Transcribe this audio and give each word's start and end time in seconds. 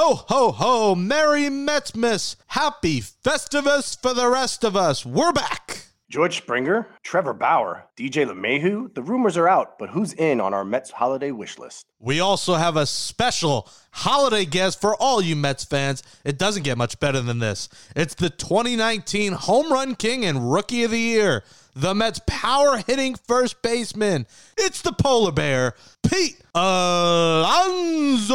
Ho, 0.00 0.14
ho, 0.28 0.52
ho. 0.52 0.94
Merry 0.94 1.46
Metsmas. 1.50 2.36
Happy 2.46 3.00
Festivus 3.00 4.00
for 4.00 4.14
the 4.14 4.28
rest 4.28 4.62
of 4.62 4.76
us. 4.76 5.04
We're 5.04 5.32
back. 5.32 5.86
George 6.08 6.36
Springer, 6.36 6.88
Trevor 7.02 7.34
Bauer, 7.34 7.84
DJ 7.96 8.24
LeMahieu. 8.24 8.94
The 8.94 9.02
rumors 9.02 9.36
are 9.36 9.48
out, 9.48 9.76
but 9.76 9.90
who's 9.90 10.12
in 10.12 10.40
on 10.40 10.54
our 10.54 10.64
Mets 10.64 10.92
holiday 10.92 11.32
wish 11.32 11.58
list? 11.58 11.86
We 11.98 12.20
also 12.20 12.54
have 12.54 12.76
a 12.76 12.86
special 12.86 13.68
holiday 13.90 14.44
guest 14.44 14.80
for 14.80 14.94
all 14.94 15.20
you 15.20 15.34
Mets 15.34 15.64
fans. 15.64 16.04
It 16.24 16.38
doesn't 16.38 16.62
get 16.62 16.78
much 16.78 17.00
better 17.00 17.20
than 17.20 17.40
this. 17.40 17.68
It's 17.96 18.14
the 18.14 18.30
2019 18.30 19.32
Home 19.32 19.72
Run 19.72 19.96
King 19.96 20.24
and 20.24 20.52
Rookie 20.52 20.84
of 20.84 20.92
the 20.92 21.00
Year, 21.00 21.42
the 21.78 21.94
Mets 21.94 22.20
power 22.26 22.82
hitting 22.86 23.14
first 23.14 23.62
baseman. 23.62 24.26
It's 24.56 24.82
the 24.82 24.92
polar 24.92 25.30
bear, 25.30 25.74
Pete 26.02 26.40
Alonso. 26.52 28.34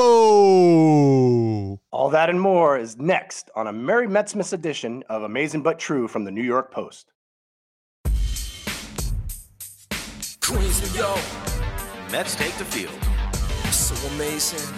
All 1.91 2.09
that 2.09 2.29
and 2.29 2.39
more 2.39 2.77
is 2.77 2.97
next 2.97 3.49
on 3.53 3.67
a 3.67 3.73
Merry 3.73 4.07
Metsmas 4.07 4.53
edition 4.53 5.03
of 5.09 5.23
Amazing 5.23 5.61
But 5.61 5.77
True 5.77 6.07
from 6.07 6.23
the 6.23 6.31
New 6.31 6.41
York 6.41 6.71
Post. 6.71 7.11
Queens, 10.41 10.93
New 10.93 10.99
York, 10.99 11.19
Mets 12.11 12.35
take 12.35 12.55
the 12.57 12.65
field. 12.65 12.97
so 13.73 13.93
amazing. 14.15 14.73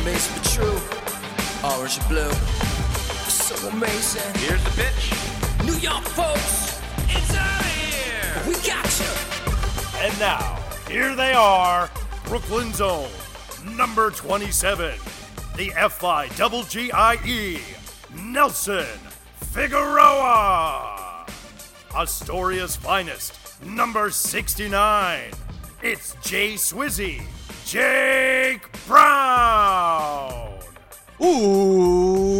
Amazing 0.00 0.34
but 0.34 0.44
true. 0.44 0.80
Orange 1.62 1.98
and 1.98 2.08
blue, 2.08 2.30
so 3.28 3.68
amazing. 3.68 4.32
Here's 4.40 4.62
the 4.64 4.70
pitch. 4.82 5.12
New 5.64 5.76
York 5.78 6.04
folks, 6.04 6.73
It's 7.16 7.34
out 7.34 7.60
of 7.60 7.66
here. 7.66 8.42
we 8.46 8.54
got 8.66 9.00
you. 9.00 9.12
And 10.04 10.18
now, 10.18 10.58
here 10.88 11.14
they 11.14 11.32
are 11.32 11.90
Brooklyn's 12.24 12.80
own 12.80 13.08
number 13.76 14.10
27, 14.10 14.94
the 15.56 15.70
FI 15.90 16.28
double 16.36 16.64
GIE, 16.64 17.60
Nelson 18.14 18.86
Figueroa. 19.36 21.26
Astoria's 21.94 22.76
finest, 22.76 23.38
number 23.64 24.10
69. 24.10 25.32
It's 25.82 26.16
Jay 26.22 26.54
Swizzy, 26.54 27.22
Jake 27.64 28.68
Brown. 28.86 30.58
Ooh, 31.22 32.34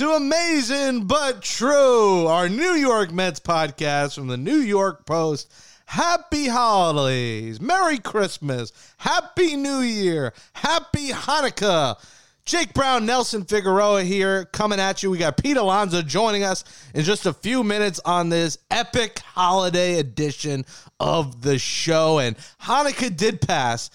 to 0.00 0.12
Amazing 0.12 1.04
But 1.04 1.42
True, 1.42 2.26
our 2.26 2.48
New 2.48 2.72
York 2.72 3.12
Mets 3.12 3.38
podcast 3.38 4.14
from 4.14 4.28
the 4.28 4.38
New 4.38 4.56
York 4.56 5.04
Post. 5.04 5.52
Happy 5.84 6.48
holidays, 6.48 7.60
Merry 7.60 7.98
Christmas, 7.98 8.72
Happy 8.96 9.56
New 9.56 9.80
Year, 9.80 10.32
Happy 10.54 11.10
Hanukkah. 11.10 12.02
Jake 12.46 12.72
Brown, 12.72 13.04
Nelson 13.04 13.44
Figueroa 13.44 14.02
here 14.02 14.46
coming 14.46 14.80
at 14.80 15.02
you. 15.02 15.10
We 15.10 15.18
got 15.18 15.36
Pete 15.36 15.58
Alonso 15.58 16.00
joining 16.00 16.44
us 16.44 16.64
in 16.94 17.04
just 17.04 17.26
a 17.26 17.34
few 17.34 17.62
minutes 17.62 18.00
on 18.02 18.30
this 18.30 18.56
epic 18.70 19.18
holiday 19.18 19.98
edition 19.98 20.64
of 20.98 21.42
the 21.42 21.58
show. 21.58 22.20
And 22.20 22.38
Hanukkah 22.62 23.14
did 23.14 23.42
pass. 23.42 23.90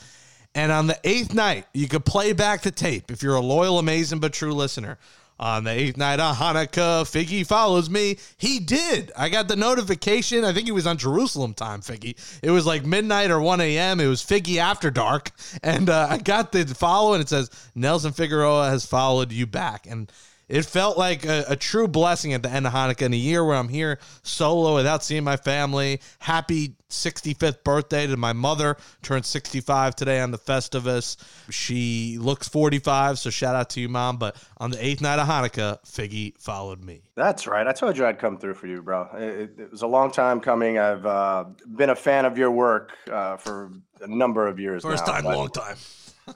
And 0.54 0.72
on 0.72 0.86
the 0.86 1.00
eighth 1.04 1.34
night, 1.34 1.66
you 1.74 1.88
could 1.88 2.06
play 2.06 2.32
back 2.32 2.62
the 2.62 2.70
tape 2.70 3.10
if 3.10 3.24
you're 3.24 3.36
a 3.36 3.42
loyal, 3.42 3.80
amazing, 3.80 4.20
but 4.20 4.34
true 4.34 4.54
listener. 4.54 5.00
On 5.38 5.66
the 5.66 5.72
eighth 5.72 5.98
night 5.98 6.22
of 6.22 6.38
Hanukkah, 6.38 7.04
Figgy 7.04 7.46
follows 7.46 7.90
me. 7.90 8.18
He 8.38 8.60
did. 8.60 9.12
I 9.18 9.28
got 9.28 9.50
the 9.50 9.58
notification. 9.58 10.46
I 10.46 10.54
think 10.54 10.66
he 10.66 10.72
was 10.72 10.88
on 10.88 10.98
Jerusalem 10.98 11.54
time, 11.54 11.82
Figgy. 11.82 12.16
It 12.42 12.52
was 12.52 12.66
like 12.66 12.86
midnight 12.86 13.32
or 13.32 13.42
1 13.42 13.60
a.m. 13.60 14.00
It 14.00 14.08
was 14.08 14.24
Figgy 14.24 14.58
after 14.58 14.90
dark. 14.90 15.32
And 15.62 15.90
uh, 15.90 16.08
I 16.10 16.20
got 16.20 16.54
the 16.54 16.66
follow, 16.66 17.14
and 17.14 17.22
it 17.22 17.28
says, 17.28 17.50
Nelson 17.76 18.14
Figueroa 18.14 18.70
has 18.70 18.86
followed 18.86 19.34
you 19.34 19.46
back. 19.46 19.88
And 19.88 20.10
it 20.48 20.66
felt 20.66 20.98
like 20.98 21.26
a, 21.26 21.46
a 21.50 21.56
true 21.56 21.88
blessing 21.88 22.34
at 22.34 22.44
the 22.44 22.50
end 22.50 22.68
of 22.68 22.74
Hanukkah 22.74 23.04
in 23.04 23.14
a 23.14 23.18
year 23.18 23.44
where 23.44 23.56
I'm 23.56 23.70
here 23.70 24.00
solo 24.24 24.76
without 24.76 25.04
seeing 25.04 25.24
my 25.24 25.38
family. 25.38 26.02
Happy 26.20 26.76
65th 26.90 27.64
birthday 27.64 28.08
to 28.08 28.18
my 28.18 28.34
mother. 28.34 28.78
Turned 29.02 29.26
65 29.26 29.96
today 29.96 30.22
on 30.22 30.32
the 30.32 30.38
Festivus. 30.38 31.18
She 31.50 32.18
looks 32.20 32.48
45, 32.48 33.20
so 33.20 33.30
shout 33.30 33.56
out 33.56 33.70
to 33.72 33.82
you, 33.82 33.90
mom. 33.90 34.18
But 34.18 34.36
on 34.58 34.72
the 34.72 34.86
eighth 34.86 35.02
night 35.02 35.20
of 35.20 35.28
Hanukkah, 35.28 35.80
Figgy 35.86 36.38
followed 36.38 36.84
me. 36.84 37.02
That's 37.16 37.48
right. 37.48 37.68
I 37.68 37.74
told 37.74 37.98
you 37.98 38.06
I'd 38.06 38.20
come 38.20 38.38
through 38.38 38.56
for 38.56 38.68
you, 38.68 38.82
bro. 38.82 39.10
It, 39.16 39.52
it 39.58 39.72
was 39.72 39.82
a 39.82 39.88
long 39.88 40.12
time 40.12 40.40
coming. 40.40 40.78
I've 40.78 41.06
uh, 41.06 41.46
been 41.76 41.90
a 41.90 41.96
fan 41.96 42.26
of 42.26 42.38
your 42.38 42.52
work 42.52 42.92
uh, 43.12 43.38
for 43.38 43.72
a 44.02 44.08
number 44.08 44.48
of 44.48 44.60
years 44.60 44.84
First 44.84 45.08
now, 45.08 45.14
time, 45.14 45.26
long 45.26 45.50
time. 45.50 45.78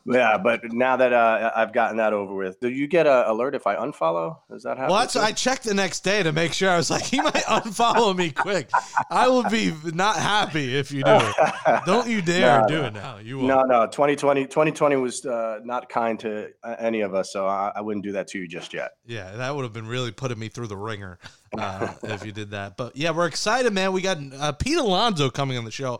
Yeah, 0.05 0.37
but 0.37 0.71
now 0.71 0.97
that 0.97 1.13
uh, 1.13 1.51
I've 1.55 1.73
gotten 1.73 1.97
that 1.97 2.13
over 2.13 2.33
with, 2.33 2.59
do 2.59 2.69
you 2.69 2.87
get 2.87 3.07
a 3.07 3.29
alert 3.31 3.55
if 3.55 3.65
I 3.67 3.75
unfollow? 3.75 4.37
Does 4.49 4.63
that 4.63 4.77
happen? 4.77 4.91
Well, 4.91 4.99
that's? 4.99 5.15
I 5.15 5.31
checked 5.31 5.63
the 5.63 5.73
next 5.73 6.01
day 6.03 6.21
to 6.23 6.31
make 6.31 6.53
sure. 6.53 6.69
I 6.69 6.77
was 6.77 6.89
like, 6.91 7.03
he 7.03 7.21
might 7.21 7.33
unfollow 7.47 8.15
me 8.15 8.31
quick. 8.31 8.69
I 9.09 9.27
will 9.27 9.43
be 9.49 9.73
not 9.93 10.15
happy 10.15 10.77
if 10.77 10.91
you 10.91 11.03
do. 11.03 11.11
it. 11.15 11.81
Don't 11.85 12.07
you 12.07 12.21
dare 12.21 12.61
No, 12.61 12.67
do 12.67 12.81
no. 12.81 12.85
it 12.87 12.93
now. 12.93 13.17
You 13.17 13.37
won't. 13.37 13.47
No, 13.47 13.61
no. 13.63 13.85
2020, 13.87 14.43
2020 14.45 14.95
was 14.97 15.25
uh, 15.25 15.59
not 15.63 15.89
kind 15.89 16.19
to 16.19 16.49
uh, 16.63 16.75
any 16.79 17.01
of 17.01 17.13
us, 17.13 17.31
so 17.33 17.47
I, 17.47 17.71
I 17.75 17.81
wouldn't 17.81 18.03
do 18.05 18.11
that 18.13 18.27
to 18.29 18.39
you 18.39 18.47
just 18.47 18.73
yet. 18.73 18.91
Yeah, 19.05 19.31
that 19.31 19.55
would 19.55 19.63
have 19.63 19.73
been 19.73 19.87
really 19.87 20.11
putting 20.11 20.39
me 20.39 20.49
through 20.49 20.67
the 20.67 20.77
ringer 20.77 21.19
uh, 21.57 21.93
if 22.03 22.25
you 22.25 22.31
did 22.31 22.51
that. 22.51 22.77
But 22.77 22.95
yeah, 22.95 23.11
we're 23.11 23.27
excited, 23.27 23.73
man. 23.73 23.91
We 23.91 24.01
got 24.01 24.17
uh, 24.39 24.51
Pete 24.53 24.77
Alonso 24.77 25.29
coming 25.29 25.57
on 25.57 25.65
the 25.65 25.71
show 25.71 25.99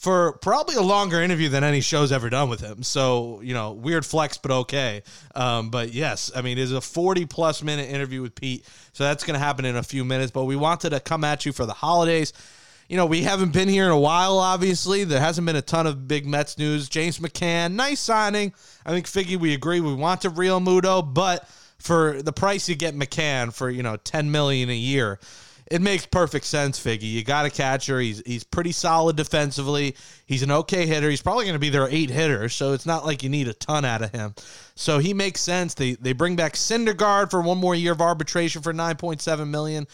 for 0.00 0.32
probably 0.38 0.76
a 0.76 0.82
longer 0.82 1.20
interview 1.20 1.50
than 1.50 1.62
any 1.62 1.82
show's 1.82 2.10
ever 2.10 2.30
done 2.30 2.48
with 2.48 2.60
him. 2.60 2.82
So, 2.82 3.42
you 3.42 3.52
know, 3.52 3.72
weird 3.72 4.06
flex, 4.06 4.38
but 4.38 4.50
okay. 4.50 5.02
Um, 5.34 5.68
but 5.68 5.92
yes, 5.92 6.30
I 6.34 6.40
mean, 6.40 6.56
it's 6.56 6.72
a 6.72 6.80
40 6.80 7.26
plus 7.26 7.62
minute 7.62 7.90
interview 7.90 8.22
with 8.22 8.34
Pete. 8.34 8.64
So 8.94 9.04
that's 9.04 9.24
going 9.24 9.34
to 9.34 9.44
happen 9.44 9.66
in 9.66 9.76
a 9.76 9.82
few 9.82 10.06
minutes. 10.06 10.30
But 10.30 10.44
we 10.44 10.56
wanted 10.56 10.90
to 10.90 11.00
come 11.00 11.22
at 11.22 11.44
you 11.44 11.52
for 11.52 11.66
the 11.66 11.74
holidays. 11.74 12.32
You 12.88 12.96
know, 12.96 13.04
we 13.04 13.24
haven't 13.24 13.52
been 13.52 13.68
here 13.68 13.84
in 13.84 13.90
a 13.90 14.00
while, 14.00 14.38
obviously. 14.38 15.04
There 15.04 15.20
hasn't 15.20 15.46
been 15.46 15.54
a 15.54 15.60
ton 15.60 15.86
of 15.86 16.08
big 16.08 16.26
Mets 16.26 16.56
news. 16.56 16.88
James 16.88 17.18
McCann, 17.18 17.74
nice 17.74 18.00
signing. 18.00 18.54
I 18.86 18.92
think 18.92 19.04
Figgy, 19.04 19.36
we 19.36 19.52
agree 19.52 19.80
we 19.80 19.92
want 19.92 20.22
to 20.22 20.30
Realmuto, 20.30 21.12
but 21.12 21.46
for 21.76 22.22
the 22.22 22.32
price 22.32 22.70
you 22.70 22.74
get 22.74 22.94
McCann 22.94 23.52
for, 23.52 23.68
you 23.68 23.82
know, 23.82 23.96
10 23.96 24.30
million 24.30 24.70
a 24.70 24.74
year, 24.74 25.20
it 25.70 25.80
makes 25.80 26.04
perfect 26.04 26.44
sense, 26.46 26.84
Figgy. 26.84 27.10
You 27.10 27.22
got 27.22 27.46
a 27.46 27.50
catcher. 27.50 28.00
He's 28.00 28.20
he's 28.26 28.42
pretty 28.42 28.72
solid 28.72 29.16
defensively. 29.16 29.94
He's 30.26 30.42
an 30.42 30.50
okay 30.50 30.84
hitter. 30.84 31.08
He's 31.08 31.22
probably 31.22 31.44
going 31.44 31.54
to 31.54 31.60
be 31.60 31.70
their 31.70 31.88
eight 31.88 32.10
hitter, 32.10 32.48
so 32.48 32.72
it's 32.72 32.86
not 32.86 33.06
like 33.06 33.22
you 33.22 33.28
need 33.28 33.46
a 33.46 33.54
ton 33.54 33.84
out 33.84 34.02
of 34.02 34.10
him. 34.10 34.34
So 34.74 34.98
he 34.98 35.14
makes 35.14 35.40
sense. 35.40 35.74
They 35.74 35.92
they 35.92 36.12
bring 36.12 36.34
back 36.34 36.54
Syndergaard 36.54 37.30
for 37.30 37.40
one 37.40 37.58
more 37.58 37.76
year 37.76 37.92
of 37.92 38.00
arbitration 38.00 38.62
for 38.62 38.74
9.7 38.74 39.48
million. 39.48 39.86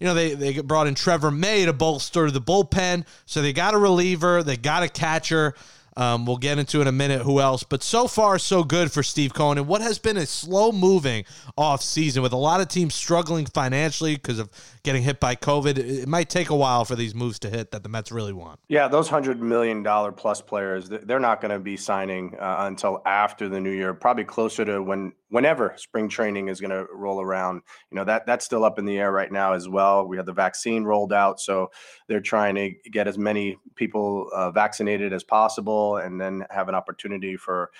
You 0.00 0.06
know, 0.06 0.14
they, 0.14 0.34
they 0.34 0.60
brought 0.60 0.86
in 0.86 0.94
Trevor 0.94 1.30
May 1.30 1.66
to 1.66 1.74
bolster 1.74 2.30
the 2.30 2.40
bullpen. 2.40 3.04
So 3.26 3.42
they 3.42 3.52
got 3.52 3.74
a 3.74 3.78
reliever, 3.78 4.42
they 4.42 4.56
got 4.56 4.82
a 4.82 4.88
catcher. 4.88 5.54
Um, 6.00 6.24
we'll 6.24 6.38
get 6.38 6.58
into 6.58 6.80
in 6.80 6.86
a 6.86 6.92
minute 6.92 7.22
who 7.22 7.40
else. 7.40 7.62
But 7.62 7.82
so 7.82 8.08
far, 8.08 8.38
so 8.38 8.64
good 8.64 8.90
for 8.90 9.02
Steve 9.02 9.34
Cohen. 9.34 9.58
And 9.58 9.68
what 9.68 9.82
has 9.82 9.98
been 9.98 10.16
a 10.16 10.24
slow 10.24 10.72
moving 10.72 11.26
off 11.58 11.82
season 11.82 12.22
with 12.22 12.32
a 12.32 12.38
lot 12.38 12.62
of 12.62 12.68
teams 12.68 12.94
struggling 12.94 13.44
financially 13.44 14.14
because 14.14 14.38
of 14.38 14.48
getting 14.82 15.02
hit 15.02 15.20
by 15.20 15.36
COVID. 15.36 15.78
It 15.78 16.08
might 16.08 16.30
take 16.30 16.50
a 16.50 16.56
while 16.56 16.84
for 16.84 16.96
these 16.96 17.14
moves 17.14 17.38
to 17.40 17.50
hit 17.50 17.70
that 17.72 17.82
the 17.82 17.88
Mets 17.88 18.10
really 18.10 18.32
want. 18.32 18.60
Yeah, 18.68 18.88
those 18.88 19.08
hundred 19.08 19.40
million 19.40 19.82
dollar 19.82 20.12
plus 20.12 20.40
players, 20.40 20.88
they're 20.88 21.20
not 21.20 21.40
going 21.40 21.50
to 21.50 21.58
be 21.58 21.76
signing 21.76 22.34
uh, 22.38 22.56
until 22.60 23.02
after 23.04 23.48
the 23.48 23.60
new 23.60 23.70
year, 23.70 23.92
probably 23.94 24.24
closer 24.24 24.64
to 24.64 24.82
when 24.82 25.12
whenever 25.30 25.72
spring 25.76 26.08
training 26.08 26.48
is 26.48 26.60
going 26.60 26.70
to 26.70 26.86
roll 26.92 27.20
around. 27.20 27.62
You 27.90 27.96
know 27.96 28.04
that 28.04 28.26
that's 28.26 28.44
still 28.44 28.64
up 28.64 28.78
in 28.78 28.84
the 28.84 28.98
air 28.98 29.10
right 29.12 29.32
now 29.32 29.54
as 29.54 29.68
well. 29.68 30.06
We 30.06 30.16
have 30.16 30.26
the 30.26 30.32
vaccine 30.32 30.84
rolled 30.84 31.12
out, 31.12 31.40
so 31.40 31.70
they're 32.06 32.20
trying 32.20 32.54
to 32.56 32.70
get 32.90 33.08
as 33.08 33.16
many 33.16 33.56
people 33.74 34.28
uh, 34.34 34.50
vaccinated 34.50 35.12
as 35.12 35.24
possible, 35.24 35.96
and 35.96 36.20
then 36.20 36.44
have 36.50 36.68
an 36.68 36.74
opportunity 36.74 37.36
for 37.36 37.70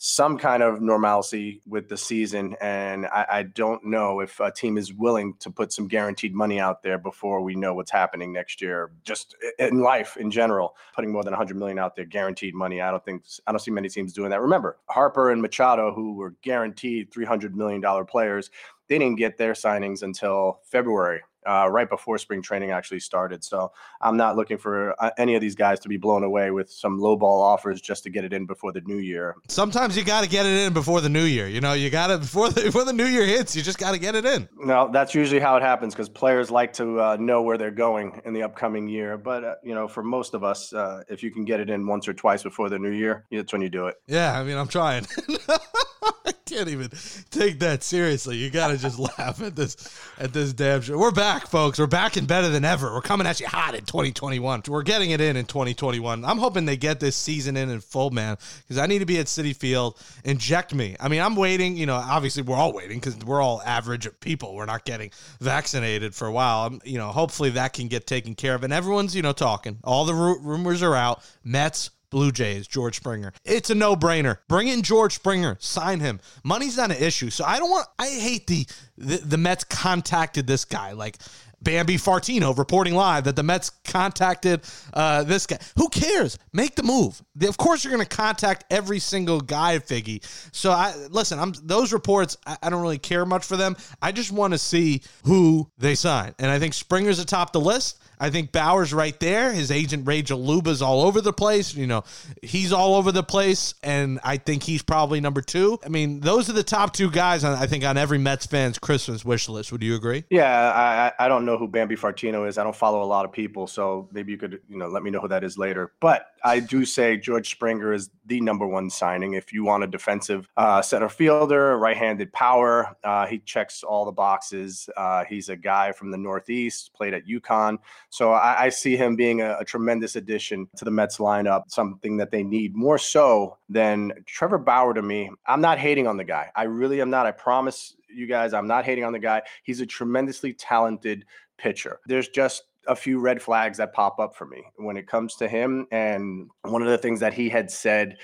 some 0.00 0.38
kind 0.38 0.62
of 0.62 0.80
normalcy 0.80 1.60
with 1.66 1.88
the 1.88 1.96
season. 1.96 2.56
And 2.60 3.06
I, 3.06 3.26
I 3.30 3.42
don't 3.42 3.84
know 3.84 4.20
if 4.20 4.38
a 4.38 4.50
team 4.50 4.78
is 4.78 4.94
willing 4.94 5.34
to 5.40 5.50
put 5.50 5.72
some 5.72 5.88
guaranteed 5.88 6.34
money 6.34 6.60
out 6.60 6.84
there 6.84 6.98
before 6.98 7.40
we 7.42 7.56
know 7.56 7.74
what's 7.74 7.90
happening 7.90 8.32
next 8.32 8.62
year. 8.62 8.92
Just 9.02 9.34
in 9.58 9.80
life 9.80 10.16
in 10.16 10.30
general, 10.30 10.76
putting 10.94 11.10
more 11.10 11.24
than 11.24 11.32
100 11.32 11.56
million 11.56 11.80
out 11.80 11.96
there, 11.96 12.04
guaranteed 12.04 12.54
money. 12.54 12.80
I 12.80 12.92
don't 12.92 13.04
think 13.04 13.24
I 13.46 13.52
don't 13.52 13.58
see 13.58 13.72
many 13.72 13.88
teams 13.88 14.12
doing 14.12 14.30
that. 14.30 14.40
Remember, 14.40 14.78
Harper 14.86 15.32
and 15.32 15.42
Machado, 15.42 15.92
who 15.92 16.14
were 16.14 16.34
guaranteed 16.42 17.12
300 17.12 17.56
million 17.56 17.80
dollar 17.80 18.04
players, 18.04 18.50
they 18.88 18.98
didn't 18.98 19.18
get 19.18 19.36
their 19.36 19.52
signings 19.52 20.02
until 20.02 20.60
February 20.62 21.22
uh, 21.48 21.68
right 21.68 21.88
before 21.88 22.18
spring 22.18 22.42
training 22.42 22.70
actually 22.70 23.00
started. 23.00 23.42
So 23.42 23.72
I'm 24.00 24.16
not 24.16 24.36
looking 24.36 24.58
for 24.58 24.94
uh, 25.02 25.10
any 25.16 25.34
of 25.34 25.40
these 25.40 25.54
guys 25.54 25.80
to 25.80 25.88
be 25.88 25.96
blown 25.96 26.22
away 26.22 26.50
with 26.50 26.70
some 26.70 26.98
low 26.98 27.16
ball 27.16 27.40
offers 27.40 27.80
just 27.80 28.02
to 28.04 28.10
get 28.10 28.24
it 28.24 28.32
in 28.32 28.46
before 28.46 28.72
the 28.72 28.82
new 28.82 28.98
year. 28.98 29.36
Sometimes 29.48 29.96
you 29.96 30.04
got 30.04 30.22
to 30.22 30.28
get 30.28 30.44
it 30.44 30.66
in 30.66 30.72
before 30.72 31.00
the 31.00 31.08
new 31.08 31.24
year. 31.24 31.48
You 31.48 31.60
know, 31.60 31.72
you 31.72 31.90
got 31.90 32.08
to 32.08 32.18
before 32.18 32.50
the 32.50 32.62
before 32.62 32.84
the 32.84 32.92
new 32.92 33.06
year 33.06 33.24
hits. 33.24 33.56
You 33.56 33.62
just 33.62 33.78
got 33.78 33.92
to 33.92 33.98
get 33.98 34.14
it 34.14 34.24
in. 34.24 34.48
No, 34.58 34.90
that's 34.92 35.14
usually 35.14 35.40
how 35.40 35.56
it 35.56 35.62
happens 35.62 35.94
because 35.94 36.08
players 36.08 36.50
like 36.50 36.72
to 36.74 37.00
uh, 37.00 37.16
know 37.18 37.42
where 37.42 37.56
they're 37.56 37.70
going 37.70 38.20
in 38.24 38.34
the 38.34 38.42
upcoming 38.42 38.86
year. 38.88 39.16
But 39.16 39.44
uh, 39.44 39.54
you 39.62 39.74
know, 39.74 39.88
for 39.88 40.02
most 40.02 40.34
of 40.34 40.44
us, 40.44 40.72
uh, 40.72 41.02
if 41.08 41.22
you 41.22 41.30
can 41.30 41.44
get 41.44 41.60
it 41.60 41.70
in 41.70 41.86
once 41.86 42.06
or 42.06 42.12
twice 42.12 42.42
before 42.42 42.68
the 42.68 42.78
new 42.78 42.90
year, 42.90 43.24
that's 43.30 43.52
when 43.52 43.62
you 43.62 43.70
do 43.70 43.86
it. 43.86 43.96
Yeah, 44.06 44.38
I 44.38 44.44
mean, 44.44 44.56
I'm 44.56 44.68
trying. 44.68 45.06
I 45.48 46.32
can't 46.44 46.68
even 46.68 46.90
take 47.30 47.58
that 47.60 47.82
seriously. 47.82 48.36
You 48.36 48.50
got 48.50 48.68
to 48.68 48.78
just 48.78 48.98
laugh 49.18 49.40
at 49.42 49.56
this 49.56 49.76
at 50.18 50.32
this 50.32 50.52
damn 50.52 50.80
show. 50.82 50.98
We're 50.98 51.10
back, 51.10 51.37
folks. 51.46 51.78
We're 51.78 51.86
back 51.86 52.16
and 52.16 52.26
better 52.26 52.48
than 52.48 52.64
ever. 52.64 52.92
We're 52.92 53.00
coming 53.00 53.26
at 53.26 53.38
you 53.40 53.46
hot 53.46 53.74
in 53.74 53.84
2021. 53.84 54.62
We're 54.66 54.82
getting 54.82 55.10
it 55.10 55.20
in 55.20 55.36
in 55.36 55.44
2021. 55.44 56.24
I'm 56.24 56.38
hoping 56.38 56.64
they 56.64 56.76
get 56.76 57.00
this 57.00 57.16
season 57.16 57.56
in 57.56 57.70
in 57.70 57.80
full, 57.80 58.10
man, 58.10 58.36
because 58.62 58.78
I 58.78 58.86
need 58.86 59.00
to 59.00 59.06
be 59.06 59.18
at 59.18 59.26
Citi 59.26 59.54
Field. 59.54 60.02
Inject 60.24 60.74
me. 60.74 60.96
I 60.98 61.08
mean, 61.08 61.20
I'm 61.20 61.36
waiting. 61.36 61.76
You 61.76 61.86
know, 61.86 61.94
obviously 61.94 62.42
we're 62.42 62.56
all 62.56 62.72
waiting 62.72 62.98
because 62.98 63.16
we're 63.18 63.40
all 63.40 63.62
average 63.62 64.08
people. 64.20 64.54
We're 64.54 64.66
not 64.66 64.84
getting 64.84 65.10
vaccinated 65.40 66.14
for 66.14 66.26
a 66.26 66.32
while. 66.32 66.66
I'm, 66.66 66.80
you 66.84 66.98
know, 66.98 67.08
hopefully 67.08 67.50
that 67.50 67.72
can 67.72 67.88
get 67.88 68.06
taken 68.06 68.34
care 68.34 68.54
of. 68.54 68.64
And 68.64 68.72
everyone's, 68.72 69.14
you 69.14 69.22
know, 69.22 69.32
talking. 69.32 69.78
All 69.84 70.04
the 70.04 70.14
ru- 70.14 70.40
rumors 70.40 70.82
are 70.82 70.94
out. 70.94 71.22
Mets 71.44 71.90
Blue 72.10 72.32
Jays, 72.32 72.66
George 72.66 72.96
Springer. 72.96 73.32
It's 73.44 73.70
a 73.70 73.74
no 73.74 73.96
brainer. 73.96 74.38
Bring 74.48 74.68
in 74.68 74.82
George 74.82 75.14
Springer, 75.14 75.56
sign 75.60 76.00
him. 76.00 76.20
Money's 76.44 76.76
not 76.76 76.90
an 76.90 77.02
issue. 77.02 77.30
So 77.30 77.44
I 77.44 77.58
don't 77.58 77.70
want, 77.70 77.86
I 77.98 78.08
hate 78.08 78.46
the, 78.46 78.66
the, 78.96 79.16
the 79.18 79.36
Mets 79.36 79.64
contacted 79.64 80.46
this 80.46 80.64
guy. 80.64 80.92
Like, 80.92 81.18
Bambi 81.60 81.96
Fartino 81.96 82.56
reporting 82.56 82.94
live 82.94 83.24
that 83.24 83.36
the 83.36 83.42
Mets 83.42 83.70
contacted 83.84 84.60
uh, 84.94 85.24
this 85.24 85.46
guy. 85.46 85.58
Who 85.76 85.88
cares? 85.88 86.38
Make 86.52 86.76
the 86.76 86.82
move. 86.82 87.20
Of 87.42 87.56
course, 87.56 87.82
you're 87.82 87.92
going 87.92 88.06
to 88.06 88.16
contact 88.16 88.64
every 88.70 89.00
single 89.00 89.40
guy, 89.40 89.78
Figgy. 89.78 90.24
So 90.52 90.70
I 90.70 90.94
listen. 91.10 91.38
I'm 91.38 91.52
those 91.64 91.92
reports. 91.92 92.36
I, 92.46 92.56
I 92.62 92.70
don't 92.70 92.82
really 92.82 92.98
care 92.98 93.26
much 93.26 93.44
for 93.44 93.56
them. 93.56 93.76
I 94.00 94.12
just 94.12 94.30
want 94.30 94.52
to 94.52 94.58
see 94.58 95.02
who 95.24 95.68
they 95.78 95.94
sign, 95.94 96.34
and 96.38 96.50
I 96.50 96.58
think 96.58 96.74
Springer's 96.74 97.18
atop 97.18 97.52
the 97.52 97.60
list. 97.60 98.02
I 98.20 98.30
think 98.30 98.52
Bauer's 98.52 98.92
right 98.92 99.18
there. 99.20 99.52
His 99.52 99.70
agent 99.70 100.06
Rachel 100.06 100.42
Luba's 100.42 100.82
all 100.82 101.02
over 101.02 101.20
the 101.20 101.32
place. 101.32 101.74
You 101.74 101.86
know, 101.86 102.04
he's 102.42 102.72
all 102.72 102.94
over 102.94 103.12
the 103.12 103.22
place, 103.22 103.74
and 103.82 104.20
I 104.24 104.36
think 104.36 104.62
he's 104.62 104.82
probably 104.82 105.20
number 105.20 105.40
two. 105.40 105.78
I 105.84 105.88
mean, 105.88 106.20
those 106.20 106.48
are 106.48 106.52
the 106.52 106.62
top 106.62 106.92
two 106.92 107.10
guys. 107.10 107.44
On, 107.44 107.52
I 107.54 107.66
think 107.66 107.84
on 107.84 107.96
every 107.96 108.18
Mets 108.18 108.46
fan's 108.46 108.78
Christmas 108.78 109.24
wish 109.24 109.48
list. 109.48 109.72
Would 109.72 109.82
you 109.82 109.94
agree? 109.94 110.24
Yeah, 110.30 111.12
I, 111.18 111.24
I 111.24 111.28
don't 111.28 111.44
know 111.44 111.56
who 111.56 111.68
Bambi 111.68 111.96
Fartino 111.96 112.48
is. 112.48 112.58
I 112.58 112.64
don't 112.64 112.76
follow 112.76 113.02
a 113.02 113.06
lot 113.06 113.24
of 113.24 113.32
people, 113.32 113.66
so 113.66 114.08
maybe 114.12 114.32
you 114.32 114.38
could 114.38 114.60
you 114.68 114.78
know 114.78 114.88
let 114.88 115.02
me 115.02 115.10
know 115.10 115.20
who 115.20 115.28
that 115.28 115.44
is 115.44 115.58
later. 115.58 115.92
But 116.00 116.26
I 116.44 116.60
do 116.60 116.84
say 116.84 117.16
George 117.16 117.50
Springer 117.50 117.92
is 117.92 118.10
the 118.26 118.40
number 118.40 118.66
one 118.66 118.90
signing. 118.90 119.34
If 119.34 119.52
you 119.52 119.64
want 119.64 119.84
a 119.84 119.86
defensive 119.86 120.48
uh, 120.56 120.82
center 120.82 121.08
fielder, 121.08 121.76
right-handed 121.78 122.32
power, 122.32 122.96
uh, 123.02 123.26
he 123.26 123.38
checks 123.38 123.82
all 123.82 124.04
the 124.04 124.12
boxes. 124.12 124.88
Uh, 124.96 125.24
he's 125.24 125.48
a 125.48 125.56
guy 125.56 125.92
from 125.92 126.10
the 126.10 126.18
Northeast, 126.18 126.92
played 126.94 127.14
at 127.14 127.26
UConn. 127.26 127.78
So 128.10 128.32
I, 128.32 128.64
I 128.64 128.68
see 128.70 128.96
him 128.96 129.16
being 129.16 129.42
a, 129.42 129.58
a, 129.60 129.64
tremendous 129.64 130.16
addition 130.16 130.66
to 130.76 130.84
the 130.84 130.90
Mets 130.90 131.18
lineup, 131.18 131.64
something 131.68 132.16
that 132.16 132.30
they 132.30 132.42
need 132.42 132.74
more 132.74 132.96
so 132.96 133.58
than 133.68 134.12
Trevor 134.26 134.58
Bauer 134.58 134.94
to 134.94 135.02
me. 135.02 135.30
I'm 135.46 135.60
not 135.60 135.78
hating 135.78 136.06
on 136.06 136.16
the 136.16 136.24
guy. 136.24 136.50
I 136.56 136.62
really 136.64 137.00
am 137.02 137.10
not. 137.10 137.26
I 137.26 137.32
promise 137.32 137.96
you 138.08 138.26
guys, 138.26 138.54
I'm 138.54 138.66
not 138.66 138.84
hating 138.84 139.04
on 139.04 139.12
the 139.12 139.18
guy. 139.18 139.42
He's 139.62 139.80
a 139.80 139.86
tremendously 139.86 140.54
talented 140.54 141.26
pitcher. 141.58 142.00
There's 142.06 142.28
just 142.28 142.64
a 142.86 142.96
few 142.96 143.20
red 143.20 143.42
flags 143.42 143.76
that 143.78 143.92
pop 143.92 144.18
up 144.18 144.34
for 144.34 144.46
me 144.46 144.64
when 144.76 144.96
it 144.96 145.06
comes 145.06 145.34
to 145.36 145.46
him. 145.46 145.86
And 145.92 146.48
one 146.62 146.82
of 146.82 146.88
the 146.88 146.98
things 146.98 147.20
that 147.20 147.34
he 147.34 147.50
had 147.50 147.70
said 147.70 148.16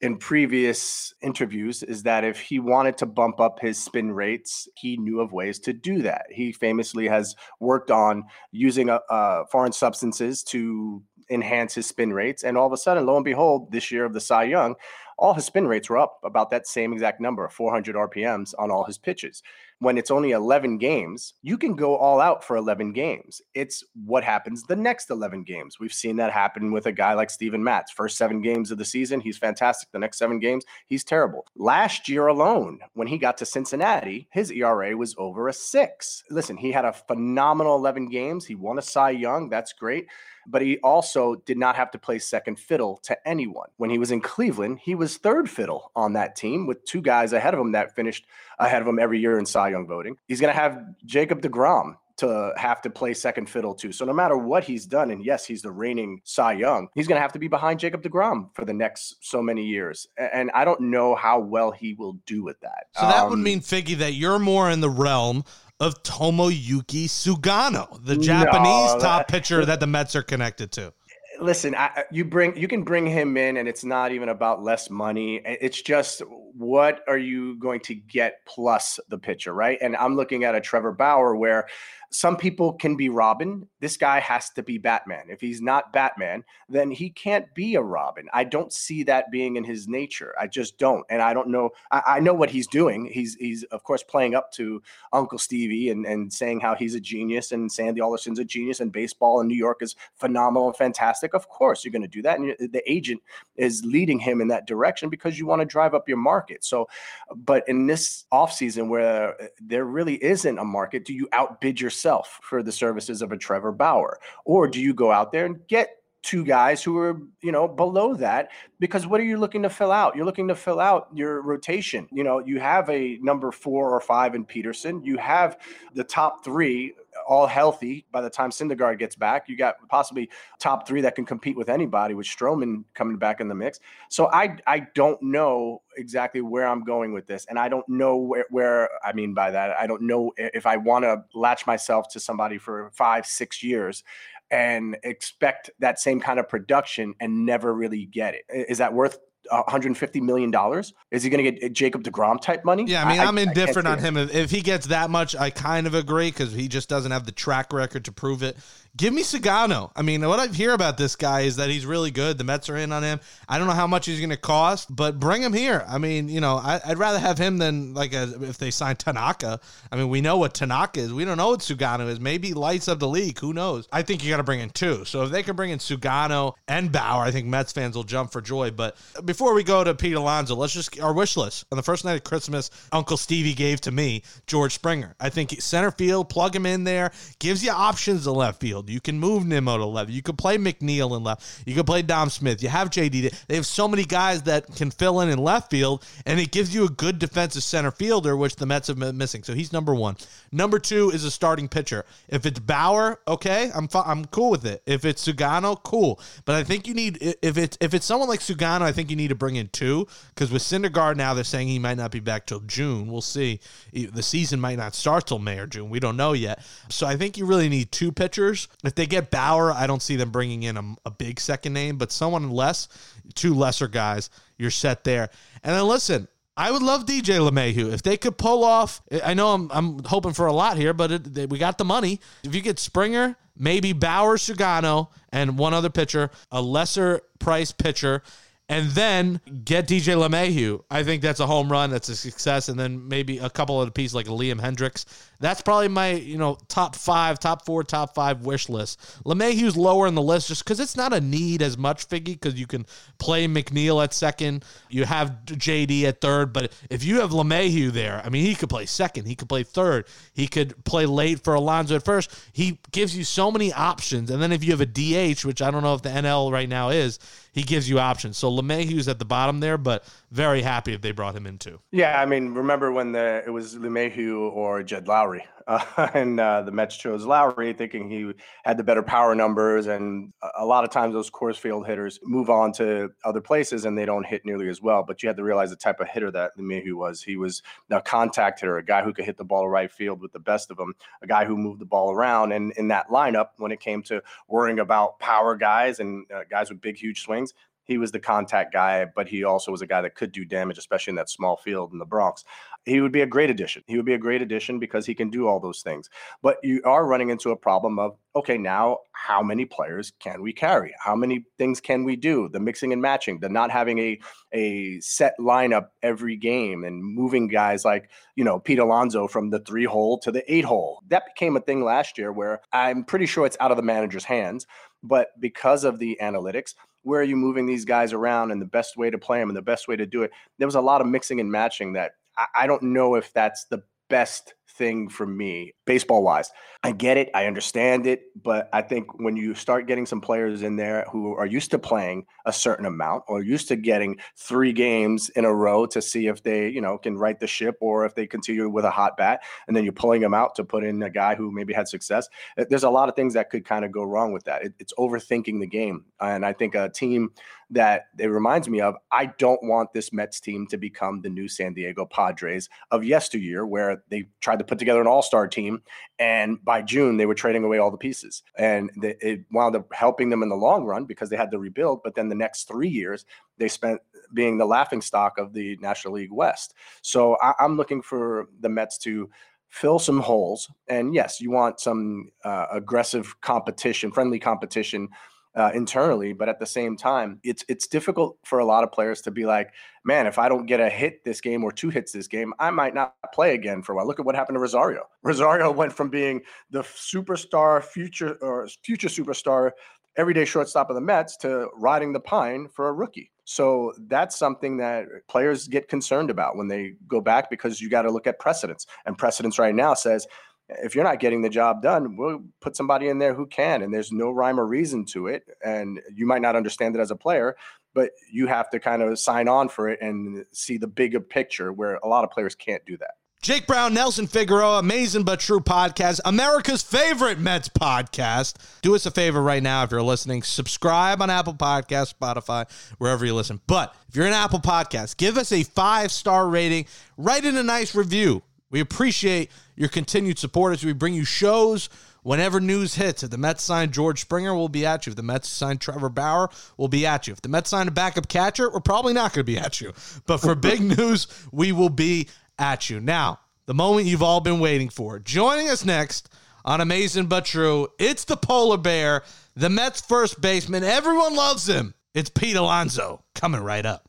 in 0.00 0.18
previous 0.18 1.14
interviews 1.22 1.82
is 1.82 2.02
that 2.02 2.24
if 2.24 2.38
he 2.38 2.58
wanted 2.58 2.98
to 2.98 3.06
bump 3.06 3.40
up 3.40 3.58
his 3.60 3.82
spin 3.82 4.12
rates, 4.12 4.68
he 4.76 4.96
knew 4.96 5.20
of 5.20 5.32
ways 5.32 5.58
to 5.60 5.72
do 5.72 6.02
that. 6.02 6.26
He 6.30 6.52
famously 6.52 7.08
has 7.08 7.34
worked 7.60 7.90
on 7.90 8.24
using 8.52 8.90
uh, 8.90 8.98
uh, 9.08 9.44
foreign 9.46 9.72
substances 9.72 10.42
to 10.44 11.02
enhance 11.30 11.74
his 11.74 11.86
spin 11.86 12.12
rates. 12.12 12.44
And 12.44 12.58
all 12.58 12.66
of 12.66 12.72
a 12.72 12.76
sudden, 12.76 13.06
lo 13.06 13.16
and 13.16 13.24
behold, 13.24 13.72
this 13.72 13.90
year 13.90 14.04
of 14.04 14.12
the 14.12 14.20
Cy 14.20 14.44
Young, 14.44 14.74
all 15.16 15.32
his 15.32 15.46
spin 15.46 15.66
rates 15.66 15.88
were 15.88 15.98
up 15.98 16.18
about 16.24 16.50
that 16.50 16.66
same 16.66 16.92
exact 16.92 17.20
number, 17.20 17.48
400 17.48 17.94
RPMs 17.94 18.52
on 18.58 18.70
all 18.70 18.84
his 18.84 18.98
pitches 18.98 19.42
when 19.84 19.98
it's 19.98 20.10
only 20.10 20.32
11 20.32 20.78
games, 20.78 21.34
you 21.42 21.58
can 21.58 21.74
go 21.74 21.96
all 21.96 22.20
out 22.20 22.42
for 22.42 22.56
11 22.56 22.92
games. 22.92 23.40
It's 23.54 23.84
what 24.04 24.24
happens 24.24 24.62
the 24.62 24.76
next 24.76 25.10
11 25.10 25.44
games. 25.44 25.78
We've 25.78 25.92
seen 25.92 26.16
that 26.16 26.32
happen 26.32 26.72
with 26.72 26.86
a 26.86 26.92
guy 26.92 27.14
like 27.14 27.30
Steven 27.30 27.62
Matz. 27.62 27.92
First 27.92 28.16
seven 28.16 28.40
games 28.40 28.70
of 28.70 28.78
the 28.78 28.84
season, 28.84 29.20
he's 29.20 29.38
fantastic. 29.38 29.90
The 29.92 29.98
next 29.98 30.18
seven 30.18 30.38
games, 30.38 30.64
he's 30.86 31.04
terrible. 31.04 31.46
Last 31.56 32.08
year 32.08 32.26
alone, 32.28 32.78
when 32.94 33.06
he 33.06 33.18
got 33.18 33.36
to 33.38 33.46
Cincinnati, 33.46 34.28
his 34.32 34.50
ERA 34.50 34.96
was 34.96 35.14
over 35.18 35.48
a 35.48 35.52
six. 35.52 36.24
Listen, 36.30 36.56
he 36.56 36.72
had 36.72 36.84
a 36.84 36.92
phenomenal 36.92 37.76
11 37.76 38.08
games. 38.08 38.46
He 38.46 38.54
won 38.54 38.78
a 38.78 38.82
Cy 38.82 39.10
Young. 39.10 39.48
That's 39.48 39.72
great 39.72 40.06
but 40.46 40.62
he 40.62 40.78
also 40.78 41.36
did 41.46 41.58
not 41.58 41.76
have 41.76 41.90
to 41.92 41.98
play 41.98 42.18
second 42.18 42.58
fiddle 42.58 43.00
to 43.04 43.28
anyone. 43.28 43.68
When 43.76 43.90
he 43.90 43.98
was 43.98 44.10
in 44.10 44.20
Cleveland, 44.20 44.80
he 44.82 44.94
was 44.94 45.16
third 45.16 45.48
fiddle 45.48 45.90
on 45.96 46.12
that 46.14 46.36
team 46.36 46.66
with 46.66 46.84
two 46.84 47.00
guys 47.00 47.32
ahead 47.32 47.54
of 47.54 47.60
him 47.60 47.72
that 47.72 47.94
finished 47.94 48.26
ahead 48.58 48.82
of 48.82 48.88
him 48.88 48.98
every 48.98 49.20
year 49.20 49.38
in 49.38 49.46
Cy 49.46 49.70
Young 49.70 49.86
voting. 49.86 50.16
He's 50.26 50.40
going 50.40 50.52
to 50.52 50.58
have 50.58 50.80
Jacob 51.04 51.40
DeGrom 51.40 51.96
to 52.16 52.52
have 52.56 52.80
to 52.82 52.90
play 52.90 53.12
second 53.12 53.48
fiddle 53.48 53.74
to. 53.74 53.92
So 53.92 54.04
no 54.04 54.12
matter 54.12 54.36
what 54.36 54.64
he's 54.64 54.86
done, 54.86 55.10
and 55.10 55.24
yes, 55.24 55.44
he's 55.44 55.62
the 55.62 55.70
reigning 55.70 56.20
Cy 56.24 56.52
Young, 56.52 56.88
he's 56.94 57.08
going 57.08 57.16
to 57.16 57.22
have 57.22 57.32
to 57.32 57.38
be 57.38 57.48
behind 57.48 57.80
Jacob 57.80 58.02
DeGrom 58.02 58.54
for 58.54 58.64
the 58.64 58.72
next 58.72 59.16
so 59.20 59.42
many 59.42 59.64
years. 59.64 60.06
And 60.16 60.50
I 60.54 60.64
don't 60.64 60.80
know 60.80 61.14
how 61.14 61.40
well 61.40 61.72
he 61.72 61.94
will 61.94 62.14
do 62.26 62.44
with 62.44 62.60
that. 62.60 62.86
So 62.94 63.02
that 63.02 63.24
um, 63.24 63.30
would 63.30 63.38
mean, 63.40 63.60
Figgy, 63.60 63.96
that 63.96 64.14
you're 64.14 64.38
more 64.38 64.70
in 64.70 64.80
the 64.80 64.90
realm 64.90 65.44
of 65.80 66.02
Tomoyuki 66.02 67.06
Sugano, 67.06 68.04
the 68.04 68.16
Japanese 68.16 68.94
no, 68.94 68.98
top 69.00 69.28
pitcher 69.28 69.64
that 69.64 69.80
the 69.80 69.86
Mets 69.86 70.14
are 70.14 70.22
connected 70.22 70.72
to. 70.72 70.92
Listen, 71.40 71.74
I, 71.74 72.04
you 72.12 72.24
bring 72.24 72.56
you 72.56 72.68
can 72.68 72.84
bring 72.84 73.06
him 73.06 73.36
in, 73.36 73.56
and 73.56 73.68
it's 73.68 73.84
not 73.84 74.12
even 74.12 74.28
about 74.28 74.62
less 74.62 74.88
money. 74.88 75.40
It's 75.44 75.82
just 75.82 76.22
what 76.56 77.02
are 77.08 77.18
you 77.18 77.56
going 77.56 77.80
to 77.80 77.94
get 77.94 78.44
plus 78.46 79.00
the 79.08 79.18
pitcher, 79.18 79.52
right? 79.52 79.78
And 79.80 79.96
I'm 79.96 80.16
looking 80.16 80.44
at 80.44 80.54
a 80.54 80.60
Trevor 80.60 80.92
Bauer 80.92 81.36
where 81.36 81.66
some 82.14 82.36
people 82.36 82.72
can 82.72 82.94
be 82.94 83.08
Robin. 83.08 83.66
This 83.80 83.96
guy 83.96 84.20
has 84.20 84.50
to 84.50 84.62
be 84.62 84.78
Batman. 84.78 85.24
If 85.28 85.40
he's 85.40 85.60
not 85.60 85.92
Batman, 85.92 86.44
then 86.68 86.92
he 86.92 87.10
can't 87.10 87.52
be 87.54 87.74
a 87.74 87.82
Robin. 87.82 88.28
I 88.32 88.44
don't 88.44 88.72
see 88.72 89.02
that 89.02 89.32
being 89.32 89.56
in 89.56 89.64
his 89.64 89.88
nature. 89.88 90.32
I 90.40 90.46
just 90.46 90.78
don't. 90.78 91.04
And 91.10 91.20
I 91.20 91.34
don't 91.34 91.48
know. 91.48 91.70
I, 91.90 92.02
I 92.06 92.20
know 92.20 92.32
what 92.32 92.50
he's 92.50 92.68
doing. 92.68 93.06
He's 93.06 93.34
he's 93.34 93.64
of 93.64 93.82
course 93.82 94.04
playing 94.04 94.36
up 94.36 94.52
to 94.52 94.80
Uncle 95.12 95.38
Stevie 95.38 95.90
and, 95.90 96.06
and 96.06 96.32
saying 96.32 96.60
how 96.60 96.76
he's 96.76 96.94
a 96.94 97.00
genius 97.00 97.50
and 97.50 97.70
Sandy 97.70 98.00
Alderson's 98.00 98.38
a 98.38 98.44
genius 98.44 98.78
and 98.78 98.92
baseball 98.92 99.40
in 99.40 99.48
New 99.48 99.56
York 99.56 99.82
is 99.82 99.96
phenomenal 100.14 100.68
and 100.68 100.76
fantastic. 100.76 101.34
Of 101.34 101.48
course, 101.48 101.84
you're 101.84 101.90
going 101.90 102.02
to 102.02 102.08
do 102.08 102.22
that. 102.22 102.38
And 102.38 102.54
the 102.72 102.82
agent 102.86 103.22
is 103.56 103.84
leading 103.84 104.20
him 104.20 104.40
in 104.40 104.46
that 104.48 104.68
direction 104.68 105.08
because 105.08 105.36
you 105.36 105.46
want 105.46 105.62
to 105.62 105.66
drive 105.66 105.94
up 105.94 106.08
your 106.08 106.18
market. 106.18 106.43
So, 106.60 106.88
but 107.34 107.64
in 107.68 107.86
this 107.86 108.24
offseason 108.32 108.88
where 108.88 109.40
uh, 109.40 109.46
there 109.60 109.84
really 109.84 110.22
isn't 110.22 110.58
a 110.58 110.64
market, 110.64 111.04
do 111.04 111.12
you 111.12 111.28
outbid 111.32 111.80
yourself? 111.80 112.34
for 112.42 112.62
the 112.62 112.72
services 112.72 113.22
of 113.22 113.32
a 113.32 113.36
Trevor 113.36 113.72
Bauer? 113.72 114.18
Or 114.44 114.68
do 114.68 114.80
you 114.80 114.94
go 114.94 115.10
out 115.10 115.32
there 115.32 115.46
and 115.46 115.66
get 115.66 115.96
two 116.22 116.44
guys 116.44 116.82
who 116.82 116.96
are, 116.96 117.20
you 117.42 117.52
know, 117.52 117.68
below 117.68 118.14
that 118.14 118.48
because 118.80 119.06
what 119.06 119.20
are 119.20 119.24
you 119.24 119.36
looking 119.36 119.62
to 119.62 119.68
fill 119.68 119.92
out? 119.92 120.16
You're 120.16 120.24
looking 120.24 120.48
to 120.48 120.54
fill 120.54 120.80
out 120.80 121.08
your 121.12 121.42
rotation. 121.42 122.08
You 122.12 122.24
know, 122.24 122.38
you 122.38 122.58
have 122.60 122.88
a 122.88 123.18
number 123.20 123.52
4 123.52 123.90
or 123.90 124.00
5 124.00 124.34
in 124.34 124.44
Peterson. 124.46 125.04
You 125.04 125.18
have 125.18 125.58
the 125.94 126.04
top 126.04 126.42
3 126.42 126.94
all 127.26 127.46
healthy 127.46 128.06
by 128.10 128.20
the 128.20 128.30
time 128.30 128.50
Syndergaard 128.50 128.98
gets 128.98 129.16
back. 129.16 129.48
You 129.48 129.56
got 129.56 129.76
possibly 129.88 130.30
top 130.58 130.86
three 130.86 131.00
that 131.02 131.14
can 131.14 131.24
compete 131.24 131.56
with 131.56 131.68
anybody 131.68 132.14
with 132.14 132.26
Stroman 132.26 132.84
coming 132.94 133.16
back 133.16 133.40
in 133.40 133.48
the 133.48 133.54
mix. 133.54 133.80
So 134.08 134.30
I 134.32 134.56
I 134.66 134.86
don't 134.94 135.20
know 135.22 135.82
exactly 135.96 136.40
where 136.40 136.66
I'm 136.66 136.84
going 136.84 137.12
with 137.12 137.26
this, 137.26 137.46
and 137.46 137.58
I 137.58 137.68
don't 137.68 137.88
know 137.88 138.16
where, 138.16 138.46
where 138.50 138.88
I 139.04 139.12
mean 139.12 139.34
by 139.34 139.50
that. 139.50 139.76
I 139.78 139.86
don't 139.86 140.02
know 140.02 140.32
if 140.36 140.66
I 140.66 140.76
want 140.76 141.04
to 141.04 141.24
latch 141.34 141.66
myself 141.66 142.08
to 142.12 142.20
somebody 142.20 142.58
for 142.58 142.90
five 142.94 143.26
six 143.26 143.62
years 143.62 144.04
and 144.50 144.96
expect 145.02 145.70
that 145.80 145.98
same 145.98 146.20
kind 146.20 146.38
of 146.38 146.48
production 146.48 147.14
and 147.20 147.46
never 147.46 147.74
really 147.74 148.06
get 148.06 148.34
it. 148.34 148.44
Is 148.48 148.78
that 148.78 148.92
worth 148.92 149.18
150 149.50 150.20
million 150.20 150.50
dollars? 150.50 150.92
Is 151.10 151.22
he 151.22 151.30
going 151.30 151.44
to 151.44 151.50
get 151.50 151.64
uh, 151.64 151.68
Jacob 151.68 152.02
Degrom 152.02 152.40
type 152.40 152.64
money? 152.64 152.84
Yeah, 152.86 153.04
I 153.04 153.12
mean, 153.12 153.20
I, 153.20 153.24
am 153.24 153.38
indifferent 153.38 153.88
on 153.88 153.98
him. 153.98 154.16
If, 154.16 154.34
if 154.34 154.50
he 154.50 154.60
gets 154.60 154.86
that 154.86 155.10
much, 155.10 155.36
I 155.36 155.50
kind 155.50 155.86
of 155.86 155.94
agree 155.94 156.30
because 156.30 156.52
he 156.52 156.68
just 156.68 156.88
doesn't 156.88 157.10
have 157.10 157.26
the 157.26 157.32
track 157.32 157.72
record 157.72 158.04
to 158.06 158.12
prove 158.12 158.42
it 158.42 158.56
Give 158.96 159.12
me 159.12 159.22
Sugano. 159.22 159.90
I 159.96 160.02
mean, 160.02 160.26
what 160.28 160.38
I 160.38 160.46
hear 160.46 160.72
about 160.72 160.96
this 160.96 161.16
guy 161.16 161.40
is 161.40 161.56
that 161.56 161.68
he's 161.68 161.84
really 161.84 162.12
good. 162.12 162.38
The 162.38 162.44
Mets 162.44 162.68
are 162.68 162.76
in 162.76 162.92
on 162.92 163.02
him. 163.02 163.18
I 163.48 163.58
don't 163.58 163.66
know 163.66 163.72
how 163.72 163.88
much 163.88 164.06
he's 164.06 164.20
going 164.20 164.30
to 164.30 164.36
cost, 164.36 164.94
but 164.94 165.18
bring 165.18 165.42
him 165.42 165.52
here. 165.52 165.84
I 165.88 165.98
mean, 165.98 166.28
you 166.28 166.40
know, 166.40 166.54
I, 166.54 166.80
would 166.86 166.98
rather 166.98 167.18
have 167.18 167.36
him 167.36 167.58
than 167.58 167.92
like 167.92 168.14
a, 168.14 168.32
if 168.42 168.58
they 168.58 168.70
sign 168.70 168.94
Tanaka. 168.94 169.58
I 169.90 169.96
mean, 169.96 170.10
we 170.10 170.20
know 170.20 170.36
what 170.36 170.54
Tanaka 170.54 171.00
is. 171.00 171.12
We 171.12 171.24
don't 171.24 171.36
know 171.36 171.50
what 171.50 171.58
Sugano 171.58 172.08
is. 172.08 172.20
Maybe 172.20 172.54
lights 172.54 172.86
up 172.86 173.00
the 173.00 173.08
league. 173.08 173.36
Who 173.40 173.52
knows? 173.52 173.88
I 173.92 174.02
think 174.02 174.22
you 174.22 174.30
got 174.30 174.36
to 174.36 174.44
bring 174.44 174.60
in 174.60 174.70
two. 174.70 175.04
So 175.04 175.24
if 175.24 175.32
they 175.32 175.42
can 175.42 175.56
bring 175.56 175.70
in 175.70 175.80
Sugano 175.80 176.54
and 176.68 176.92
Bauer, 176.92 177.24
I 177.24 177.32
think 177.32 177.48
Mets 177.48 177.72
fans 177.72 177.96
will 177.96 178.04
jump 178.04 178.30
for 178.30 178.40
joy. 178.40 178.70
But 178.70 178.96
before 179.24 179.54
we 179.54 179.64
go 179.64 179.82
to 179.82 179.96
Pete 179.96 180.14
Alonso, 180.14 180.54
let's 180.54 180.72
just 180.72 181.00
our 181.00 181.12
wish 181.12 181.36
list. 181.36 181.64
On 181.72 181.76
the 181.76 181.82
first 181.82 182.04
night 182.04 182.14
of 182.14 182.22
Christmas, 182.22 182.70
Uncle 182.92 183.16
Stevie 183.16 183.54
gave 183.54 183.80
to 183.80 183.90
me 183.90 184.22
George 184.46 184.74
Springer. 184.74 185.16
I 185.18 185.30
think 185.30 185.60
center 185.60 185.90
field, 185.90 186.28
plug 186.28 186.54
him 186.54 186.64
in 186.64 186.84
there, 186.84 187.10
gives 187.40 187.64
you 187.64 187.72
options 187.72 188.22
to 188.22 188.30
left 188.30 188.60
field. 188.60 188.83
You 188.88 189.00
can 189.00 189.18
move 189.18 189.46
Nimmo 189.46 189.78
to 189.78 189.84
left. 189.84 190.10
You 190.10 190.22
can 190.22 190.36
play 190.36 190.58
McNeil 190.58 191.16
in 191.16 191.22
left. 191.22 191.62
You 191.66 191.74
can 191.74 191.84
play 191.84 192.02
Dom 192.02 192.30
Smith. 192.30 192.62
You 192.62 192.68
have 192.68 192.90
JD. 192.90 193.46
They 193.46 193.54
have 193.56 193.66
so 193.66 193.88
many 193.88 194.04
guys 194.04 194.42
that 194.42 194.74
can 194.76 194.90
fill 194.90 195.20
in 195.20 195.28
in 195.28 195.38
left 195.38 195.70
field, 195.70 196.04
and 196.26 196.38
it 196.40 196.52
gives 196.52 196.74
you 196.74 196.84
a 196.84 196.88
good 196.88 197.18
defensive 197.18 197.62
center 197.62 197.90
fielder, 197.90 198.36
which 198.36 198.56
the 198.56 198.66
Mets 198.66 198.88
have 198.88 198.98
been 198.98 199.16
missing. 199.16 199.42
So 199.42 199.54
he's 199.54 199.72
number 199.72 199.94
one. 199.94 200.16
Number 200.52 200.78
two 200.78 201.10
is 201.10 201.24
a 201.24 201.30
starting 201.30 201.68
pitcher. 201.68 202.04
If 202.28 202.46
it's 202.46 202.58
Bauer, 202.58 203.20
okay, 203.26 203.70
I'm 203.74 203.88
I'm 203.94 204.24
cool 204.26 204.50
with 204.50 204.64
it. 204.64 204.82
If 204.86 205.04
it's 205.04 205.26
Sugano, 205.26 205.82
cool. 205.82 206.20
But 206.44 206.56
I 206.56 206.64
think 206.64 206.86
you 206.86 206.94
need 206.94 207.18
if 207.42 207.58
it's 207.58 207.76
if 207.80 207.94
it's 207.94 208.06
someone 208.06 208.28
like 208.28 208.40
Sugano, 208.40 208.82
I 208.82 208.92
think 208.92 209.10
you 209.10 209.16
need 209.16 209.28
to 209.28 209.34
bring 209.34 209.56
in 209.56 209.68
two 209.68 210.06
because 210.34 210.50
with 210.50 210.62
Syndergaard 210.62 211.16
now 211.16 211.34
they're 211.34 211.44
saying 211.44 211.68
he 211.68 211.78
might 211.78 211.96
not 211.96 212.10
be 212.10 212.20
back 212.20 212.46
till 212.46 212.60
June. 212.60 213.10
We'll 213.10 213.20
see. 213.20 213.60
The 213.92 214.22
season 214.22 214.60
might 214.60 214.78
not 214.78 214.94
start 214.94 215.26
till 215.26 215.38
May 215.38 215.58
or 215.58 215.66
June. 215.66 215.90
We 215.90 216.00
don't 216.00 216.16
know 216.16 216.32
yet. 216.32 216.64
So 216.88 217.06
I 217.06 217.16
think 217.16 217.36
you 217.36 217.46
really 217.46 217.68
need 217.68 217.92
two 217.92 218.12
pitchers. 218.12 218.68
If 218.82 218.94
they 218.94 219.06
get 219.06 219.30
Bauer, 219.30 219.72
I 219.72 219.86
don't 219.86 220.02
see 220.02 220.16
them 220.16 220.30
bringing 220.30 220.64
in 220.64 220.76
a, 220.76 220.94
a 221.06 221.10
big 221.10 221.40
second 221.40 221.72
name, 221.72 221.96
but 221.96 222.12
someone 222.12 222.50
less, 222.50 222.88
two 223.34 223.54
lesser 223.54 223.88
guys, 223.88 224.30
you're 224.58 224.70
set 224.70 225.04
there. 225.04 225.30
And 225.62 225.74
then 225.74 225.86
listen, 225.86 226.28
I 226.56 226.70
would 226.70 226.82
love 226.82 227.04
DJ 227.04 227.46
LeMahieu 227.48 227.92
if 227.92 228.02
they 228.02 228.16
could 228.16 228.38
pull 228.38 228.64
off. 228.64 229.02
I 229.24 229.34
know 229.34 229.48
I'm 229.48 229.70
I'm 229.72 230.04
hoping 230.04 230.32
for 230.32 230.46
a 230.46 230.52
lot 230.52 230.76
here, 230.76 230.92
but 230.92 231.10
it, 231.10 231.50
we 231.50 231.58
got 231.58 231.78
the 231.78 231.84
money. 231.84 232.20
If 232.44 232.54
you 232.54 232.60
get 232.60 232.78
Springer, 232.78 233.36
maybe 233.56 233.92
Bauer, 233.92 234.36
Sugano, 234.36 235.08
and 235.32 235.58
one 235.58 235.74
other 235.74 235.90
pitcher, 235.90 236.30
a 236.52 236.62
lesser 236.62 237.22
price 237.40 237.72
pitcher, 237.72 238.22
and 238.68 238.90
then 238.90 239.40
get 239.64 239.86
DJ 239.86 240.16
LeMahieu. 240.16 240.82
I 240.90 241.02
think 241.02 241.22
that's 241.22 241.40
a 241.40 241.46
home 241.46 241.70
run. 241.70 241.90
That's 241.90 242.08
a 242.08 242.16
success. 242.16 242.68
And 242.68 242.78
then 242.78 243.08
maybe 243.08 243.38
a 243.38 243.50
couple 243.50 243.80
of 243.80 243.86
the 243.86 243.92
pieces 243.92 244.14
like 244.14 244.26
Liam 244.26 244.60
Hendriks. 244.60 245.04
That's 245.44 245.60
probably 245.60 245.88
my, 245.88 246.12
you 246.12 246.38
know, 246.38 246.56
top 246.68 246.96
five, 246.96 247.38
top 247.38 247.66
four, 247.66 247.84
top 247.84 248.14
five 248.14 248.46
wish 248.46 248.70
list. 248.70 248.98
LeMahieu's 249.26 249.76
lower 249.76 250.06
in 250.06 250.14
the 250.14 250.22
list 250.22 250.48
just 250.48 250.64
because 250.64 250.80
it's 250.80 250.96
not 250.96 251.12
a 251.12 251.20
need 251.20 251.60
as 251.60 251.76
much, 251.76 252.08
Figgy, 252.08 252.32
because 252.32 252.54
you 252.54 252.66
can 252.66 252.86
play 253.18 253.46
McNeil 253.46 254.02
at 254.02 254.14
second. 254.14 254.64
You 254.88 255.04
have 255.04 255.36
JD 255.44 256.04
at 256.04 256.22
third. 256.22 256.54
But 256.54 256.72
if 256.88 257.04
you 257.04 257.20
have 257.20 257.32
LeMahieu 257.32 257.92
there, 257.92 258.22
I 258.24 258.30
mean, 258.30 258.46
he 258.46 258.54
could 258.54 258.70
play 258.70 258.86
second. 258.86 259.26
He 259.26 259.34
could 259.34 259.50
play 259.50 259.64
third. 259.64 260.06
He 260.32 260.48
could 260.48 260.82
play 260.86 261.04
late 261.04 261.44
for 261.44 261.52
Alonso 261.52 261.96
at 261.96 262.06
first. 262.06 262.34
He 262.52 262.78
gives 262.90 263.14
you 263.14 263.22
so 263.22 263.50
many 263.50 263.70
options. 263.70 264.30
And 264.30 264.40
then 264.42 264.50
if 264.50 264.64
you 264.64 264.70
have 264.70 264.80
a 264.80 264.86
DH, 264.86 265.44
which 265.44 265.60
I 265.60 265.70
don't 265.70 265.82
know 265.82 265.94
if 265.94 266.00
the 266.00 266.08
NL 266.08 266.50
right 266.52 266.70
now 266.70 266.88
is, 266.88 267.18
he 267.52 267.62
gives 267.62 267.88
you 267.88 267.98
options. 267.98 268.36
So 268.36 268.50
LeMahieu's 268.50 269.08
at 269.08 269.18
the 269.18 269.24
bottom 269.24 269.60
there, 269.60 269.78
but 269.78 270.04
very 270.30 270.62
happy 270.62 270.92
if 270.92 271.02
they 271.02 271.12
brought 271.12 271.36
him 271.36 271.46
into. 271.46 271.78
Yeah, 271.92 272.20
I 272.20 272.26
mean, 272.26 272.54
remember 272.54 272.90
when 272.90 273.12
the 273.12 273.42
it 273.46 273.50
was 273.50 273.76
LeMahieu 273.76 274.50
or 274.52 274.82
Jed 274.82 275.06
Lowrie, 275.34 275.46
uh, 275.66 276.08
and 276.14 276.38
uh, 276.40 276.62
the 276.62 276.70
Mets 276.70 276.96
chose 276.96 277.24
Lowrie, 277.24 277.76
thinking 277.76 278.10
he 278.10 278.32
had 278.64 278.76
the 278.76 278.84
better 278.84 279.02
power 279.02 279.34
numbers, 279.34 279.86
and 279.86 280.32
a 280.56 280.64
lot 280.64 280.84
of 280.84 280.90
times 280.90 281.14
those 281.14 281.30
Coors 281.30 281.56
Field 281.56 281.86
hitters 281.86 282.18
move 282.22 282.50
on 282.50 282.72
to 282.74 283.10
other 283.24 283.40
places 283.40 283.84
and 283.84 283.96
they 283.96 284.04
don't 284.04 284.26
hit 284.26 284.44
nearly 284.44 284.68
as 284.68 284.80
well. 284.80 285.02
But 285.02 285.22
you 285.22 285.28
had 285.28 285.36
to 285.36 285.44
realize 285.44 285.70
the 285.70 285.76
type 285.76 286.00
of 286.00 286.08
hitter 286.08 286.30
that 286.32 286.52
LeMahieu 286.58 286.94
was. 286.94 287.22
He 287.22 287.36
was 287.36 287.62
a 287.90 288.00
contact 288.00 288.60
hitter, 288.60 288.78
a 288.78 288.84
guy 288.84 289.02
who 289.02 289.12
could 289.12 289.24
hit 289.24 289.36
the 289.36 289.44
ball 289.44 289.68
right 289.68 289.90
field 289.90 290.20
with 290.20 290.32
the 290.32 290.38
best 290.38 290.70
of 290.70 290.76
them, 290.76 290.94
a 291.22 291.26
guy 291.26 291.44
who 291.44 291.56
moved 291.56 291.80
the 291.80 291.86
ball 291.86 292.12
around. 292.12 292.52
And 292.52 292.72
in 292.72 292.88
that 292.88 293.08
lineup, 293.08 293.48
when 293.58 293.72
it 293.72 293.80
came 293.80 294.02
to 294.04 294.22
worrying 294.48 294.78
about 294.78 295.18
power 295.18 295.56
guys 295.56 296.00
and 296.00 296.26
uh, 296.32 296.40
guys 296.50 296.70
with 296.70 296.80
big, 296.80 296.96
huge 296.96 297.22
swings, 297.22 297.54
he 297.84 297.98
was 297.98 298.12
the 298.12 298.20
contact 298.20 298.72
guy, 298.72 299.04
but 299.04 299.28
he 299.28 299.44
also 299.44 299.70
was 299.70 299.82
a 299.82 299.86
guy 299.86 300.00
that 300.00 300.14
could 300.14 300.32
do 300.32 300.44
damage, 300.44 300.78
especially 300.78 301.12
in 301.12 301.16
that 301.16 301.30
small 301.30 301.56
field 301.56 301.92
in 301.92 301.98
the 301.98 302.06
Bronx. 302.06 302.44
He 302.84 303.00
would 303.00 303.12
be 303.12 303.22
a 303.22 303.26
great 303.26 303.50
addition. 303.50 303.82
He 303.86 303.96
would 303.96 304.04
be 304.04 304.14
a 304.14 304.18
great 304.18 304.42
addition 304.42 304.78
because 304.78 305.06
he 305.06 305.14
can 305.14 305.30
do 305.30 305.46
all 305.46 305.60
those 305.60 305.82
things. 305.82 306.10
But 306.42 306.58
you 306.62 306.82
are 306.84 307.06
running 307.06 307.30
into 307.30 307.50
a 307.50 307.56
problem 307.56 307.98
of 307.98 308.16
okay, 308.36 308.58
now 308.58 308.98
how 309.12 309.42
many 309.42 309.64
players 309.64 310.12
can 310.18 310.42
we 310.42 310.52
carry? 310.52 310.92
How 310.98 311.14
many 311.14 311.46
things 311.56 311.80
can 311.80 312.02
we 312.02 312.16
do? 312.16 312.48
The 312.48 312.58
mixing 312.58 312.92
and 312.92 313.00
matching, 313.00 313.38
the 313.38 313.48
not 313.48 313.70
having 313.70 313.98
a 313.98 314.18
a 314.52 314.98
set 315.00 315.34
lineup 315.38 315.88
every 316.02 316.36
game 316.36 316.84
and 316.84 317.04
moving 317.04 317.48
guys 317.48 317.84
like, 317.84 318.10
you 318.36 318.44
know, 318.44 318.58
Pete 318.58 318.78
Alonso 318.78 319.28
from 319.28 319.50
the 319.50 319.60
three 319.60 319.84
hole 319.84 320.18
to 320.18 320.32
the 320.32 320.52
eight 320.52 320.64
hole. 320.64 321.02
That 321.08 321.26
became 321.26 321.56
a 321.56 321.60
thing 321.60 321.84
last 321.84 322.18
year 322.18 322.32
where 322.32 322.60
I'm 322.72 323.04
pretty 323.04 323.26
sure 323.26 323.46
it's 323.46 323.56
out 323.60 323.70
of 323.70 323.76
the 323.76 323.82
manager's 323.82 324.24
hands. 324.24 324.66
But 325.02 325.28
because 325.38 325.84
of 325.84 325.98
the 325.98 326.18
analytics, 326.20 326.74
where 327.04 327.20
are 327.20 327.24
you 327.24 327.36
moving 327.36 327.66
these 327.66 327.84
guys 327.84 328.12
around 328.12 328.50
and 328.50 328.60
the 328.60 328.66
best 328.66 328.96
way 328.96 329.10
to 329.10 329.18
play 329.18 329.38
them 329.38 329.48
and 329.48 329.56
the 329.56 329.62
best 329.62 329.86
way 329.86 329.96
to 329.96 330.06
do 330.06 330.22
it? 330.22 330.32
There 330.58 330.66
was 330.66 330.74
a 330.74 330.80
lot 330.80 331.00
of 331.00 331.06
mixing 331.06 331.40
and 331.40 331.50
matching 331.50 331.92
that 331.92 332.12
I, 332.36 332.46
I 332.54 332.66
don't 332.66 332.82
know 332.82 333.14
if 333.14 333.32
that's 333.32 333.66
the 333.66 333.82
best 334.10 334.54
thing 334.74 335.08
for 335.08 335.26
me, 335.26 335.72
baseball 335.84 336.22
wise. 336.22 336.50
I 336.82 336.92
get 336.92 337.16
it, 337.16 337.30
I 337.34 337.46
understand 337.46 338.06
it, 338.06 338.24
but 338.42 338.68
I 338.72 338.82
think 338.82 339.18
when 339.18 339.36
you 339.36 339.54
start 339.54 339.86
getting 339.86 340.04
some 340.04 340.20
players 340.20 340.62
in 340.62 340.76
there 340.76 341.06
who 341.10 341.34
are 341.34 341.46
used 341.46 341.70
to 341.70 341.78
playing 341.78 342.26
a 342.44 342.52
certain 342.52 342.84
amount 342.84 343.24
or 343.28 343.42
used 343.42 343.68
to 343.68 343.76
getting 343.76 344.18
three 344.36 344.72
games 344.72 345.30
in 345.30 345.44
a 345.44 345.54
row 345.54 345.86
to 345.86 346.02
see 346.02 346.26
if 346.26 346.42
they, 346.42 346.68
you 346.68 346.80
know, 346.80 346.98
can 346.98 347.16
right 347.16 347.40
the 347.40 347.46
ship 347.46 347.76
or 347.80 348.04
if 348.04 348.14
they 348.14 348.26
continue 348.26 348.68
with 348.68 348.84
a 348.84 348.90
hot 348.90 349.16
bat, 349.16 349.40
and 349.66 349.76
then 349.76 349.84
you're 349.84 349.92
pulling 349.92 350.20
them 350.20 350.34
out 350.34 350.54
to 350.56 350.64
put 350.64 350.84
in 350.84 351.02
a 351.02 351.10
guy 351.10 351.34
who 351.34 351.50
maybe 351.50 351.72
had 351.72 351.88
success. 351.88 352.28
Eh, 352.58 352.64
there's 352.68 352.84
a 352.84 352.90
lot 352.90 353.08
of 353.08 353.16
things 353.16 353.34
that 353.34 353.50
could 353.50 353.64
kind 353.64 353.84
of 353.84 353.92
go 353.92 354.02
wrong 354.02 354.32
with 354.32 354.44
that. 354.44 354.64
It, 354.64 354.74
it's 354.78 354.92
overthinking 354.98 355.60
the 355.60 355.66
game, 355.66 356.04
and 356.20 356.44
I 356.44 356.52
think 356.52 356.74
a 356.74 356.88
team 356.90 357.30
that 357.70 358.06
it 358.18 358.26
reminds 358.26 358.68
me 358.68 358.80
of. 358.80 358.94
I 359.10 359.26
don't 359.38 359.62
want 359.62 359.92
this 359.92 360.12
Mets 360.12 360.40
team 360.40 360.66
to 360.68 360.76
become 360.76 361.20
the 361.20 361.28
new 361.28 361.48
San 361.48 361.74
Diego 361.74 362.04
Padres 362.04 362.68
of 362.90 363.04
yesteryear, 363.04 363.66
where 363.66 364.02
they 364.10 364.26
tried 364.40 364.58
to 364.58 364.63
put 364.64 364.78
together 364.78 365.00
an 365.00 365.06
all 365.06 365.22
star 365.22 365.46
team. 365.46 365.82
And 366.18 366.62
by 366.64 366.82
June, 366.82 367.16
they 367.16 367.26
were 367.26 367.34
trading 367.34 367.64
away 367.64 367.78
all 367.78 367.90
the 367.90 367.96
pieces. 367.96 368.42
And 368.56 368.90
they, 368.96 369.16
it 369.20 369.44
wound 369.50 369.76
up 369.76 369.92
helping 369.92 370.30
them 370.30 370.42
in 370.42 370.48
the 370.48 370.54
long 370.56 370.84
run 370.84 371.04
because 371.04 371.30
they 371.30 371.36
had 371.36 371.50
to 371.52 371.58
rebuild. 371.58 372.02
But 372.02 372.14
then 372.14 372.28
the 372.28 372.34
next 372.34 372.64
three 372.64 372.88
years, 372.88 373.24
they 373.58 373.68
spent 373.68 374.00
being 374.32 374.58
the 374.58 374.66
laughing 374.66 375.00
stock 375.00 375.38
of 375.38 375.52
the 375.52 375.76
National 375.80 376.14
League 376.14 376.32
West. 376.32 376.74
So 377.02 377.36
I, 377.40 377.54
I'm 377.58 377.76
looking 377.76 378.02
for 378.02 378.48
the 378.60 378.68
Mets 378.68 378.98
to 378.98 379.30
fill 379.68 379.98
some 379.98 380.20
holes. 380.20 380.70
And 380.88 381.14
yes, 381.14 381.40
you 381.40 381.50
want 381.50 381.80
some 381.80 382.30
uh, 382.44 382.66
aggressive 382.72 383.40
competition, 383.40 384.12
friendly 384.12 384.38
competition 384.38 385.08
uh, 385.56 385.70
internally, 385.74 386.32
but 386.32 386.48
at 386.48 386.58
the 386.58 386.66
same 386.66 386.96
time, 386.96 387.38
it's 387.44 387.64
it's 387.68 387.86
difficult 387.86 388.36
for 388.44 388.58
a 388.58 388.64
lot 388.64 388.82
of 388.82 388.90
players 388.90 389.20
to 389.22 389.30
be 389.30 389.46
like, 389.46 389.72
man, 390.04 390.26
if 390.26 390.38
I 390.38 390.48
don't 390.48 390.66
get 390.66 390.80
a 390.80 390.90
hit 390.90 391.24
this 391.24 391.40
game 391.40 391.62
or 391.62 391.70
two 391.70 391.90
hits 391.90 392.12
this 392.12 392.26
game, 392.26 392.52
I 392.58 392.70
might 392.70 392.94
not 392.94 393.14
play 393.32 393.54
again 393.54 393.82
for 393.82 393.92
a 393.92 393.96
while. 393.96 394.06
Look 394.06 394.18
at 394.18 394.26
what 394.26 394.34
happened 394.34 394.56
to 394.56 394.60
Rosario. 394.60 395.04
Rosario 395.22 395.70
went 395.70 395.92
from 395.92 396.10
being 396.10 396.42
the 396.70 396.82
superstar, 396.82 397.82
future 397.82 398.36
or 398.40 398.68
future 398.82 399.08
superstar, 399.08 399.70
everyday 400.16 400.44
shortstop 400.44 400.90
of 400.90 400.96
the 400.96 401.00
Mets 401.00 401.36
to 401.38 401.68
riding 401.74 402.12
the 402.12 402.20
pine 402.20 402.68
for 402.68 402.88
a 402.88 402.92
rookie. 402.92 403.30
So 403.44 403.92
that's 404.08 404.38
something 404.38 404.78
that 404.78 405.06
players 405.28 405.68
get 405.68 405.88
concerned 405.88 406.30
about 406.30 406.56
when 406.56 406.66
they 406.66 406.94
go 407.06 407.20
back 407.20 407.50
because 407.50 407.80
you 407.80 407.90
got 407.90 408.02
to 408.02 408.10
look 408.10 408.26
at 408.26 408.38
precedents. 408.38 408.86
And 409.04 409.18
precedents 409.18 409.58
right 409.58 409.74
now 409.74 409.94
says 409.94 410.26
if 410.68 410.94
you're 410.94 411.04
not 411.04 411.20
getting 411.20 411.42
the 411.42 411.48
job 411.48 411.82
done, 411.82 412.16
we'll 412.16 412.42
put 412.60 412.76
somebody 412.76 413.08
in 413.08 413.18
there 413.18 413.34
who 413.34 413.46
can. 413.46 413.82
And 413.82 413.92
there's 413.92 414.12
no 414.12 414.30
rhyme 414.30 414.58
or 414.58 414.66
reason 414.66 415.04
to 415.06 415.26
it. 415.26 415.44
And 415.64 416.00
you 416.14 416.26
might 416.26 416.42
not 416.42 416.56
understand 416.56 416.96
it 416.96 417.00
as 417.00 417.10
a 417.10 417.16
player, 417.16 417.56
but 417.94 418.10
you 418.32 418.46
have 418.46 418.70
to 418.70 418.80
kind 418.80 419.02
of 419.02 419.18
sign 419.18 419.48
on 419.48 419.68
for 419.68 419.88
it 419.88 420.00
and 420.00 420.44
see 420.52 420.78
the 420.78 420.86
bigger 420.86 421.20
picture 421.20 421.72
where 421.72 421.96
a 421.96 422.08
lot 422.08 422.24
of 422.24 422.30
players 422.30 422.54
can't 422.54 422.84
do 422.86 422.96
that. 422.98 423.12
Jake 423.42 423.66
Brown, 423.66 423.92
Nelson 423.92 424.26
Figueroa, 424.26 424.78
amazing 424.78 425.24
but 425.24 425.38
true 425.38 425.60
podcast, 425.60 426.18
America's 426.24 426.82
favorite 426.82 427.38
Mets 427.38 427.68
podcast. 427.68 428.54
Do 428.80 428.94
us 428.94 429.04
a 429.04 429.10
favor 429.10 429.42
right 429.42 429.62
now 429.62 429.84
if 429.84 429.90
you're 429.90 430.00
listening, 430.00 430.42
subscribe 430.42 431.20
on 431.20 431.28
Apple 431.28 431.52
Podcast, 431.52 432.14
Spotify, 432.14 432.66
wherever 432.96 433.26
you 433.26 433.34
listen. 433.34 433.60
But 433.66 433.94
if 434.08 434.16
you're 434.16 434.26
an 434.26 434.32
Apple 434.32 434.60
Podcast, 434.60 435.18
give 435.18 435.36
us 435.36 435.52
a 435.52 435.62
five 435.62 436.10
star 436.10 436.48
rating, 436.48 436.86
write 437.18 437.44
in 437.44 437.54
a 437.58 437.62
nice 437.62 437.94
review. 437.94 438.42
We 438.74 438.80
appreciate 438.80 439.52
your 439.76 439.88
continued 439.88 440.36
support 440.36 440.72
as 440.72 440.84
we 440.84 440.92
bring 440.92 441.14
you 441.14 441.24
shows 441.24 441.88
whenever 442.24 442.58
news 442.58 442.96
hits. 442.96 443.22
If 443.22 443.30
the 443.30 443.38
Mets 443.38 443.62
sign 443.62 443.92
George 443.92 444.22
Springer, 444.22 444.52
we'll 444.52 444.66
be 444.66 444.84
at 444.84 445.06
you. 445.06 445.10
If 445.10 445.16
the 445.16 445.22
Mets 445.22 445.48
sign 445.48 445.78
Trevor 445.78 446.08
Bauer, 446.08 446.50
we'll 446.76 446.88
be 446.88 447.06
at 447.06 447.28
you. 447.28 447.34
If 447.34 447.40
the 447.40 447.48
Mets 447.48 447.70
sign 447.70 447.86
a 447.86 447.92
backup 447.92 448.26
catcher, 448.26 448.68
we're 448.68 448.80
probably 448.80 449.12
not 449.12 449.32
going 449.32 449.46
to 449.46 449.52
be 449.52 449.58
at 449.58 449.80
you. 449.80 449.92
But 450.26 450.38
for 450.38 450.56
big 450.56 450.80
news, 450.98 451.28
we 451.52 451.70
will 451.70 451.88
be 451.88 452.28
at 452.58 452.90
you. 452.90 452.98
Now, 452.98 453.38
the 453.66 453.74
moment 453.74 454.08
you've 454.08 454.24
all 454.24 454.40
been 454.40 454.58
waiting 454.58 454.88
for. 454.88 455.20
Joining 455.20 455.70
us 455.70 455.84
next 455.84 456.28
on 456.64 456.80
Amazing 456.80 457.26
But 457.26 457.44
True. 457.44 457.86
It's 458.00 458.24
the 458.24 458.36
polar 458.36 458.76
bear, 458.76 459.22
the 459.54 459.70
Mets 459.70 460.00
first 460.00 460.40
baseman. 460.40 460.82
Everyone 460.82 461.36
loves 461.36 461.68
him. 461.68 461.94
It's 462.12 462.28
Pete 462.28 462.56
Alonso 462.56 463.22
coming 463.36 463.60
right 463.60 463.86
up. 463.86 464.08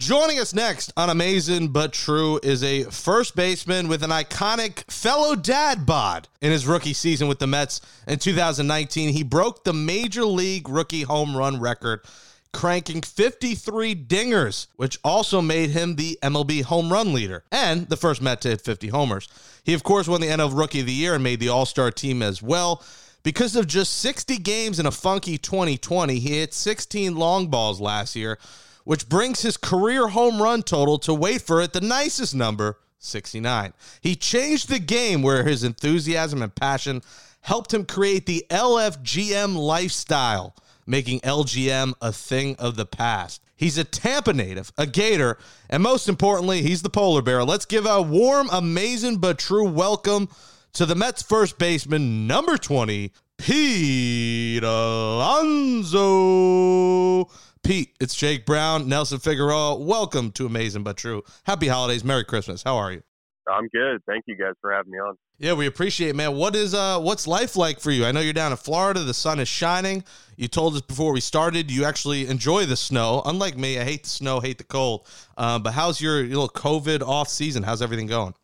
Joining 0.00 0.38
us 0.38 0.54
next 0.54 0.94
on 0.96 1.10
Amazing 1.10 1.68
But 1.68 1.92
True 1.92 2.40
is 2.42 2.64
a 2.64 2.84
first 2.84 3.36
baseman 3.36 3.86
with 3.86 4.02
an 4.02 4.08
iconic 4.08 4.90
fellow 4.90 5.36
dad 5.36 5.84
bod 5.84 6.26
in 6.40 6.50
his 6.50 6.66
rookie 6.66 6.94
season 6.94 7.28
with 7.28 7.38
the 7.38 7.46
Mets 7.46 7.82
in 8.06 8.18
2019. 8.18 9.10
He 9.10 9.22
broke 9.22 9.62
the 9.62 9.74
major 9.74 10.24
league 10.24 10.70
rookie 10.70 11.02
home 11.02 11.36
run 11.36 11.60
record, 11.60 12.00
cranking 12.54 13.02
53 13.02 13.94
dingers, 13.94 14.68
which 14.76 14.98
also 15.04 15.42
made 15.42 15.68
him 15.68 15.96
the 15.96 16.18
MLB 16.22 16.62
home 16.62 16.90
run 16.90 17.12
leader 17.12 17.44
and 17.52 17.86
the 17.90 17.96
first 17.98 18.22
Met 18.22 18.40
to 18.40 18.48
hit 18.48 18.62
50 18.62 18.88
homers. 18.88 19.28
He, 19.64 19.74
of 19.74 19.82
course, 19.82 20.08
won 20.08 20.22
the 20.22 20.28
NL 20.28 20.56
Rookie 20.58 20.80
of 20.80 20.86
the 20.86 20.94
Year 20.94 21.12
and 21.12 21.22
made 21.22 21.40
the 21.40 21.50
All 21.50 21.66
Star 21.66 21.90
team 21.90 22.22
as 22.22 22.40
well. 22.42 22.82
Because 23.22 23.54
of 23.54 23.66
just 23.66 23.98
60 23.98 24.38
games 24.38 24.80
in 24.80 24.86
a 24.86 24.90
funky 24.90 25.36
2020, 25.36 26.18
he 26.18 26.38
hit 26.38 26.54
16 26.54 27.16
long 27.16 27.48
balls 27.48 27.82
last 27.82 28.16
year 28.16 28.38
which 28.84 29.08
brings 29.08 29.42
his 29.42 29.56
career 29.56 30.08
home 30.08 30.42
run 30.42 30.62
total 30.62 30.98
to 30.98 31.14
wait 31.14 31.42
for 31.42 31.60
it, 31.60 31.72
the 31.72 31.80
nicest 31.80 32.34
number, 32.34 32.78
69. 32.98 33.72
He 34.00 34.14
changed 34.14 34.68
the 34.68 34.78
game 34.78 35.22
where 35.22 35.44
his 35.44 35.64
enthusiasm 35.64 36.42
and 36.42 36.54
passion 36.54 37.02
helped 37.42 37.72
him 37.72 37.84
create 37.84 38.26
the 38.26 38.44
LFGM 38.50 39.56
lifestyle, 39.56 40.54
making 40.86 41.20
LGM 41.20 41.94
a 42.00 42.12
thing 42.12 42.56
of 42.56 42.76
the 42.76 42.86
past. 42.86 43.42
He's 43.56 43.78
a 43.78 43.84
Tampa 43.84 44.32
native, 44.32 44.72
a 44.78 44.86
Gator, 44.86 45.36
and 45.68 45.82
most 45.82 46.08
importantly, 46.08 46.62
he's 46.62 46.82
the 46.82 46.90
polar 46.90 47.22
bear. 47.22 47.44
Let's 47.44 47.66
give 47.66 47.84
a 47.86 48.00
warm, 48.00 48.48
amazing, 48.50 49.18
but 49.18 49.38
true 49.38 49.68
welcome 49.68 50.28
to 50.74 50.86
the 50.86 50.94
Mets 50.94 51.22
first 51.22 51.58
baseman, 51.58 52.26
number 52.26 52.56
20, 52.56 53.12
Pete 53.36 54.62
Alonso. 54.62 56.00
Pete, 57.62 57.94
it's 58.00 58.14
Jake 58.14 58.46
Brown, 58.46 58.88
Nelson 58.88 59.18
Figueroa. 59.18 59.76
Welcome 59.76 60.32
to 60.32 60.46
Amazing 60.46 60.82
But 60.82 60.96
True. 60.96 61.22
Happy 61.44 61.68
holidays, 61.68 62.02
Merry 62.02 62.24
Christmas. 62.24 62.62
How 62.62 62.76
are 62.76 62.92
you? 62.92 63.02
I'm 63.48 63.68
good. 63.68 64.00
Thank 64.06 64.24
you 64.26 64.36
guys 64.36 64.54
for 64.60 64.72
having 64.72 64.92
me 64.92 64.98
on. 64.98 65.16
Yeah, 65.38 65.54
we 65.54 65.66
appreciate 65.66 66.10
it, 66.10 66.16
man. 66.16 66.36
What 66.36 66.54
is 66.54 66.74
uh 66.74 67.00
what's 67.00 67.26
life 67.26 67.56
like 67.56 67.80
for 67.80 67.90
you? 67.90 68.04
I 68.04 68.12
know 68.12 68.20
you're 68.20 68.32
down 68.32 68.52
in 68.52 68.58
Florida, 68.58 69.00
the 69.00 69.14
sun 69.14 69.40
is 69.40 69.48
shining. 69.48 70.04
You 70.36 70.48
told 70.48 70.74
us 70.74 70.82
before 70.82 71.12
we 71.12 71.20
started 71.20 71.70
you 71.70 71.84
actually 71.84 72.26
enjoy 72.28 72.66
the 72.66 72.76
snow. 72.76 73.22
Unlike 73.24 73.56
me, 73.56 73.78
I 73.78 73.84
hate 73.84 74.04
the 74.04 74.10
snow, 74.10 74.40
hate 74.40 74.58
the 74.58 74.64
cold. 74.64 75.06
Uh, 75.36 75.58
but 75.58 75.72
how's 75.72 76.00
your, 76.00 76.18
your 76.18 76.40
little 76.40 76.48
COVID 76.48 77.02
off 77.02 77.28
season? 77.28 77.62
How's 77.62 77.82
everything 77.82 78.06
going? 78.06 78.34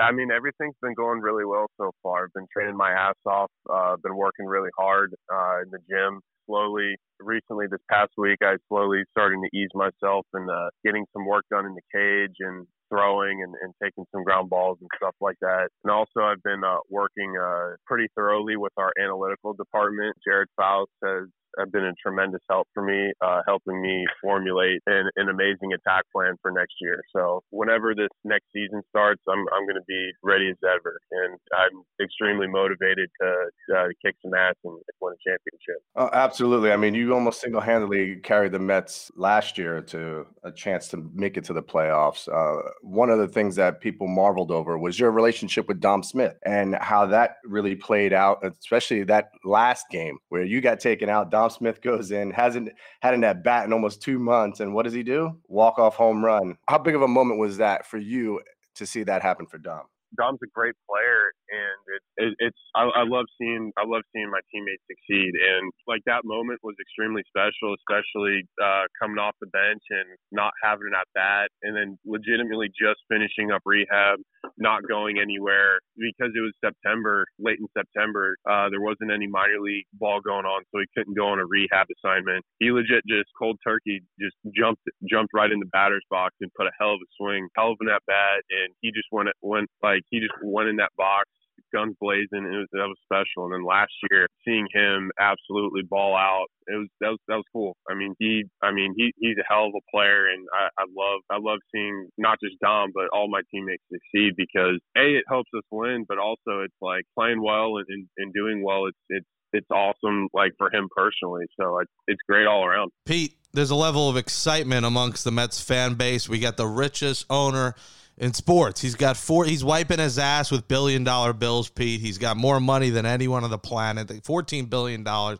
I 0.00 0.12
mean, 0.12 0.30
everything's 0.30 0.76
been 0.82 0.94
going 0.94 1.20
really 1.20 1.44
well 1.44 1.66
so 1.78 1.90
far. 2.02 2.24
I've 2.24 2.32
been 2.34 2.46
training 2.52 2.76
my 2.76 2.90
ass 2.90 3.14
off. 3.24 3.50
Uh, 3.68 3.96
been 4.02 4.16
working 4.16 4.46
really 4.46 4.70
hard 4.76 5.14
uh, 5.32 5.62
in 5.62 5.70
the 5.70 5.78
gym. 5.88 6.20
Slowly, 6.46 6.94
recently 7.20 7.66
this 7.70 7.80
past 7.90 8.12
week, 8.16 8.38
I 8.42 8.56
slowly 8.68 9.02
starting 9.10 9.42
to 9.42 9.58
ease 9.58 9.70
myself 9.74 10.26
and 10.32 10.48
uh, 10.50 10.70
getting 10.84 11.04
some 11.12 11.26
work 11.26 11.44
done 11.50 11.66
in 11.66 11.74
the 11.74 11.82
cage 11.92 12.36
and 12.40 12.66
throwing 12.88 13.42
and, 13.42 13.54
and 13.62 13.72
taking 13.82 14.04
some 14.14 14.22
ground 14.22 14.48
balls 14.48 14.78
and 14.80 14.88
stuff 14.96 15.14
like 15.20 15.36
that. 15.40 15.68
And 15.84 15.90
also, 15.90 16.20
I've 16.20 16.42
been 16.42 16.62
uh, 16.64 16.78
working 16.88 17.34
uh, 17.36 17.74
pretty 17.86 18.06
thoroughly 18.14 18.56
with 18.56 18.72
our 18.76 18.92
analytical 19.02 19.54
department. 19.54 20.16
Jared 20.24 20.48
Faust 20.56 20.90
has 21.04 21.26
have 21.58 21.72
been 21.72 21.84
a 21.84 21.92
tremendous 22.02 22.40
help 22.48 22.68
for 22.74 22.82
me, 22.82 23.12
uh, 23.20 23.42
helping 23.46 23.80
me 23.80 24.04
formulate 24.22 24.80
an, 24.86 25.08
an 25.16 25.28
amazing 25.28 25.72
attack 25.72 26.04
plan 26.12 26.34
for 26.42 26.50
next 26.50 26.74
year. 26.80 27.00
So 27.14 27.42
whenever 27.50 27.94
this 27.94 28.08
next 28.24 28.46
season 28.52 28.82
starts, 28.88 29.22
I'm 29.28 29.44
I'm 29.54 29.64
going 29.66 29.76
to 29.76 29.86
be 29.88 30.10
ready 30.22 30.48
as 30.50 30.56
ever, 30.64 30.98
and 31.10 31.38
I'm 31.54 31.82
extremely 32.02 32.46
motivated 32.46 33.08
to 33.20 33.76
uh, 33.76 33.88
kick 34.04 34.14
some 34.22 34.34
ass 34.34 34.54
and 34.64 34.78
win 35.00 35.14
a 35.14 35.30
championship. 35.30 35.82
Oh, 35.96 36.10
absolutely. 36.12 36.72
I 36.72 36.76
mean, 36.76 36.94
you 36.94 37.14
almost 37.14 37.40
single-handedly 37.40 38.16
carried 38.16 38.52
the 38.52 38.58
Mets 38.58 39.10
last 39.16 39.58
year 39.58 39.80
to 39.82 40.26
a 40.44 40.52
chance 40.52 40.88
to 40.88 41.10
make 41.14 41.36
it 41.36 41.44
to 41.44 41.52
the 41.52 41.62
playoffs. 41.62 42.28
Uh, 42.28 42.62
one 42.82 43.10
of 43.10 43.18
the 43.18 43.28
things 43.28 43.56
that 43.56 43.80
people 43.80 44.06
marveled 44.06 44.50
over 44.50 44.78
was 44.78 44.98
your 44.98 45.10
relationship 45.10 45.68
with 45.68 45.80
Dom 45.80 46.02
Smith 46.02 46.34
and 46.44 46.76
how 46.76 47.06
that 47.06 47.36
really 47.44 47.74
played 47.74 48.12
out, 48.12 48.44
especially 48.44 49.04
that 49.04 49.30
last 49.44 49.86
game 49.90 50.18
where 50.28 50.44
you 50.44 50.60
got 50.60 50.80
taken 50.80 51.08
out. 51.08 51.30
Dom 51.30 51.45
Smith 51.48 51.80
goes 51.82 52.10
in, 52.10 52.30
hasn't 52.30 52.70
had 53.00 53.14
an 53.14 53.24
at 53.24 53.42
bat 53.42 53.64
in 53.66 53.72
almost 53.72 54.02
two 54.02 54.18
months, 54.18 54.60
and 54.60 54.74
what 54.74 54.84
does 54.84 54.92
he 54.92 55.02
do? 55.02 55.36
Walk 55.48 55.78
off 55.78 55.96
home 55.96 56.24
run. 56.24 56.56
How 56.68 56.78
big 56.78 56.94
of 56.94 57.02
a 57.02 57.08
moment 57.08 57.40
was 57.40 57.58
that 57.58 57.86
for 57.86 57.98
you 57.98 58.40
to 58.76 58.86
see 58.86 59.02
that 59.04 59.22
happen 59.22 59.46
for 59.46 59.58
Dom? 59.58 59.82
Dom's 60.16 60.40
a 60.42 60.46
great 60.46 60.74
player, 60.88 61.32
and 61.48 61.80
it, 61.94 62.02
it, 62.16 62.32
it's 62.50 62.62
I, 62.74 63.02
I 63.02 63.04
love 63.04 63.26
seeing 63.38 63.72
I 63.76 63.84
love 63.86 64.02
seeing 64.14 64.30
my 64.30 64.40
teammates 64.52 64.82
succeed, 64.90 65.32
and 65.34 65.72
like 65.86 66.02
that 66.06 66.24
moment 66.24 66.60
was 66.62 66.74
extremely 66.80 67.22
special, 67.28 67.74
especially 67.74 68.44
uh, 68.62 68.86
coming 69.00 69.18
off 69.18 69.34
the 69.40 69.50
bench 69.50 69.82
and 69.90 70.08
not 70.32 70.52
having 70.62 70.88
an 70.90 70.98
at 70.98 71.08
bat, 71.14 71.48
and 71.62 71.76
then 71.76 71.98
legitimately 72.04 72.68
just 72.74 73.00
finishing 73.08 73.50
up 73.50 73.62
rehab, 73.64 74.18
not 74.58 74.82
going 74.88 75.18
anywhere 75.18 75.78
because 75.96 76.32
it 76.34 76.42
was 76.42 76.54
September, 76.62 77.26
late 77.38 77.58
in 77.58 77.66
September. 77.76 78.36
Uh, 78.48 78.68
there 78.70 78.80
wasn't 78.80 79.10
any 79.10 79.26
minor 79.26 79.60
league 79.60 79.86
ball 79.94 80.20
going 80.20 80.46
on, 80.46 80.62
so 80.72 80.80
he 80.80 80.86
couldn't 80.96 81.16
go 81.16 81.28
on 81.28 81.38
a 81.38 81.46
rehab 81.46 81.86
assignment. 81.90 82.44
He 82.58 82.70
legit 82.70 83.02
just 83.06 83.30
cold 83.38 83.58
turkey 83.62 84.02
just 84.20 84.36
jumped 84.54 84.82
jumped 85.08 85.32
right 85.34 85.50
in 85.50 85.60
the 85.60 85.70
batter's 85.72 86.04
box 86.10 86.34
and 86.40 86.50
put 86.56 86.66
a 86.66 86.74
hell 86.78 86.94
of 86.94 87.00
a 87.00 87.10
swing, 87.16 87.48
hell 87.56 87.72
of 87.72 87.78
an 87.80 87.88
at 87.88 88.02
bat, 88.06 88.42
and 88.50 88.74
he 88.80 88.90
just 88.90 89.08
went 89.12 89.28
went 89.42 89.68
like 89.82 90.02
he 90.10 90.20
just 90.20 90.34
went 90.42 90.68
in 90.68 90.76
that 90.76 90.92
box, 90.96 91.28
guns 91.72 91.96
blazing. 92.00 92.44
It 92.44 92.56
was 92.56 92.68
that 92.72 92.88
was 92.88 92.98
special. 93.04 93.44
And 93.46 93.54
then 93.54 93.64
last 93.64 93.92
year, 94.10 94.26
seeing 94.44 94.66
him 94.72 95.10
absolutely 95.18 95.82
ball 95.82 96.16
out, 96.16 96.46
it 96.66 96.76
was 96.76 96.88
that 97.00 97.10
was 97.10 97.20
that 97.28 97.36
was 97.36 97.48
cool. 97.52 97.76
I 97.90 97.94
mean, 97.94 98.14
he 98.18 98.44
I 98.62 98.72
mean 98.72 98.94
he 98.96 99.12
he's 99.18 99.36
a 99.38 99.46
hell 99.48 99.66
of 99.66 99.74
a 99.76 99.84
player, 99.90 100.26
and 100.28 100.46
I, 100.52 100.68
I 100.78 100.84
love 100.90 101.20
I 101.30 101.38
love 101.38 101.58
seeing 101.74 102.08
not 102.18 102.38
just 102.42 102.58
Dom 102.60 102.90
but 102.94 103.08
all 103.12 103.28
my 103.28 103.42
teammates 103.52 103.82
succeed 103.90 104.34
because 104.36 104.80
a 104.96 105.16
it 105.16 105.24
helps 105.28 105.50
us 105.56 105.64
win, 105.70 106.04
but 106.08 106.18
also 106.18 106.62
it's 106.64 106.80
like 106.80 107.04
playing 107.16 107.42
well 107.42 107.78
and, 107.78 107.86
and, 107.88 108.08
and 108.18 108.32
doing 108.34 108.62
well. 108.62 108.86
It's 108.86 108.98
it's 109.08 109.26
it's 109.52 109.70
awesome 109.70 110.28
like 110.32 110.52
for 110.58 110.72
him 110.72 110.88
personally. 110.94 111.46
So 111.58 111.78
it's 111.80 111.92
it's 112.06 112.20
great 112.28 112.46
all 112.46 112.64
around. 112.64 112.90
Pete, 113.04 113.36
there's 113.52 113.70
a 113.70 113.76
level 113.76 114.08
of 114.08 114.16
excitement 114.16 114.84
amongst 114.84 115.24
the 115.24 115.32
Mets 115.32 115.60
fan 115.60 115.94
base. 115.94 116.28
We 116.28 116.38
got 116.38 116.56
the 116.56 116.66
richest 116.66 117.26
owner 117.30 117.74
in 118.18 118.32
sports. 118.32 118.80
He's 118.80 118.94
got 118.94 119.16
four. 119.16 119.44
He's 119.44 119.64
wiping 119.64 119.98
his 119.98 120.18
ass 120.18 120.50
with 120.50 120.68
billion 120.68 121.04
dollar 121.04 121.32
bills, 121.32 121.68
Pete. 121.68 122.00
He's 122.00 122.18
got 122.18 122.36
more 122.36 122.60
money 122.60 122.90
than 122.90 123.06
anyone 123.06 123.44
on 123.44 123.50
the 123.50 123.58
planet. 123.58 124.10
Fourteen 124.24 124.66
billion 124.66 125.02
dollars. 125.02 125.38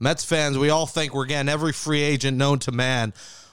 Mets 0.00 0.24
fans, 0.24 0.56
we 0.56 0.70
all 0.70 0.86
think 0.86 1.12
we're 1.12 1.26
getting 1.26 1.48
every 1.48 1.72
free 1.72 2.02
agent 2.02 2.36
known 2.36 2.60
to 2.60 2.72
man. 2.72 3.12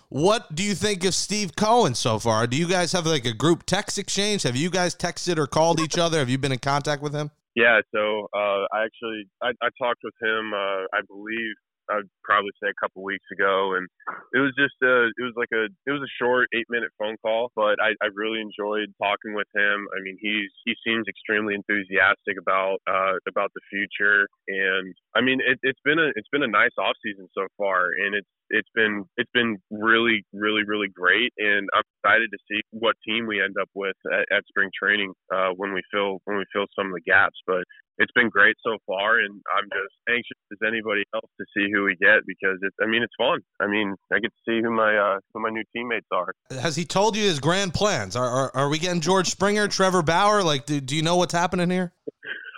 What 0.09 0.53
do 0.53 0.63
you 0.63 0.75
think 0.75 1.03
of 1.03 1.15
Steve 1.15 1.55
Cohen 1.55 1.95
so 1.95 2.19
far? 2.19 2.45
Do 2.45 2.55
you 2.55 2.67
guys 2.67 2.91
have 2.91 3.07
like 3.07 3.25
a 3.25 3.33
group 3.33 3.65
text 3.65 3.97
exchange? 3.97 4.43
Have 4.43 4.55
you 4.55 4.69
guys 4.69 4.95
texted 4.95 5.37
or 5.37 5.47
called 5.47 5.79
each 5.79 5.97
other? 5.97 6.19
Have 6.19 6.29
you 6.29 6.37
been 6.37 6.51
in 6.51 6.59
contact 6.59 7.01
with 7.01 7.13
him? 7.13 7.31
Yeah, 7.55 7.79
so 7.93 8.27
uh, 8.33 8.67
I 8.71 8.85
actually 8.85 9.27
I, 9.41 9.49
I 9.61 9.69
talked 9.81 10.01
with 10.03 10.13
him. 10.21 10.53
Uh, 10.53 10.85
I 10.93 11.01
believe 11.07 11.55
I'd 11.89 12.09
probably 12.23 12.51
say 12.61 12.69
a 12.69 12.79
couple 12.81 13.03
weeks 13.03 13.25
ago, 13.31 13.75
and 13.75 13.87
it 14.33 14.39
was 14.39 14.53
just 14.57 14.75
a, 14.83 15.11
it 15.13 15.23
was 15.23 15.33
like 15.35 15.51
a, 15.53 15.65
it 15.65 15.91
was 15.91 16.01
a 16.01 16.15
short 16.21 16.49
eight 16.53 16.67
minute 16.69 16.91
phone 16.97 17.15
call, 17.21 17.51
but 17.55 17.77
I, 17.81 17.93
I 18.01 18.09
really 18.13 18.41
enjoyed 18.41 18.93
talking 19.01 19.33
with 19.33 19.47
him. 19.55 19.87
I 19.95 20.01
mean, 20.01 20.17
he's 20.19 20.51
he 20.65 20.75
seems 20.85 21.07
extremely 21.07 21.55
enthusiastic 21.55 22.37
about 22.39 22.79
uh, 22.87 23.21
about 23.27 23.51
the 23.53 23.61
future, 23.69 24.27
and 24.47 24.93
I 25.15 25.21
mean, 25.21 25.39
it, 25.45 25.59
it's 25.63 25.81
been 25.83 25.99
a 25.99 26.09
it's 26.15 26.29
been 26.31 26.43
a 26.43 26.51
nice 26.51 26.75
off 26.77 26.95
season 27.03 27.27
so 27.37 27.47
far, 27.57 27.91
and 27.93 28.15
it's 28.15 28.29
it's 28.49 28.69
been 28.75 29.03
it's 29.17 29.29
been 29.33 29.57
really 29.71 30.23
really 30.33 30.63
really 30.65 30.87
great 30.87 31.33
and 31.37 31.67
i'm 31.73 31.83
excited 31.97 32.29
to 32.31 32.37
see 32.49 32.61
what 32.71 32.95
team 33.07 33.25
we 33.27 33.41
end 33.41 33.55
up 33.61 33.69
with 33.73 33.95
at, 34.11 34.37
at 34.37 34.43
spring 34.47 34.69
training 34.77 35.13
uh, 35.33 35.49
when 35.55 35.73
we 35.73 35.81
fill 35.91 36.19
when 36.25 36.37
we 36.37 36.45
fill 36.53 36.65
some 36.77 36.87
of 36.87 36.93
the 36.93 37.01
gaps 37.01 37.35
but 37.47 37.63
it's 37.97 38.11
been 38.13 38.29
great 38.29 38.55
so 38.63 38.77
far 38.85 39.19
and 39.19 39.41
i'm 39.57 39.65
just 39.65 39.95
anxious 40.09 40.37
as 40.51 40.59
anybody 40.67 41.03
else 41.13 41.29
to 41.39 41.45
see 41.55 41.71
who 41.71 41.83
we 41.83 41.95
get 41.99 42.19
because 42.27 42.57
it's 42.61 42.75
i 42.81 42.85
mean 42.85 43.01
it's 43.01 43.15
fun. 43.17 43.39
I 43.59 43.67
mean 43.67 43.95
i 44.11 44.19
get 44.19 44.31
to 44.31 44.43
see 44.47 44.61
who 44.61 44.71
my 44.71 44.95
uh, 44.95 45.19
who 45.33 45.41
my 45.41 45.49
new 45.49 45.63
teammates 45.75 46.07
are. 46.11 46.33
Has 46.51 46.75
he 46.75 46.85
told 46.85 47.15
you 47.15 47.23
his 47.23 47.39
grand 47.39 47.73
plans? 47.73 48.15
Are 48.15 48.27
are, 48.27 48.51
are 48.53 48.69
we 48.69 48.79
getting 48.79 49.01
george 49.01 49.29
springer 49.29 49.67
trevor 49.67 50.01
bauer? 50.01 50.43
Like 50.43 50.65
do, 50.65 50.79
do 50.79 50.95
you 50.95 51.01
know 51.01 51.15
what's 51.15 51.33
happening 51.33 51.69
here? 51.69 51.93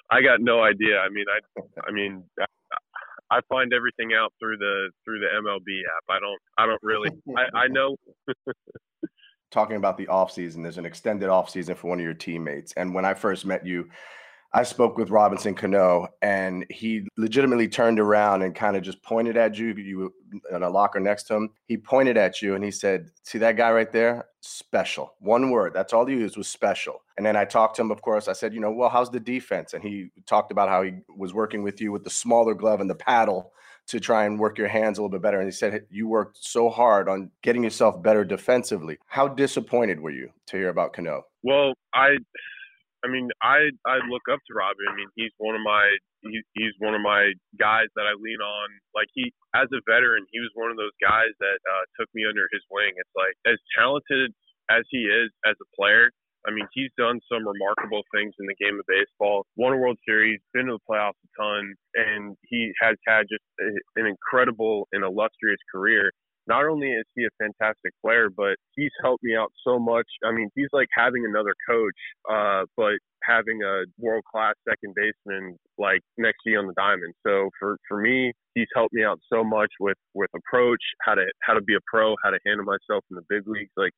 I 0.09 0.21
got 0.21 0.39
no 0.39 0.63
idea. 0.63 0.99
I 0.99 1.09
mean, 1.09 1.25
I, 1.27 1.61
I 1.85 1.91
mean, 1.91 2.23
I 3.29 3.41
find 3.49 3.73
everything 3.73 4.13
out 4.13 4.33
through 4.39 4.57
the 4.57 4.89
through 5.05 5.19
the 5.19 5.27
MLB 5.27 5.81
app. 5.81 6.03
I 6.09 6.19
don't 6.19 6.39
I 6.57 6.65
don't 6.65 6.81
really 6.81 7.09
I, 7.35 7.65
I 7.65 7.67
know 7.69 7.97
talking 9.51 9.77
about 9.77 9.97
the 9.97 10.07
off 10.07 10.31
season, 10.31 10.61
there's 10.61 10.77
an 10.77 10.85
extended 10.85 11.29
off 11.29 11.49
season 11.49 11.75
for 11.75 11.87
one 11.87 11.99
of 11.99 12.03
your 12.03 12.13
teammates. 12.13 12.73
And 12.73 12.93
when 12.93 13.05
I 13.05 13.13
first 13.13 13.45
met 13.45 13.65
you, 13.65 13.89
I 14.53 14.63
spoke 14.63 14.97
with 14.97 15.09
Robinson 15.09 15.53
Cano, 15.53 16.07
and 16.21 16.65
he 16.69 17.05
legitimately 17.17 17.67
turned 17.67 17.99
around 17.99 18.41
and 18.41 18.55
kind 18.55 18.77
of 18.77 18.81
just 18.81 19.03
pointed 19.03 19.37
at 19.37 19.57
you. 19.57 19.73
You 19.73 20.13
in 20.51 20.63
a 20.63 20.69
locker 20.69 20.99
next 20.99 21.23
to 21.23 21.35
him. 21.35 21.49
He 21.65 21.77
pointed 21.77 22.17
at 22.17 22.41
you 22.41 22.55
and 22.55 22.63
he 22.63 22.71
said, 22.71 23.11
"See 23.23 23.37
that 23.39 23.57
guy 23.57 23.71
right 23.71 23.91
there? 23.91 24.25
Special. 24.41 25.13
One 25.19 25.51
word. 25.51 25.73
That's 25.73 25.93
all 25.93 26.05
he 26.05 26.15
used 26.15 26.37
was 26.37 26.47
special." 26.47 27.03
And 27.17 27.25
then 27.25 27.35
I 27.35 27.45
talked 27.45 27.75
to 27.75 27.81
him. 27.81 27.91
Of 27.91 28.01
course, 28.01 28.27
I 28.27 28.33
said, 28.33 28.53
"You 28.53 28.59
know, 28.59 28.71
well, 28.71 28.89
how's 28.89 29.11
the 29.11 29.19
defense?" 29.19 29.73
And 29.73 29.83
he 29.83 30.09
talked 30.25 30.51
about 30.51 30.69
how 30.69 30.81
he 30.81 30.93
was 31.15 31.33
working 31.33 31.61
with 31.63 31.81
you 31.81 31.91
with 31.91 32.03
the 32.03 32.09
smaller 32.09 32.53
glove 32.53 32.81
and 32.81 32.89
the 32.89 32.95
paddle 32.95 33.53
to 33.87 33.99
try 33.99 34.25
and 34.25 34.39
work 34.39 34.57
your 34.57 34.67
hands 34.67 34.97
a 34.97 35.01
little 35.01 35.11
bit 35.11 35.21
better. 35.21 35.39
And 35.39 35.47
he 35.47 35.51
said 35.51 35.85
you 35.89 36.07
worked 36.07 36.37
so 36.39 36.69
hard 36.69 37.07
on 37.07 37.31
getting 37.41 37.63
yourself 37.63 38.01
better 38.01 38.25
defensively. 38.25 38.97
How 39.07 39.27
disappointed 39.27 39.99
were 39.99 40.11
you 40.11 40.29
to 40.47 40.57
hear 40.57 40.69
about 40.69 40.93
Cano? 40.93 41.23
Well, 41.43 41.73
I 41.93 42.17
I 43.05 43.07
mean, 43.09 43.29
I 43.41 43.69
I 43.85 44.01
look 44.09 44.25
up 44.31 44.39
to 44.47 44.53
Robbie. 44.53 44.87
I 44.89 44.95
mean, 44.95 45.09
he's 45.15 45.33
one 45.37 45.55
of 45.55 45.61
my 45.61 45.85
he, 46.21 46.41
he's 46.53 46.73
one 46.79 46.95
of 46.95 47.01
my 47.01 47.33
guys 47.59 47.87
that 47.95 48.09
I 48.09 48.13
lean 48.17 48.41
on. 48.41 48.69
Like 48.95 49.07
he, 49.13 49.31
as 49.53 49.69
a 49.69 49.81
veteran, 49.85 50.25
he 50.31 50.39
was 50.39 50.49
one 50.55 50.71
of 50.71 50.77
those 50.77 50.95
guys 51.01 51.29
that 51.39 51.59
uh, 51.61 51.83
took 51.99 52.09
me 52.13 52.25
under 52.25 52.49
his 52.51 52.63
wing. 52.71 52.93
It's 52.97 53.15
like 53.15 53.37
as 53.45 53.59
talented 53.77 54.33
as 54.69 54.83
he 54.89 55.05
is 55.05 55.29
as 55.45 55.55
a 55.61 55.67
player. 55.77 56.09
I 56.47 56.51
mean, 56.51 56.67
he's 56.71 56.91
done 56.97 57.19
some 57.27 57.43
remarkable 57.43 58.03
things 58.15 58.33
in 58.39 58.47
the 58.47 58.55
game 58.55 58.79
of 58.79 58.85
baseball. 58.87 59.45
Won 59.57 59.73
a 59.73 59.77
World 59.77 59.99
Series, 60.07 60.39
been 60.53 60.67
to 60.67 60.79
the 60.79 60.85
playoffs 60.87 61.19
a 61.19 61.29
ton, 61.35 61.75
and 61.95 62.37
he 62.47 62.71
has 62.79 62.95
had 63.05 63.27
just 63.27 63.43
an 63.97 64.05
incredible 64.05 64.87
and 64.93 65.03
illustrious 65.03 65.59
career 65.73 66.11
not 66.47 66.65
only 66.65 66.91
is 66.91 67.05
he 67.15 67.25
a 67.25 67.29
fantastic 67.39 67.93
player, 68.03 68.29
but 68.35 68.55
he's 68.75 68.91
helped 69.01 69.23
me 69.23 69.35
out 69.35 69.51
so 69.65 69.79
much. 69.79 70.07
I 70.23 70.31
mean, 70.31 70.49
he's 70.55 70.69
like 70.71 70.87
having 70.95 71.25
another 71.25 71.53
coach, 71.67 71.99
uh, 72.29 72.63
but 72.75 72.93
having 73.23 73.61
a 73.63 73.83
world 73.99 74.23
class 74.31 74.55
second 74.67 74.95
baseman 74.95 75.57
like 75.77 76.01
next 76.17 76.37
to 76.43 76.51
you 76.51 76.59
on 76.59 76.67
the 76.67 76.73
diamond. 76.73 77.13
So 77.25 77.49
for 77.59 77.77
for 77.87 77.99
me, 78.01 78.33
he's 78.55 78.67
helped 78.75 78.93
me 78.93 79.03
out 79.03 79.19
so 79.31 79.43
much 79.43 79.71
with 79.79 79.97
with 80.13 80.29
approach, 80.35 80.81
how 81.01 81.15
to 81.15 81.25
how 81.41 81.53
to 81.53 81.61
be 81.61 81.75
a 81.75 81.83
pro, 81.91 82.15
how 82.23 82.29
to 82.29 82.39
handle 82.45 82.65
myself 82.65 83.03
in 83.11 83.15
the 83.15 83.25
big 83.29 83.47
leagues. 83.47 83.71
Like 83.75 83.93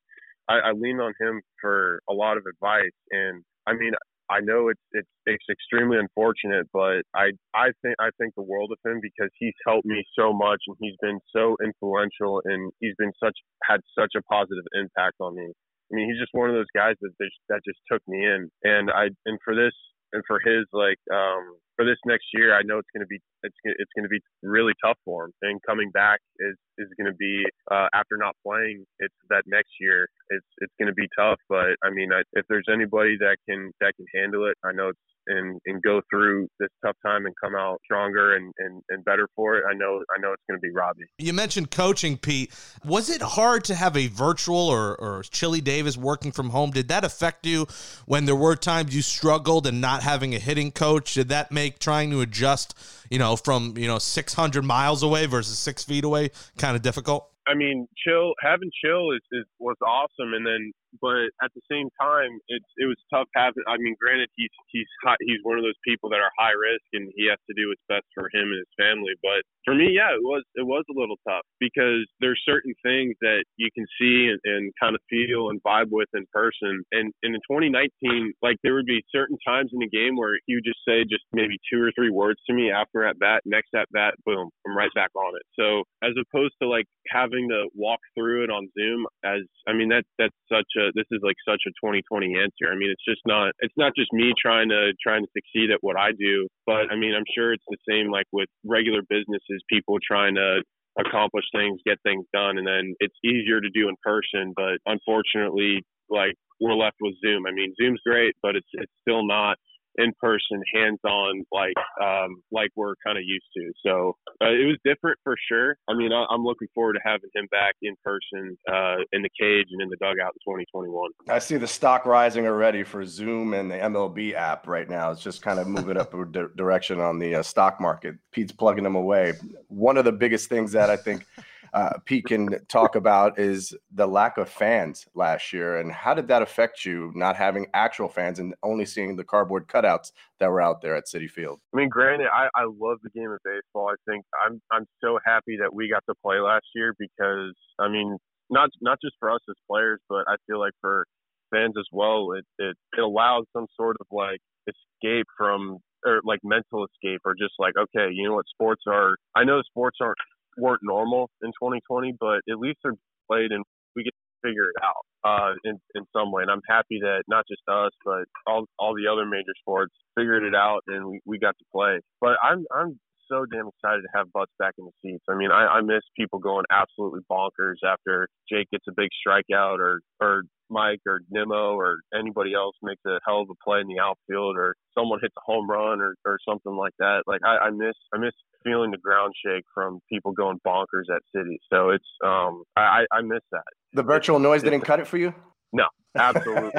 I, 0.49 0.69
I 0.69 0.71
lean 0.71 0.99
on 0.99 1.13
him 1.19 1.41
for 1.61 2.01
a 2.09 2.13
lot 2.13 2.37
of 2.37 2.45
advice, 2.45 2.97
and 3.11 3.43
I 3.67 3.73
mean, 3.73 3.93
I 4.29 4.39
know 4.41 4.69
it's 4.69 4.81
it's 4.91 5.09
it's 5.25 5.45
extremely 5.49 5.97
unfortunate, 5.97 6.67
but 6.71 7.01
I 7.15 7.31
I 7.55 7.73
think 7.81 7.95
I 7.99 8.09
think 8.17 8.35
the 8.35 8.43
world 8.43 8.71
of 8.71 8.79
him 8.89 8.99
because 9.01 9.29
he's 9.39 9.57
helped 9.65 9.85
me 9.85 10.03
so 10.17 10.33
much 10.33 10.61
and 10.67 10.77
he's 10.79 10.95
been 11.01 11.19
so 11.35 11.57
influential 11.63 12.41
and 12.45 12.71
he's 12.79 12.95
been 12.97 13.11
such 13.21 13.35
had 13.63 13.81
such 13.97 14.13
a 14.15 14.21
positive 14.23 14.65
impact 14.73 15.15
on 15.19 15.35
me. 15.35 15.49
I 15.91 15.95
mean, 15.95 16.09
he's 16.09 16.21
just 16.21 16.33
one 16.33 16.49
of 16.49 16.55
those 16.55 16.69
guys 16.75 16.93
that 17.01 17.09
just, 17.19 17.35
that 17.49 17.61
just 17.65 17.79
took 17.91 18.01
me 18.07 18.23
in, 18.23 18.49
and 18.63 18.91
I 18.91 19.09
and 19.25 19.39
for 19.43 19.55
this 19.55 19.73
and 20.13 20.23
for 20.27 20.39
his 20.39 20.65
like 20.73 20.99
um 21.13 21.57
for 21.79 21.85
this 21.85 21.97
next 22.05 22.27
year, 22.33 22.51
I 22.51 22.59
know 22.61 22.77
it's 22.77 22.91
going 22.91 23.07
to 23.07 23.07
be 23.07 23.23
it's 23.41 23.55
it's 23.63 23.91
going 23.95 24.03
to 24.03 24.11
be 24.11 24.19
really 24.43 24.73
tough 24.83 24.97
for 25.05 25.23
him. 25.23 25.31
And 25.41 25.61
coming 25.63 25.91
back 25.91 26.19
is 26.39 26.59
is 26.77 26.89
going 26.99 27.07
to 27.07 27.15
be 27.15 27.45
uh, 27.71 27.87
after 27.95 28.17
not 28.17 28.35
playing. 28.45 28.83
It's 28.99 29.15
that 29.29 29.43
next 29.47 29.71
year. 29.79 30.09
It's 30.29 30.45
it's 30.57 30.73
going 30.77 30.91
to 30.91 30.93
be 30.93 31.07
tough. 31.17 31.39
But 31.47 31.79
I 31.81 31.89
mean, 31.89 32.11
I, 32.11 32.27
if 32.33 32.43
there's 32.49 32.67
anybody 32.67 33.15
that 33.23 33.37
can 33.47 33.71
that 33.79 33.95
can 33.95 34.05
handle 34.13 34.45
it, 34.51 34.57
I 34.59 34.73
know 34.73 34.89
it's 34.89 34.99
and 35.29 35.59
and 35.65 35.81
go 35.81 36.01
through 36.09 36.47
this 36.59 36.69
tough 36.83 36.95
time 37.05 37.25
and 37.25 37.33
come 37.41 37.55
out 37.55 37.79
stronger 37.85 38.35
and 38.35 38.51
and, 38.57 38.81
and 38.89 39.05
better 39.05 39.27
for 39.35 39.57
it. 39.57 39.63
I 39.69 39.73
know 39.73 40.01
I 40.15 40.19
know 40.19 40.33
it's 40.33 40.43
going 40.49 40.57
to 40.57 40.61
be 40.61 40.71
Robbie. 40.71 41.05
You 41.17 41.33
mentioned 41.33 41.71
coaching, 41.71 42.17
Pete. 42.17 42.51
Was 42.83 43.09
it 43.09 43.21
hard 43.21 43.63
to 43.65 43.75
have 43.75 43.95
a 43.95 44.07
virtual 44.07 44.67
or 44.67 44.95
or 44.95 45.23
Chili 45.23 45.61
Davis 45.61 45.95
working 45.95 46.31
from 46.31 46.49
home? 46.49 46.71
Did 46.71 46.87
that 46.89 47.05
affect 47.05 47.45
you 47.45 47.67
when 48.05 48.25
there 48.25 48.35
were 48.35 48.55
times 48.55 48.95
you 48.95 49.01
struggled 49.01 49.67
and 49.67 49.79
not 49.79 50.03
having 50.03 50.35
a 50.35 50.39
hitting 50.39 50.71
coach? 50.71 51.13
Did 51.13 51.29
that 51.29 51.51
make 51.51 51.79
trying 51.79 52.11
to 52.11 52.21
adjust, 52.21 52.77
you 53.09 53.19
know, 53.19 53.35
from 53.35 53.77
you 53.77 53.87
know 53.87 53.99
600 53.99 54.63
miles 54.63 55.03
away 55.03 55.25
versus 55.27 55.57
six 55.57 55.83
feet 55.83 56.03
away 56.03 56.31
kind 56.57 56.75
of 56.75 56.81
difficult? 56.81 57.29
I 57.47 57.55
mean, 57.55 57.87
chill 58.05 58.33
having 58.41 58.69
chill 58.83 59.11
is, 59.11 59.21
is 59.31 59.45
was 59.59 59.77
awesome, 59.85 60.33
and 60.33 60.45
then 60.45 60.71
but 61.01 61.29
at 61.43 61.51
the 61.55 61.63
same 61.69 61.89
time, 61.99 62.39
it 62.47 62.61
it 62.77 62.85
was 62.85 62.97
tough 63.13 63.27
having. 63.35 63.63
I 63.67 63.77
mean, 63.77 63.95
granted, 63.99 64.29
he's 64.35 64.53
he's 64.71 64.89
high, 65.03 65.19
he's 65.21 65.43
one 65.43 65.57
of 65.57 65.63
those 65.63 65.79
people 65.85 66.09
that 66.09 66.21
are 66.21 66.31
high 66.37 66.55
risk, 66.55 66.85
and 66.93 67.11
he 67.15 67.27
has 67.29 67.39
to 67.49 67.53
do 67.53 67.69
what's 67.69 67.85
best 67.89 68.07
for 68.13 68.29
him 68.33 68.49
and 68.49 68.61
his 68.63 68.73
family. 68.77 69.13
But 69.21 69.45
for 69.65 69.75
me, 69.75 69.91
yeah, 69.93 70.11
it 70.15 70.23
was 70.23 70.43
it 70.55 70.65
was 70.65 70.83
a 70.89 70.99
little 70.99 71.17
tough 71.27 71.45
because 71.59 72.05
there's 72.19 72.41
certain 72.45 72.73
things 72.83 73.15
that 73.21 73.43
you 73.57 73.69
can 73.75 73.85
see 73.99 74.31
and, 74.31 74.39
and 74.43 74.73
kind 74.79 74.95
of 74.95 75.01
feel 75.09 75.49
and 75.49 75.61
vibe 75.63 75.91
with 75.91 76.09
in 76.13 76.25
person. 76.33 76.83
And, 76.91 77.13
and 77.23 77.35
in 77.35 77.41
2019, 77.49 78.33
like 78.41 78.57
there 78.63 78.73
would 78.73 78.85
be 78.85 79.03
certain 79.11 79.37
times 79.45 79.71
in 79.73 79.79
the 79.79 79.89
game 79.89 80.15
where 80.15 80.39
he 80.45 80.55
would 80.55 80.65
just 80.65 80.79
say 80.87 81.03
just 81.03 81.23
maybe 81.33 81.57
two 81.71 81.81
or 81.81 81.91
three 81.95 82.09
words 82.09 82.39
to 82.47 82.53
me 82.53 82.71
after 82.71 83.05
at 83.05 83.19
bat, 83.19 83.41
next 83.45 83.73
at 83.75 83.87
bat, 83.91 84.15
boom, 84.25 84.49
I'm 84.65 84.77
right 84.77 84.91
back 84.95 85.11
on 85.15 85.35
it. 85.35 85.43
So 85.59 85.83
as 86.03 86.13
opposed 86.19 86.53
to 86.61 86.67
like 86.67 86.85
having 87.09 87.49
to 87.49 87.67
walk 87.75 87.99
through 88.17 88.43
it 88.43 88.49
on 88.49 88.69
Zoom 88.77 89.05
as 89.23 89.41
I 89.67 89.73
mean 89.73 89.89
that 89.89 90.03
that's 90.17 90.35
such 90.51 90.71
a 90.79 90.91
this 90.95 91.05
is 91.11 91.19
like 91.23 91.35
such 91.47 91.61
a 91.67 91.71
2020 91.83 92.39
answer. 92.39 92.71
I 92.71 92.75
mean 92.75 92.89
it's 92.89 93.03
just 93.03 93.21
not 93.25 93.51
it's 93.59 93.75
not 93.77 93.93
just 93.95 94.11
me 94.13 94.33
trying 94.39 94.69
to 94.69 94.93
trying 95.03 95.23
to 95.23 95.31
succeed 95.35 95.71
at 95.71 95.79
what 95.81 95.99
I 95.99 96.11
do, 96.17 96.47
but 96.65 96.91
I 96.91 96.95
mean 96.95 97.13
I'm 97.13 97.27
sure 97.35 97.53
it's 97.53 97.67
the 97.69 97.81
same 97.87 98.11
like 98.11 98.27
with 98.31 98.49
regular 98.65 99.01
businesses, 99.09 99.61
people 99.69 99.97
trying 99.99 100.35
to 100.35 100.63
accomplish 100.97 101.45
things, 101.53 101.79
get 101.85 101.97
things 102.03 102.25
done, 102.33 102.57
and 102.57 102.67
then 102.67 102.95
it's 102.99 103.15
easier 103.23 103.61
to 103.61 103.69
do 103.69 103.89
in 103.89 103.95
person. 104.03 104.53
But 104.55 104.79
unfortunately, 104.85 105.83
like 106.09 106.33
we're 106.59 106.75
left 106.75 106.97
with 107.01 107.15
Zoom. 107.23 107.45
I 107.47 107.51
mean, 107.51 107.73
Zoom's 107.81 108.01
great, 108.05 108.35
but 108.41 108.55
it's 108.55 108.67
it's 108.73 108.91
still 109.01 109.25
not 109.25 109.57
in 109.99 110.13
person, 110.19 110.61
hands 110.73 110.99
on, 111.03 111.45
like 111.51 111.75
um, 112.01 112.41
like 112.51 112.69
we're 112.75 112.95
kind 113.05 113.17
of 113.17 113.23
used 113.23 113.45
to. 113.55 113.71
So 113.85 114.15
uh, 114.41 114.49
it 114.49 114.65
was 114.65 114.77
different 114.85 115.19
for 115.23 115.35
sure. 115.47 115.75
I 115.87 115.93
mean, 115.93 116.11
I, 116.11 116.25
am 116.33 116.43
looking 116.43 116.67
forward 116.73 116.93
to 116.93 116.99
having 117.03 117.29
him 117.35 117.47
back 117.51 117.75
in 117.81 117.95
person 118.03 118.57
uh, 118.71 118.97
in 119.11 119.21
the 119.21 119.29
cage 119.39 119.67
and 119.71 119.81
in 119.81 119.89
the 119.89 119.97
dugout 119.97 120.33
in 120.33 120.53
2021. 120.53 121.11
I 121.27 121.39
see 121.39 121.57
the 121.57 121.67
stock 121.67 122.05
rising 122.05 122.47
already 122.47 122.83
for 122.83 123.05
Zoom 123.05 123.53
and 123.53 123.69
the 123.69 123.75
MLB 123.75 124.33
app 124.33 124.67
right 124.67 124.89
now. 124.89 125.11
It's 125.11 125.21
just 125.21 125.41
kind 125.41 125.59
of 125.59 125.67
moving 125.67 125.97
up 125.97 126.13
a 126.13 126.25
di- 126.25 126.43
direction 126.55 126.99
on 126.99 127.19
the 127.19 127.35
uh, 127.35 127.43
stock 127.43 127.81
market. 127.81 128.15
Pete's 128.31 128.53
plugging 128.53 128.83
them 128.83 128.95
away. 128.95 129.33
One 129.67 129.97
of 129.97 130.05
the 130.05 130.11
biggest 130.11 130.49
things 130.49 130.71
that 130.71 130.89
I 130.89 130.95
think 130.95 131.25
uh, 131.73 131.93
Pete 132.05 132.25
can 132.25 132.65
talk 132.67 132.95
about 132.95 133.39
is 133.39 133.75
the 133.91 134.07
lack 134.07 134.37
of 134.37 134.49
fans 134.49 135.07
last 135.13 135.53
year, 135.53 135.77
and 135.77 135.91
how 135.91 136.13
did 136.13 136.27
that 136.27 136.41
affect 136.41 136.85
you 136.85 137.11
not 137.15 137.35
having 137.35 137.67
actual 137.73 138.09
fans 138.09 138.39
and 138.39 138.55
only 138.63 138.85
seeing 138.85 139.15
the 139.15 139.23
cardboard 139.23 139.67
cutouts 139.67 140.11
that 140.39 140.49
were 140.49 140.61
out 140.61 140.81
there 140.81 140.95
at 140.95 141.05
Citi 141.05 141.29
Field? 141.29 141.59
I 141.73 141.77
mean, 141.77 141.89
granted, 141.89 142.27
I, 142.33 142.47
I 142.55 142.63
love 142.65 142.97
the 143.03 143.09
game 143.09 143.31
of 143.31 143.39
baseball. 143.43 143.89
I 143.89 143.95
think 144.09 144.25
I'm 144.45 144.61
I'm 144.71 144.85
so 145.01 145.19
happy 145.25 145.57
that 145.61 145.73
we 145.73 145.89
got 145.89 146.03
to 146.09 146.15
play 146.23 146.39
last 146.39 146.65
year 146.75 146.95
because 146.97 147.53
I 147.79 147.89
mean, 147.89 148.17
not 148.49 148.69
not 148.81 148.97
just 149.03 149.15
for 149.19 149.31
us 149.31 149.41
as 149.49 149.55
players, 149.69 149.99
but 150.09 150.25
I 150.27 150.35
feel 150.47 150.59
like 150.59 150.73
for 150.81 151.05
fans 151.51 151.75
as 151.77 151.87
well, 151.91 152.33
it 152.33 152.45
it, 152.57 152.75
it 152.97 153.01
allows 153.01 153.45
some 153.53 153.67
sort 153.75 153.97
of 153.99 154.07
like 154.11 154.39
escape 154.67 155.25
from 155.37 155.79
or 156.05 156.21
like 156.23 156.39
mental 156.43 156.85
escape 156.85 157.21
or 157.25 157.33
just 157.33 157.53
like 157.59 157.73
okay 157.77 158.09
you 158.11 158.27
know 158.27 158.35
what 158.35 158.45
sports 158.47 158.83
are 158.87 159.17
i 159.35 159.43
know 159.43 159.61
sports 159.63 159.97
aren't 160.01 160.17
weren't 160.57 160.81
normal 160.83 161.29
in 161.41 161.49
2020, 161.49 162.15
but 162.19 162.41
at 162.49 162.59
least 162.59 162.79
they're 162.83 162.93
played 163.29 163.51
and 163.51 163.63
we 163.95 164.03
get 164.03 164.13
to 164.13 164.49
figure 164.49 164.63
it 164.63 164.83
out 164.83 165.05
uh, 165.23 165.53
in 165.63 165.79
in 165.95 166.05
some 166.15 166.31
way. 166.31 166.43
And 166.43 166.51
I'm 166.51 166.61
happy 166.67 166.99
that 167.01 167.23
not 167.27 167.45
just 167.49 167.61
us, 167.67 167.91
but 168.05 168.25
all 168.47 168.65
all 168.77 168.95
the 168.95 169.11
other 169.11 169.25
major 169.25 169.53
sports 169.59 169.93
figured 170.17 170.43
it 170.43 170.55
out 170.55 170.81
and 170.87 171.05
we, 171.05 171.19
we 171.25 171.39
got 171.39 171.55
to 171.57 171.65
play. 171.73 171.99
But 172.21 172.37
I'm 172.43 172.65
I'm 172.73 172.99
so 173.29 173.45
damn 173.45 173.67
excited 173.67 174.01
to 174.01 174.09
have 174.13 174.31
butts 174.33 174.51
back 174.59 174.73
in 174.77 174.85
the 174.85 174.91
seats. 175.01 175.23
I 175.29 175.35
mean, 175.35 175.51
I, 175.51 175.79
I 175.79 175.81
miss 175.81 176.01
people 176.17 176.39
going 176.39 176.65
absolutely 176.71 177.21
bonkers 177.31 177.75
after 177.85 178.27
Jake 178.51 178.69
gets 178.71 178.85
a 178.89 178.93
big 178.95 179.09
strikeout 179.25 179.79
or 179.79 180.01
or 180.19 180.43
Mike 180.69 181.01
or 181.07 181.21
Nimmo 181.29 181.75
or 181.75 181.97
anybody 182.13 182.53
else 182.53 182.75
makes 182.83 183.01
a 183.05 183.19
hell 183.25 183.41
of 183.41 183.49
a 183.49 183.55
play 183.63 183.79
in 183.79 183.87
the 183.87 183.99
outfield 183.99 184.57
or 184.57 184.75
someone 184.97 185.19
hits 185.21 185.33
a 185.37 185.41
home 185.43 185.69
run 185.69 186.01
or, 186.01 186.15
or 186.25 186.37
something 186.47 186.75
like 186.75 186.93
that. 186.99 187.23
Like 187.27 187.41
I, 187.45 187.67
I 187.67 187.69
miss 187.71 187.95
I 188.13 188.17
miss 188.17 188.33
feeling 188.63 188.91
the 188.91 188.97
ground 188.97 189.33
shake 189.45 189.63
from 189.73 189.99
people 190.11 190.31
going 190.31 190.59
bonkers 190.65 191.09
at 191.13 191.21
Citi. 191.35 191.57
So 191.71 191.89
it's 191.89 192.05
um 192.25 192.63
I, 192.75 193.05
I 193.11 193.21
miss 193.21 193.41
that. 193.51 193.63
The 193.93 194.03
virtual 194.03 194.39
noise 194.39 194.63
didn't 194.63 194.81
cut 194.81 194.99
it 194.99 195.07
for 195.07 195.17
you? 195.17 195.33
No, 195.71 195.85
absolutely 196.15 196.71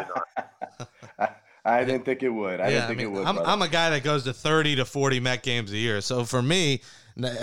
not. 1.19 1.37
I 1.65 1.85
didn't 1.85 2.05
think 2.05 2.23
it 2.23 2.31
would. 2.31 2.61
I 2.61 2.69
yeah, 2.69 2.71
didn't 2.71 2.89
think 2.89 3.01
I 3.01 3.05
mean, 3.05 3.15
it 3.15 3.19
would. 3.19 3.27
I'm, 3.27 3.39
I'm, 3.39 3.63
a 3.63 3.69
guy 3.69 3.91
that 3.91 4.03
goes 4.03 4.25
to 4.25 4.33
30 4.33 4.77
to 4.77 4.85
40 4.85 5.21
Met 5.21 5.43
games 5.43 5.73
a 5.73 5.77
year. 5.77 6.01
So 6.01 6.25
for 6.25 6.41
me, 6.41 6.81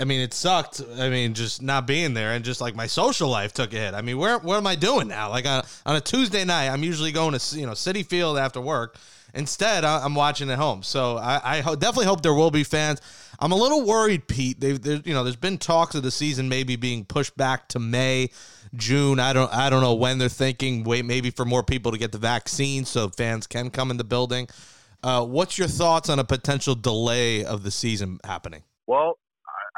I 0.00 0.04
mean, 0.04 0.20
it 0.20 0.34
sucked. 0.34 0.82
I 0.98 1.08
mean, 1.08 1.34
just 1.34 1.62
not 1.62 1.86
being 1.86 2.14
there 2.14 2.32
and 2.32 2.44
just 2.44 2.60
like 2.60 2.74
my 2.74 2.86
social 2.86 3.28
life 3.28 3.52
took 3.52 3.72
a 3.72 3.76
hit. 3.76 3.94
I 3.94 4.02
mean, 4.02 4.18
where, 4.18 4.38
where 4.38 4.56
am 4.56 4.66
I 4.66 4.74
doing 4.74 5.08
now? 5.08 5.30
Like 5.30 5.46
on, 5.46 5.64
on 5.86 5.96
a 5.96 6.00
Tuesday 6.00 6.44
night, 6.44 6.68
I'm 6.68 6.82
usually 6.82 7.12
going 7.12 7.38
to, 7.38 7.58
you 7.58 7.66
know, 7.66 7.72
Citi 7.72 8.04
Field 8.04 8.38
after 8.38 8.60
work. 8.60 8.96
Instead, 9.34 9.84
I'm 9.84 10.14
watching 10.14 10.50
at 10.50 10.58
home. 10.58 10.82
So 10.82 11.18
I, 11.18 11.58
I 11.58 11.60
ho- 11.60 11.76
definitely 11.76 12.06
hope 12.06 12.22
there 12.22 12.34
will 12.34 12.50
be 12.50 12.64
fans. 12.64 13.00
I'm 13.38 13.52
a 13.52 13.56
little 13.56 13.84
worried, 13.84 14.26
Pete. 14.26 14.58
They've, 14.58 14.84
you 14.84 15.14
know, 15.14 15.22
there's 15.22 15.36
been 15.36 15.58
talks 15.58 15.94
of 15.94 16.02
the 16.02 16.10
season 16.10 16.48
maybe 16.48 16.76
being 16.76 17.04
pushed 17.04 17.36
back 17.36 17.68
to 17.68 17.78
May, 17.78 18.30
June. 18.74 19.20
I 19.20 19.32
don't, 19.32 19.52
I 19.52 19.70
don't 19.70 19.82
know 19.82 19.94
when 19.94 20.18
they're 20.18 20.28
thinking. 20.28 20.84
Wait, 20.84 21.04
maybe 21.04 21.30
for 21.30 21.44
more 21.44 21.62
people 21.62 21.92
to 21.92 21.98
get 21.98 22.12
the 22.12 22.18
vaccine 22.18 22.84
so 22.84 23.08
fans 23.08 23.46
can 23.46 23.70
come 23.70 23.90
in 23.90 23.96
the 23.96 24.04
building. 24.04 24.48
Uh, 25.02 25.24
what's 25.24 25.58
your 25.58 25.68
thoughts 25.68 26.08
on 26.08 26.18
a 26.18 26.24
potential 26.24 26.74
delay 26.74 27.44
of 27.44 27.62
the 27.62 27.70
season 27.70 28.18
happening? 28.24 28.62
Well, 28.86 29.18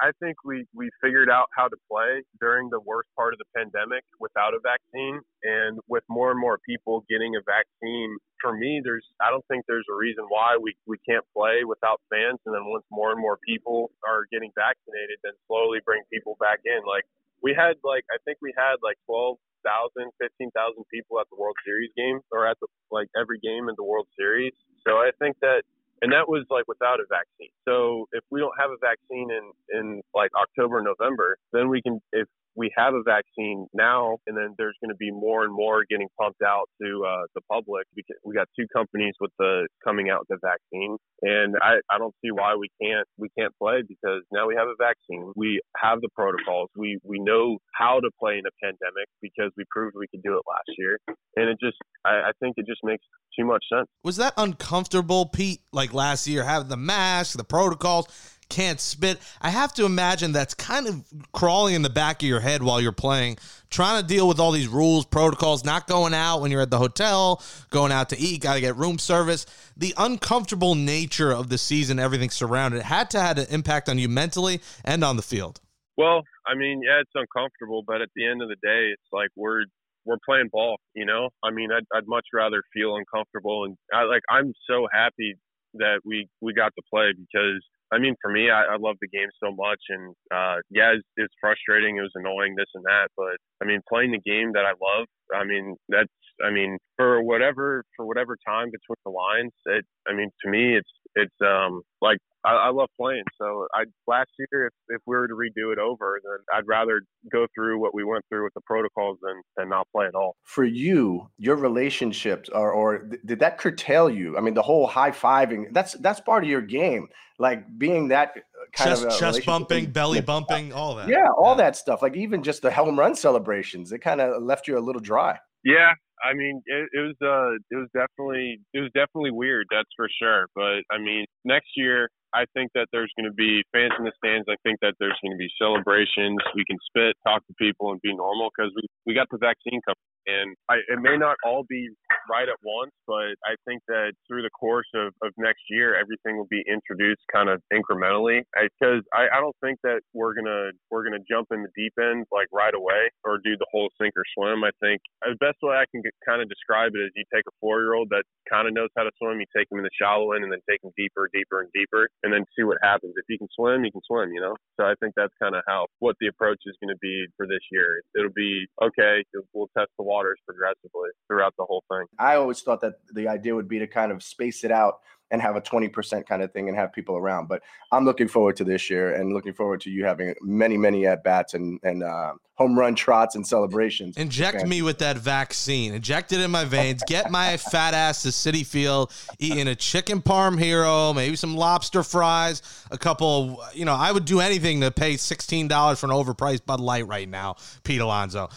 I- 0.03 0.13
think 0.21 0.37
we, 0.45 0.67
we 0.75 0.91
figured 1.03 1.29
out 1.31 1.49
how 1.57 1.69
to 1.69 1.77
play 1.91 2.23
during 2.41 2.69
the 2.71 2.81
worst 2.81 3.09
part 3.17 3.33
of 3.33 3.39
the 3.39 3.49
pandemic 3.57 4.05
without 4.19 4.55
a 4.55 4.61
vaccine. 4.61 5.21
And 5.45 5.79
with 5.89 6.05
more 6.09 6.31
and 6.31 6.41
more 6.41 6.59
people 6.65 7.05
getting 7.09 7.37
a 7.37 7.43
vaccine, 7.45 8.17
for 8.41 8.53
me, 8.57 8.81
there's 8.85 9.05
I 9.21 9.31
don't 9.31 9.45
think 9.49 9.65
there's 9.69 9.87
a 9.91 9.97
reason 9.97 10.25
why 10.29 10.57
we, 10.61 10.75
we 10.87 10.97
can't 11.09 11.25
play 11.37 11.65
without 11.65 12.01
fans. 12.09 12.41
And 12.47 12.55
then 12.55 12.65
once 12.65 12.85
more 12.91 13.13
and 13.13 13.21
more 13.21 13.39
people 13.47 13.91
are 14.07 14.25
getting 14.33 14.51
vaccinated, 14.57 15.21
then 15.25 15.33
slowly 15.47 15.81
bring 15.85 16.03
people 16.13 16.37
back 16.41 16.61
in. 16.65 16.81
Like 16.85 17.05
we 17.43 17.55
had 17.57 17.77
like 17.85 18.05
I 18.13 18.19
think 18.25 18.39
we 18.41 18.53
had 18.57 18.81
like 18.83 18.97
12,000, 19.07 20.13
15,000 20.21 20.85
people 20.93 21.21
at 21.21 21.27
the 21.31 21.37
World 21.37 21.57
Series 21.65 21.91
game 21.97 22.21
or 22.33 22.47
at 22.47 22.57
the 22.61 22.69
like 22.91 23.09
every 23.19 23.39
game 23.41 23.69
in 23.69 23.75
the 23.77 23.85
World 23.85 24.09
Series. 24.17 24.53
So 24.87 24.97
I 24.97 25.11
think 25.19 25.37
that 25.41 25.63
and 26.03 26.13
that 26.13 26.29
was 26.29 26.47
like 26.49 26.65
without 26.69 27.01
a 27.01 27.07
vaccine. 27.09 27.53
So 27.69 28.09
if 28.13 28.25
we 28.31 28.41
don't 28.41 28.57
have 28.59 28.71
a 28.71 28.81
vaccine 28.81 29.29
in 29.31 29.53
in 29.73 30.03
like 30.15 30.31
October, 30.37 30.81
November, 30.81 31.37
then 31.53 31.69
we 31.69 31.83
can 31.83 32.01
if 32.13 32.29
we 32.57 32.73
have 32.77 32.95
a 32.95 33.03
vaccine 33.03 33.67
now, 33.73 34.19
and 34.27 34.37
then 34.37 34.55
there's 34.59 34.77
going 34.83 34.91
to 34.91 34.97
be 34.97 35.11
more 35.11 35.45
and 35.45 35.55
more 35.55 35.85
getting 35.89 36.09
pumped 36.21 36.43
out 36.43 36.69
to 36.83 37.05
uh, 37.07 37.25
the 37.35 37.41
public. 37.51 37.87
We, 38.25 38.35
got 38.35 38.49
two 38.59 38.67
companies 38.75 39.15
with 39.21 39.31
the 39.39 39.69
coming 39.85 40.11
out 40.11 40.27
the 40.29 40.39
vaccine, 40.43 40.97
and 41.23 41.55
I, 41.61 41.81
I 41.91 41.99
don't 41.99 42.15
see 42.23 42.31
why 42.31 42.55
we 42.55 42.69
can't 42.81 43.07
we 43.19 43.29
can't 43.39 43.53
play 43.61 43.83
because 43.87 44.23
now 44.33 44.47
we 44.47 44.55
have 44.57 44.69
a 44.69 44.79
vaccine. 44.79 45.33
We 45.37 45.61
have 45.77 46.01
the 46.01 46.09
protocols. 46.15 46.71
We 46.77 46.99
we 47.05 47.19
know 47.19 47.59
how 47.75 48.01
to 48.01 48.11
play 48.19 48.35
in 48.35 48.45
a 48.47 48.55
pandemic 48.63 49.09
because 49.21 49.51
we 49.57 49.65
proved 49.71 49.95
we 49.99 50.07
could 50.09 50.23
do 50.23 50.35
it 50.35 50.43
last 50.49 50.71
year, 50.79 50.99
and 51.37 51.49
it 51.49 51.59
just 51.63 51.77
I, 52.05 52.31
I 52.31 52.33
think 52.41 52.55
it 52.57 52.67
just 52.67 52.81
makes 52.83 53.05
too 53.39 53.45
much 53.45 53.65
sense. 53.73 53.89
Was 54.05 54.17
that 54.17 54.35
uncomfortable, 54.37 55.27
Pete? 55.27 55.61
Like 55.73 55.93
last 55.93 56.27
year, 56.27 56.45
having 56.45 56.69
the 56.69 56.77
mask, 56.77 57.37
the 57.37 57.45
protocols, 57.45 58.07
can't 58.51 58.81
spit. 58.81 59.19
I 59.41 59.51
have 59.51 59.73
to 59.75 59.85
imagine 59.87 60.33
that's 60.33 60.55
kind 60.55 60.87
of 60.87 61.05
crawling 61.33 61.75
in 61.75 61.83
the 61.83 61.91
back 61.91 62.23
of 62.23 62.29
your 62.29 62.41
head 62.41 62.63
while 62.63 62.81
you're 62.81 62.93
playing, 62.93 63.39
trying 63.71 64.03
to 64.03 64.07
deal 64.07 64.29
with 64.29 64.39
all 64.39 64.53
these 64.53 64.69
rules, 64.69 65.07
protocols, 65.07 65.65
not 65.65 65.87
going 65.87 66.13
out 66.13 66.41
when 66.41 66.51
you're 66.51 66.61
at 66.61 66.71
the 66.71 66.79
hotel, 66.79 67.43
going 67.71 67.93
out 67.93 68.11
to 68.11 68.19
eat, 68.19 68.43
got 68.43 68.55
to 68.55 68.61
get 68.61 68.77
room 68.77 68.99
service. 68.99 69.47
The 69.77 69.95
uncomfortable 69.97 70.75
nature 70.75 71.33
of 71.33 71.49
the 71.49 71.57
season, 71.57 71.99
everything 71.99 72.31
surrounded, 72.31 72.79
it 72.81 72.87
had 72.87 73.11
to 73.11 73.21
have 73.21 73.39
an 73.39 73.47
impact 73.51 73.89
on 73.89 73.99
you 73.99 74.09
mentally 74.09 74.61
and 74.85 75.03
on 75.03 75.17
the 75.17 75.23
field. 75.23 75.61
Well, 75.97 76.23
I 76.47 76.55
mean, 76.55 76.83
yeah, 76.85 77.01
it's 77.01 77.11
uncomfortable, 77.15 77.83
but 77.87 78.01
at 78.01 78.09
the 78.17 78.27
end 78.27 78.43
of 78.43 78.49
the 78.49 78.57
day, 78.57 78.91
it's 78.93 79.09
like 79.13 79.29
we're 79.37 79.65
we're 80.07 80.17
playing 80.25 80.49
ball, 80.51 80.77
you 80.95 81.05
know. 81.05 81.29
I 81.45 81.51
mean, 81.51 81.69
I'd, 81.71 81.85
I'd 81.95 82.07
much 82.07 82.27
rather 82.33 82.63
feel 82.73 82.97
uncomfortable, 82.97 83.65
and 83.65 83.77
I 83.93 84.05
like 84.05 84.23
I'm 84.31 84.53
so 84.69 84.87
happy 84.93 85.35
that 85.75 86.01
we 86.05 86.27
we 86.41 86.53
got 86.55 86.73
to 86.77 86.83
play 86.93 87.13
because 87.13 87.63
I 87.93 87.99
mean, 87.99 88.15
for 88.23 88.31
me, 88.31 88.51
I, 88.51 88.75
I 88.75 88.77
love 88.79 88.97
the 89.01 89.09
game 89.09 89.29
so 89.43 89.51
much, 89.51 89.81
and 89.89 90.15
uh, 90.33 90.57
yeah, 90.71 90.93
it's, 90.95 91.07
it's 91.17 91.35
frustrating, 91.41 91.97
it 91.97 92.03
was 92.03 92.13
annoying, 92.15 92.55
this 92.57 92.71
and 92.75 92.85
that, 92.85 93.09
but 93.17 93.37
I 93.63 93.67
mean, 93.67 93.81
playing 93.89 94.13
the 94.13 94.21
game 94.21 94.53
that 94.55 94.65
I 94.65 94.73
love, 94.79 95.07
I 95.35 95.45
mean, 95.45 95.77
that's 95.89 96.09
I 96.45 96.51
mean, 96.51 96.79
for 96.97 97.23
whatever 97.23 97.85
for 97.97 98.07
whatever 98.07 98.37
time 98.47 98.67
between 98.67 98.97
the 99.05 99.11
lines, 99.11 99.53
it 99.67 99.85
I 100.09 100.15
mean, 100.15 100.31
to 100.45 100.51
me, 100.51 100.77
it's 100.77 100.91
it's 101.15 101.35
um 101.45 101.83
like 102.01 102.19
I, 102.45 102.53
I 102.53 102.71
love 102.71 102.89
playing. 102.99 103.25
So 103.39 103.67
I 103.75 103.85
last 104.07 104.31
year, 104.39 104.67
if 104.67 104.73
if 104.89 105.03
we 105.07 105.17
were 105.17 105.29
to 105.29 105.35
redo 105.35 105.73
it 105.73 105.79
over, 105.79 106.21
then 106.23 106.39
I'd 106.55 106.67
rather 106.67 107.03
go 107.31 107.47
through 107.55 107.81
what 107.81 107.95
we 107.95 108.05
went 108.05 108.25
through 108.29 108.45
with 108.45 108.55
the 108.55 108.61
protocols 108.63 109.19
than 109.23 109.43
than 109.57 109.69
not 109.69 109.87
play 109.95 110.07
at 110.07 110.15
all. 110.15 110.37
For 110.45 110.65
you, 110.65 111.31
your 111.37 111.57
relationships 111.57 112.49
are, 112.49 112.73
or 112.73 112.99
th- 113.01 113.21
did 113.25 113.41
that 113.41 113.59
curtail 113.59 114.09
you? 114.09 114.37
I 114.39 114.41
mean, 114.41 114.55
the 114.55 114.63
whole 114.63 114.87
high 114.87 115.11
fiving, 115.11 115.73
that's 115.73 115.93
that's 115.95 116.21
part 116.21 116.43
of 116.45 116.51
your 116.51 116.63
game. 116.63 117.09
Like 117.39 117.67
being 117.79 118.09
that 118.09 118.31
uh, 118.37 118.41
kind 118.75 118.91
chest, 118.91 119.05
of 119.05 119.13
a 119.13 119.19
chest 119.19 119.47
bumping, 119.47 119.85
thing. 119.85 119.93
belly 119.93 120.21
bumping, 120.21 120.73
all 120.73 120.95
that. 120.97 121.09
Yeah, 121.09 121.29
all 121.37 121.55
that 121.57 121.77
stuff. 121.77 122.03
Like 122.03 122.17
even 122.17 122.43
just 122.43 122.63
the 122.63 122.71
home 122.71 122.99
run 122.99 123.15
celebrations, 123.15 123.93
it 123.93 123.99
kind 124.01 124.21
of 124.21 124.43
left 124.43 124.69
you 124.69 124.79
a 124.79 124.81
little 124.81 125.01
dry. 125.01 125.39
Yeah, 125.65 125.93
I 126.23 126.35
mean, 126.35 126.63
it, 126.67 126.89
it 126.93 127.01
was 127.01 127.17
uh, 127.23 127.57
it 127.71 127.77
was 127.77 127.89
definitely 127.95 128.61
it 128.75 128.81
was 128.81 128.91
definitely 128.95 129.31
weird. 129.33 129.67
That's 129.71 129.89
for 129.97 130.09
sure. 130.21 130.47
But 130.55 130.83
I 130.91 130.99
mean, 130.99 131.27
next 131.45 131.71
year 131.77 132.09
I 132.35 132.45
think 132.55 132.71
that 132.75 132.87
there's 132.93 133.11
going 133.19 133.27
to 133.27 133.35
be 133.35 133.63
fans 133.73 133.93
in 133.99 134.05
the 134.05 134.15
stands. 134.23 134.47
I 134.49 134.55
think 134.63 134.79
that 134.83 134.95
there's 135.01 135.19
going 135.23 135.35
to 135.35 135.41
be 135.41 135.51
celebrations. 135.59 136.39
We 136.55 136.65
can 136.65 136.79
spit, 136.87 137.17
talk 137.27 137.43
to 137.47 137.55
people, 137.59 137.91
and 137.91 138.01
be 138.03 138.15
normal 138.15 138.51
because 138.55 138.71
we 138.75 138.83
we 139.07 139.15
got 139.15 139.27
the 139.31 139.39
vaccine 139.39 139.81
coming. 139.83 140.11
And 140.27 140.55
I, 140.69 140.77
it 140.87 141.01
may 141.01 141.17
not 141.17 141.37
all 141.45 141.65
be 141.69 141.89
right 142.31 142.47
at 142.47 142.61
once, 142.63 142.93
but 143.07 143.35
I 143.43 143.57
think 143.67 143.81
that 143.89 144.13
through 144.29 144.43
the 144.43 144.53
course 144.53 144.87
of, 144.95 145.17
of 145.25 145.33
next 145.39 145.65
year, 145.71 145.97
everything 145.97 146.37
will 146.37 146.51
be 146.51 146.63
introduced 146.69 147.25
kind 147.33 147.49
of 147.49 147.63
incrementally. 147.73 148.45
Because 148.53 149.03
I, 149.17 149.27
I, 149.33 149.41
don't 149.41 149.57
think 149.65 149.79
that 149.83 150.05
we're 150.13 150.35
gonna 150.35 150.71
we're 150.91 151.03
gonna 151.03 151.25
jump 151.29 151.49
in 151.51 151.63
the 151.63 151.73
deep 151.75 151.95
end 151.99 152.27
like 152.31 152.47
right 152.53 152.75
away 152.75 153.11
or 153.25 153.39
do 153.43 153.57
the 153.57 153.67
whole 153.73 153.89
sink 154.01 154.13
or 154.15 154.25
swim. 154.37 154.63
I 154.63 154.71
think 154.79 155.01
the 155.23 155.41
best 155.41 155.59
way 155.63 155.75
I 155.75 155.89
can 155.91 156.03
kind 156.27 156.43
of 156.43 156.49
describe 156.49 156.93
it 156.95 157.03
as 157.05 157.13
you 157.15 157.25
take 157.33 157.45
a 157.47 157.55
four 157.61 157.81
year 157.81 157.95
old 157.95 158.09
that 158.11 158.25
kind 158.49 158.67
of 158.69 158.75
knows 158.75 158.89
how 158.97 159.05
to 159.05 159.11
swim, 159.19 159.41
you 159.41 159.47
take 159.55 159.71
him 159.71 159.79
in 159.79 159.85
the 159.85 159.95
shallow 159.95 160.33
end, 160.33 160.45
and 160.45 160.53
then 160.53 160.61
take 160.69 160.83
him 160.83 160.91
deeper, 160.97 161.29
deeper, 161.33 161.61
and 161.61 161.71
deeper, 161.73 162.09
and 162.23 162.33
then 162.33 162.45
see 162.57 162.65
what 162.65 162.79
happens. 162.83 163.15
If 163.17 163.25
you 163.29 163.39
can 163.39 163.49
swim, 163.55 163.85
you 163.85 163.93
can 163.93 164.03
swim. 164.07 164.33
You 164.33 164.41
know. 164.41 164.57
So 164.79 164.87
I 164.87 164.95
think 165.01 165.15
that's 165.17 165.35
kind 165.41 165.55
of 165.55 165.63
how 165.67 165.87
what 165.99 166.17
the 166.21 166.29
approach 166.29 166.61
is 166.67 166.77
going 166.81 166.95
to 166.95 166.99
be 167.01 167.27
for 167.37 167.47
this 167.47 167.63
year. 167.71 168.03
It'll 168.17 168.35
be 168.35 168.67
okay. 168.83 169.23
We'll 169.53 169.71
test 169.77 169.91
the 169.99 170.05
waters 170.05 170.39
progressively 170.47 171.11
throughout 171.27 171.55
the 171.59 171.65
whole 171.65 171.85
thing. 171.91 172.07
I 172.19 172.37
always 172.37 172.61
thought 172.63 172.81
that 172.83 172.95
the 173.15 173.29
idea 173.29 173.55
would 173.55 173.69
be 173.69 173.79
to 173.79 173.87
kind 173.87 174.13
of 174.13 174.23
space 174.23 174.65
it 174.65 174.71
out 174.71 175.01
and 175.31 175.41
have 175.41 175.57
a 175.57 175.61
20% 175.61 176.27
kind 176.27 176.43
of 176.43 176.53
thing 176.53 176.69
and 176.69 176.77
have 176.77 176.93
people 176.93 177.17
around. 177.17 177.49
But 177.49 177.63
I'm 177.93 178.05
looking 178.05 178.29
forward 178.29 178.57
to 178.57 178.65
this 178.65 178.91
year 178.91 179.15
and 179.15 179.33
looking 179.33 179.53
forward 179.53 179.81
to 179.83 179.91
you 179.91 180.05
having 180.05 180.35
many, 180.43 180.77
many 180.77 181.07
at 181.07 181.23
bats 181.23 181.55
and, 181.55 181.79
and 181.83 182.03
uh, 182.03 182.35
home 182.61 182.79
run 182.79 182.95
trots 182.95 183.37
and 183.37 183.47
celebrations. 183.47 184.19
Inject 184.19 184.67
me 184.67 184.83
with 184.83 184.99
that 184.99 185.17
vaccine. 185.17 185.95
Inject 185.95 186.31
it 186.31 186.41
in 186.41 186.51
my 186.51 186.67
veins. 186.67 187.03
Get 187.07 187.31
my 187.31 187.57
fat 187.73 187.95
ass 187.95 188.23
to 188.25 188.29
Citi 188.29 188.67
Field, 188.67 189.11
eating 189.39 189.67
a 189.67 189.75
chicken 189.75 190.21
parm 190.21 190.61
hero, 190.61 191.15
maybe 191.15 191.37
some 191.37 191.57
lobster 191.57 192.03
fries, 192.03 192.61
a 192.91 192.99
couple. 192.99 193.59
Of, 193.63 193.75
you 193.75 193.87
know, 193.87 193.95
I 193.95 194.13
would 194.13 194.27
do 194.27 194.41
anything 194.41 194.83
to 194.83 194.91
pay 194.91 195.17
sixteen 195.17 195.69
dollars 195.69 196.01
for 196.01 196.07
an 196.07 196.13
overpriced 196.13 196.67
Bud 196.67 196.81
Light 196.81 197.07
right 197.07 197.29
now, 197.29 197.57
Pete 197.83 198.03
Alonso. 198.03 198.51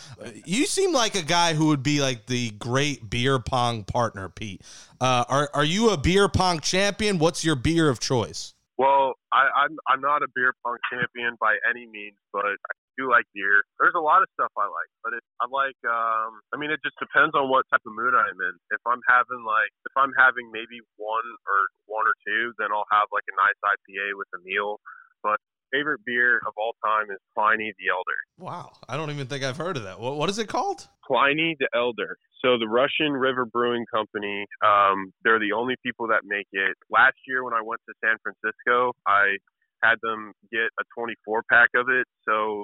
You 0.45 0.65
seem 0.65 0.91
like 0.91 1.15
a 1.15 1.23
guy 1.23 1.53
who 1.53 1.67
would 1.67 1.81
be 1.81 2.01
like 2.01 2.25
the 2.25 2.51
great 2.51 3.09
beer 3.09 3.39
pong 3.39 3.85
partner, 3.85 4.27
Pete. 4.27 4.63
Uh, 4.99 5.23
are 5.29 5.49
are 5.53 5.63
you 5.63 5.91
a 5.91 5.97
beer 5.97 6.27
pong 6.27 6.59
champion? 6.59 7.19
What's 7.19 7.45
your 7.45 7.55
beer 7.55 7.87
of 7.87 8.01
choice? 8.01 8.53
Well, 8.77 9.13
I, 9.31 9.47
I'm 9.63 9.77
I'm 9.87 10.01
not 10.01 10.23
a 10.23 10.27
beer 10.35 10.53
pong 10.65 10.77
champion 10.91 11.37
by 11.39 11.55
any 11.69 11.85
means, 11.85 12.17
but 12.33 12.43
I 12.43 12.82
do 12.97 13.09
like 13.09 13.25
beer. 13.33 13.63
There's 13.79 13.97
a 13.97 14.03
lot 14.03 14.21
of 14.21 14.29
stuff 14.33 14.51
I 14.55 14.67
like, 14.67 14.91
but 15.01 15.11
it, 15.17 15.23
I 15.41 15.45
like. 15.49 15.79
Um, 15.85 16.41
I 16.53 16.61
mean, 16.61 16.69
it 16.69 16.81
just 16.85 16.97
depends 17.01 17.33
on 17.33 17.49
what 17.49 17.65
type 17.73 17.83
of 17.85 17.93
mood 17.93 18.13
I'm 18.13 18.37
in. 18.37 18.55
If 18.73 18.83
I'm 18.85 19.01
having 19.09 19.41
like, 19.43 19.71
if 19.85 19.95
I'm 19.97 20.13
having 20.17 20.49
maybe 20.53 20.81
one 20.97 21.27
or 21.49 21.59
one 21.89 22.05
or 22.05 22.15
two, 22.25 22.53
then 22.61 22.69
I'll 22.69 22.89
have 22.93 23.09
like 23.11 23.25
a 23.29 23.35
nice 23.37 23.59
IPA 23.61 24.17
with 24.17 24.29
a 24.37 24.41
meal. 24.45 24.77
But 25.21 25.39
favorite 25.73 26.01
beer 26.05 26.37
of 26.45 26.53
all 26.57 26.77
time 26.85 27.09
is 27.09 27.17
Pliny 27.33 27.73
the 27.81 27.89
Elder. 27.89 28.19
Wow, 28.37 28.73
I 28.87 28.95
don't 28.95 29.09
even 29.09 29.27
think 29.27 29.43
I've 29.43 29.57
heard 29.57 29.77
of 29.77 29.83
that. 29.83 29.99
What 29.99 30.17
what 30.17 30.29
is 30.29 30.37
it 30.37 30.47
called? 30.47 30.87
Pliny 31.07 31.57
the 31.59 31.67
Elder. 31.73 32.17
So 32.43 32.57
the 32.59 32.67
Russian 32.67 33.13
River 33.13 33.45
Brewing 33.45 33.85
Company, 33.87 34.45
um, 34.63 35.11
they're 35.23 35.39
the 35.39 35.53
only 35.55 35.75
people 35.83 36.07
that 36.07 36.21
make 36.25 36.47
it. 36.51 36.75
Last 36.91 37.15
year 37.25 37.43
when 37.43 37.53
I 37.53 37.61
went 37.63 37.81
to 37.87 37.93
San 38.03 38.17
Francisco, 38.21 38.91
I 39.07 39.39
had 39.81 39.95
them 40.01 40.33
get 40.51 40.71
a 40.79 40.83
24 40.95 41.43
pack 41.49 41.69
of 41.75 41.87
it. 41.89 42.07
So 42.27 42.63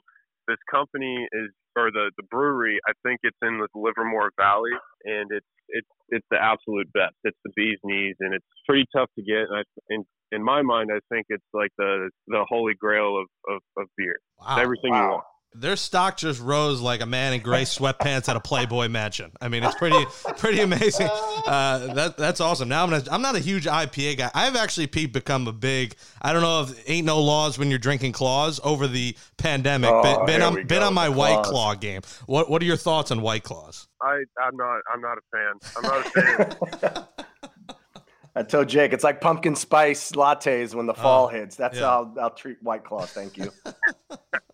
this 0.49 0.57
company 0.69 1.27
is, 1.31 1.49
or 1.77 1.91
the 1.91 2.11
the 2.17 2.23
brewery, 2.23 2.79
I 2.87 2.93
think 3.05 3.19
it's 3.23 3.37
in 3.41 3.59
the 3.59 3.67
Livermore 3.75 4.31
Valley, 4.37 4.73
and 5.05 5.29
it's 5.31 5.45
it's 5.69 5.87
it's 6.09 6.25
the 6.31 6.37
absolute 6.41 6.91
best. 6.93 7.15
It's 7.23 7.37
the 7.45 7.51
bee's 7.55 7.77
knees, 7.83 8.15
and 8.19 8.33
it's 8.33 8.45
pretty 8.67 8.85
tough 8.95 9.09
to 9.17 9.23
get. 9.23 9.45
And 9.49 9.57
I, 9.57 9.63
in 9.89 10.03
in 10.31 10.43
my 10.43 10.61
mind, 10.61 10.89
I 10.93 10.99
think 11.13 11.27
it's 11.29 11.45
like 11.53 11.71
the 11.77 12.09
the 12.27 12.45
holy 12.49 12.73
grail 12.73 13.17
of 13.21 13.27
of, 13.47 13.61
of 13.77 13.87
beer. 13.97 14.17
Wow, 14.39 14.57
everything 14.57 14.91
wow. 14.91 15.01
you 15.01 15.09
want. 15.11 15.23
Their 15.55 15.75
stock 15.77 16.15
just 16.15 16.39
rose 16.39 16.79
like 16.79 17.01
a 17.01 17.07
man 17.07 17.33
in 17.33 17.41
gray 17.41 17.63
sweatpants 17.63 18.29
at 18.29 18.35
a 18.35 18.39
Playboy 18.39 18.87
mansion. 18.87 19.31
I 19.41 19.47
mean, 19.49 19.63
it's 19.63 19.73
pretty 19.75 20.05
pretty 20.37 20.61
amazing. 20.61 21.09
Uh, 21.11 21.91
that 21.95 22.17
that's 22.17 22.39
awesome. 22.39 22.69
Now 22.69 22.83
I'm 22.83 22.91
gonna, 22.91 23.03
I'm 23.11 23.23
not 23.23 23.35
a 23.35 23.39
huge 23.39 23.65
IPA 23.65 24.17
guy. 24.19 24.31
I've 24.35 24.55
actually 24.55 24.85
Pete 24.87 25.11
become 25.11 25.47
a 25.47 25.51
big. 25.51 25.95
I 26.21 26.33
don't 26.33 26.43
know 26.43 26.61
if 26.61 26.87
ain't 26.89 27.07
no 27.07 27.19
laws 27.19 27.57
when 27.57 27.69
you're 27.71 27.79
drinking 27.79 28.11
claws 28.11 28.59
over 28.63 28.87
the 28.87 29.17
pandemic. 29.37 29.89
Oh, 29.91 30.03
been 30.03 30.25
been 30.27 30.41
on 30.43 30.67
been 30.67 30.83
on 30.83 30.93
my 30.93 31.09
White. 31.09 31.43
Claw 31.43 31.73
game. 31.73 32.01
What 32.27 32.49
what 32.49 32.61
are 32.61 32.65
your 32.65 32.77
thoughts 32.77 33.09
on 33.09 33.21
White 33.21 33.43
Claws? 33.43 33.87
I 34.03 34.23
I'm 34.39 34.55
not 34.55 34.81
I'm 34.93 35.01
not 35.01 35.17
a 35.17 35.21
fan. 35.31 35.53
I'm 35.77 35.83
not 35.83 36.05
a 36.05 36.77
fan. 36.77 37.03
I 38.35 38.43
told 38.43 38.67
Jake 38.69 38.93
it's 38.93 39.03
like 39.03 39.19
pumpkin 39.19 39.55
spice 39.55 40.11
lattes 40.11 40.75
when 40.75 40.85
the 40.85 40.93
fall 40.93 41.27
hits. 41.27 41.55
That's 41.55 41.77
Oh, 41.77 41.81
yeah. 41.81 41.85
how 41.87 42.13
I'll, 42.15 42.23
I'll 42.25 42.29
treat 42.29 42.61
White 42.61 42.85
Claw. 42.85 43.01
Thank 43.01 43.35
you. 43.37 43.51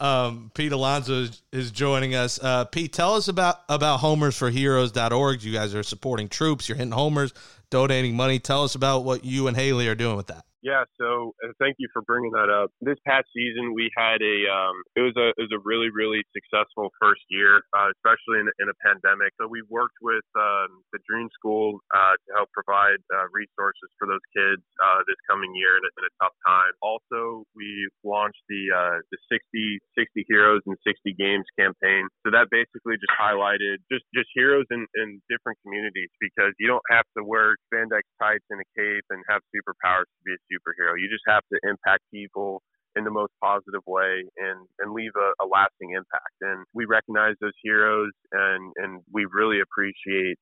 Um, 0.00 0.50
Pete 0.54 0.72
Alonso 0.72 1.22
is, 1.22 1.42
is 1.52 1.70
joining 1.70 2.14
us. 2.14 2.38
Uh, 2.42 2.64
Pete, 2.64 2.92
tell 2.92 3.14
us 3.14 3.28
about 3.28 3.60
about 3.68 4.00
homers 4.00 4.36
for 4.36 4.50
heroes.org. 4.50 5.42
You 5.42 5.52
guys 5.52 5.74
are 5.74 5.82
supporting 5.82 6.28
troops. 6.28 6.68
You're 6.68 6.76
hitting 6.76 6.92
homers 6.92 7.32
donating 7.70 8.16
money. 8.16 8.38
Tell 8.38 8.64
us 8.64 8.74
about 8.74 9.04
what 9.04 9.24
you 9.24 9.48
and 9.48 9.56
Haley 9.56 9.88
are 9.88 9.94
doing 9.94 10.16
with 10.16 10.28
that. 10.28 10.44
Yeah, 10.66 10.82
so 10.98 11.30
uh, 11.46 11.54
thank 11.62 11.78
you 11.78 11.86
for 11.94 12.02
bringing 12.02 12.34
that 12.34 12.50
up. 12.50 12.74
This 12.82 12.98
past 13.06 13.30
season, 13.30 13.70
we 13.70 13.86
had 13.94 14.18
a 14.18 14.50
um, 14.50 14.74
it 14.98 15.06
was 15.06 15.14
a 15.14 15.30
it 15.38 15.46
was 15.46 15.54
a 15.54 15.62
really 15.62 15.94
really 15.94 16.26
successful 16.34 16.90
first 16.98 17.22
year, 17.30 17.62
uh, 17.70 17.94
especially 17.94 18.42
in, 18.42 18.50
in 18.58 18.66
a 18.66 18.74
pandemic. 18.82 19.30
So 19.38 19.46
we 19.46 19.62
worked 19.70 19.94
with 20.02 20.26
um, 20.34 20.82
the 20.90 20.98
Dream 21.06 21.30
School 21.38 21.78
uh, 21.94 22.18
to 22.18 22.28
help 22.34 22.50
provide 22.50 22.98
uh, 23.14 23.30
resources 23.30 23.94
for 23.94 24.10
those 24.10 24.26
kids 24.34 24.58
uh, 24.82 25.06
this 25.06 25.14
coming 25.30 25.54
year 25.54 25.78
in 25.78 25.86
a, 25.86 25.90
in 26.02 26.04
a 26.10 26.12
tough 26.18 26.34
time. 26.42 26.74
Also, 26.82 27.46
we 27.54 27.86
launched 28.02 28.42
the 28.50 28.66
uh, 28.74 28.98
the 29.14 29.22
60 29.30 29.78
60 29.94 30.26
heroes 30.26 30.66
and 30.66 30.74
60 30.82 31.14
games 31.14 31.46
campaign. 31.54 32.10
So 32.26 32.34
that 32.34 32.50
basically 32.50 32.98
just 32.98 33.14
highlighted 33.14 33.86
just 33.86 34.02
just 34.18 34.34
heroes 34.34 34.66
in, 34.74 34.82
in 34.98 35.22
different 35.30 35.62
communities 35.62 36.10
because 36.18 36.50
you 36.58 36.66
don't 36.66 36.82
have 36.90 37.06
to 37.14 37.22
wear 37.22 37.54
spandex 37.70 38.02
tights 38.18 38.50
and 38.50 38.58
a 38.58 38.66
cape 38.74 39.06
and 39.14 39.22
have 39.30 39.46
superpowers 39.54 40.10
to 40.10 40.22
be 40.26 40.34
a 40.34 40.42
superhero. 40.56 40.96
You 40.96 41.08
just 41.12 41.24
have 41.28 41.42
to 41.52 41.58
impact 41.68 42.04
people 42.12 42.62
in 42.96 43.04
the 43.04 43.10
most 43.10 43.32
positive 43.44 43.82
way 43.86 44.24
and, 44.38 44.66
and 44.80 44.92
leave 44.92 45.12
a, 45.16 45.44
a 45.44 45.46
lasting 45.46 45.92
impact. 45.92 46.36
And 46.40 46.64
we 46.72 46.86
recognize 46.86 47.34
those 47.40 47.52
heroes 47.62 48.12
and, 48.32 48.72
and 48.76 49.02
we 49.12 49.26
really 49.30 49.60
appreciate 49.60 50.38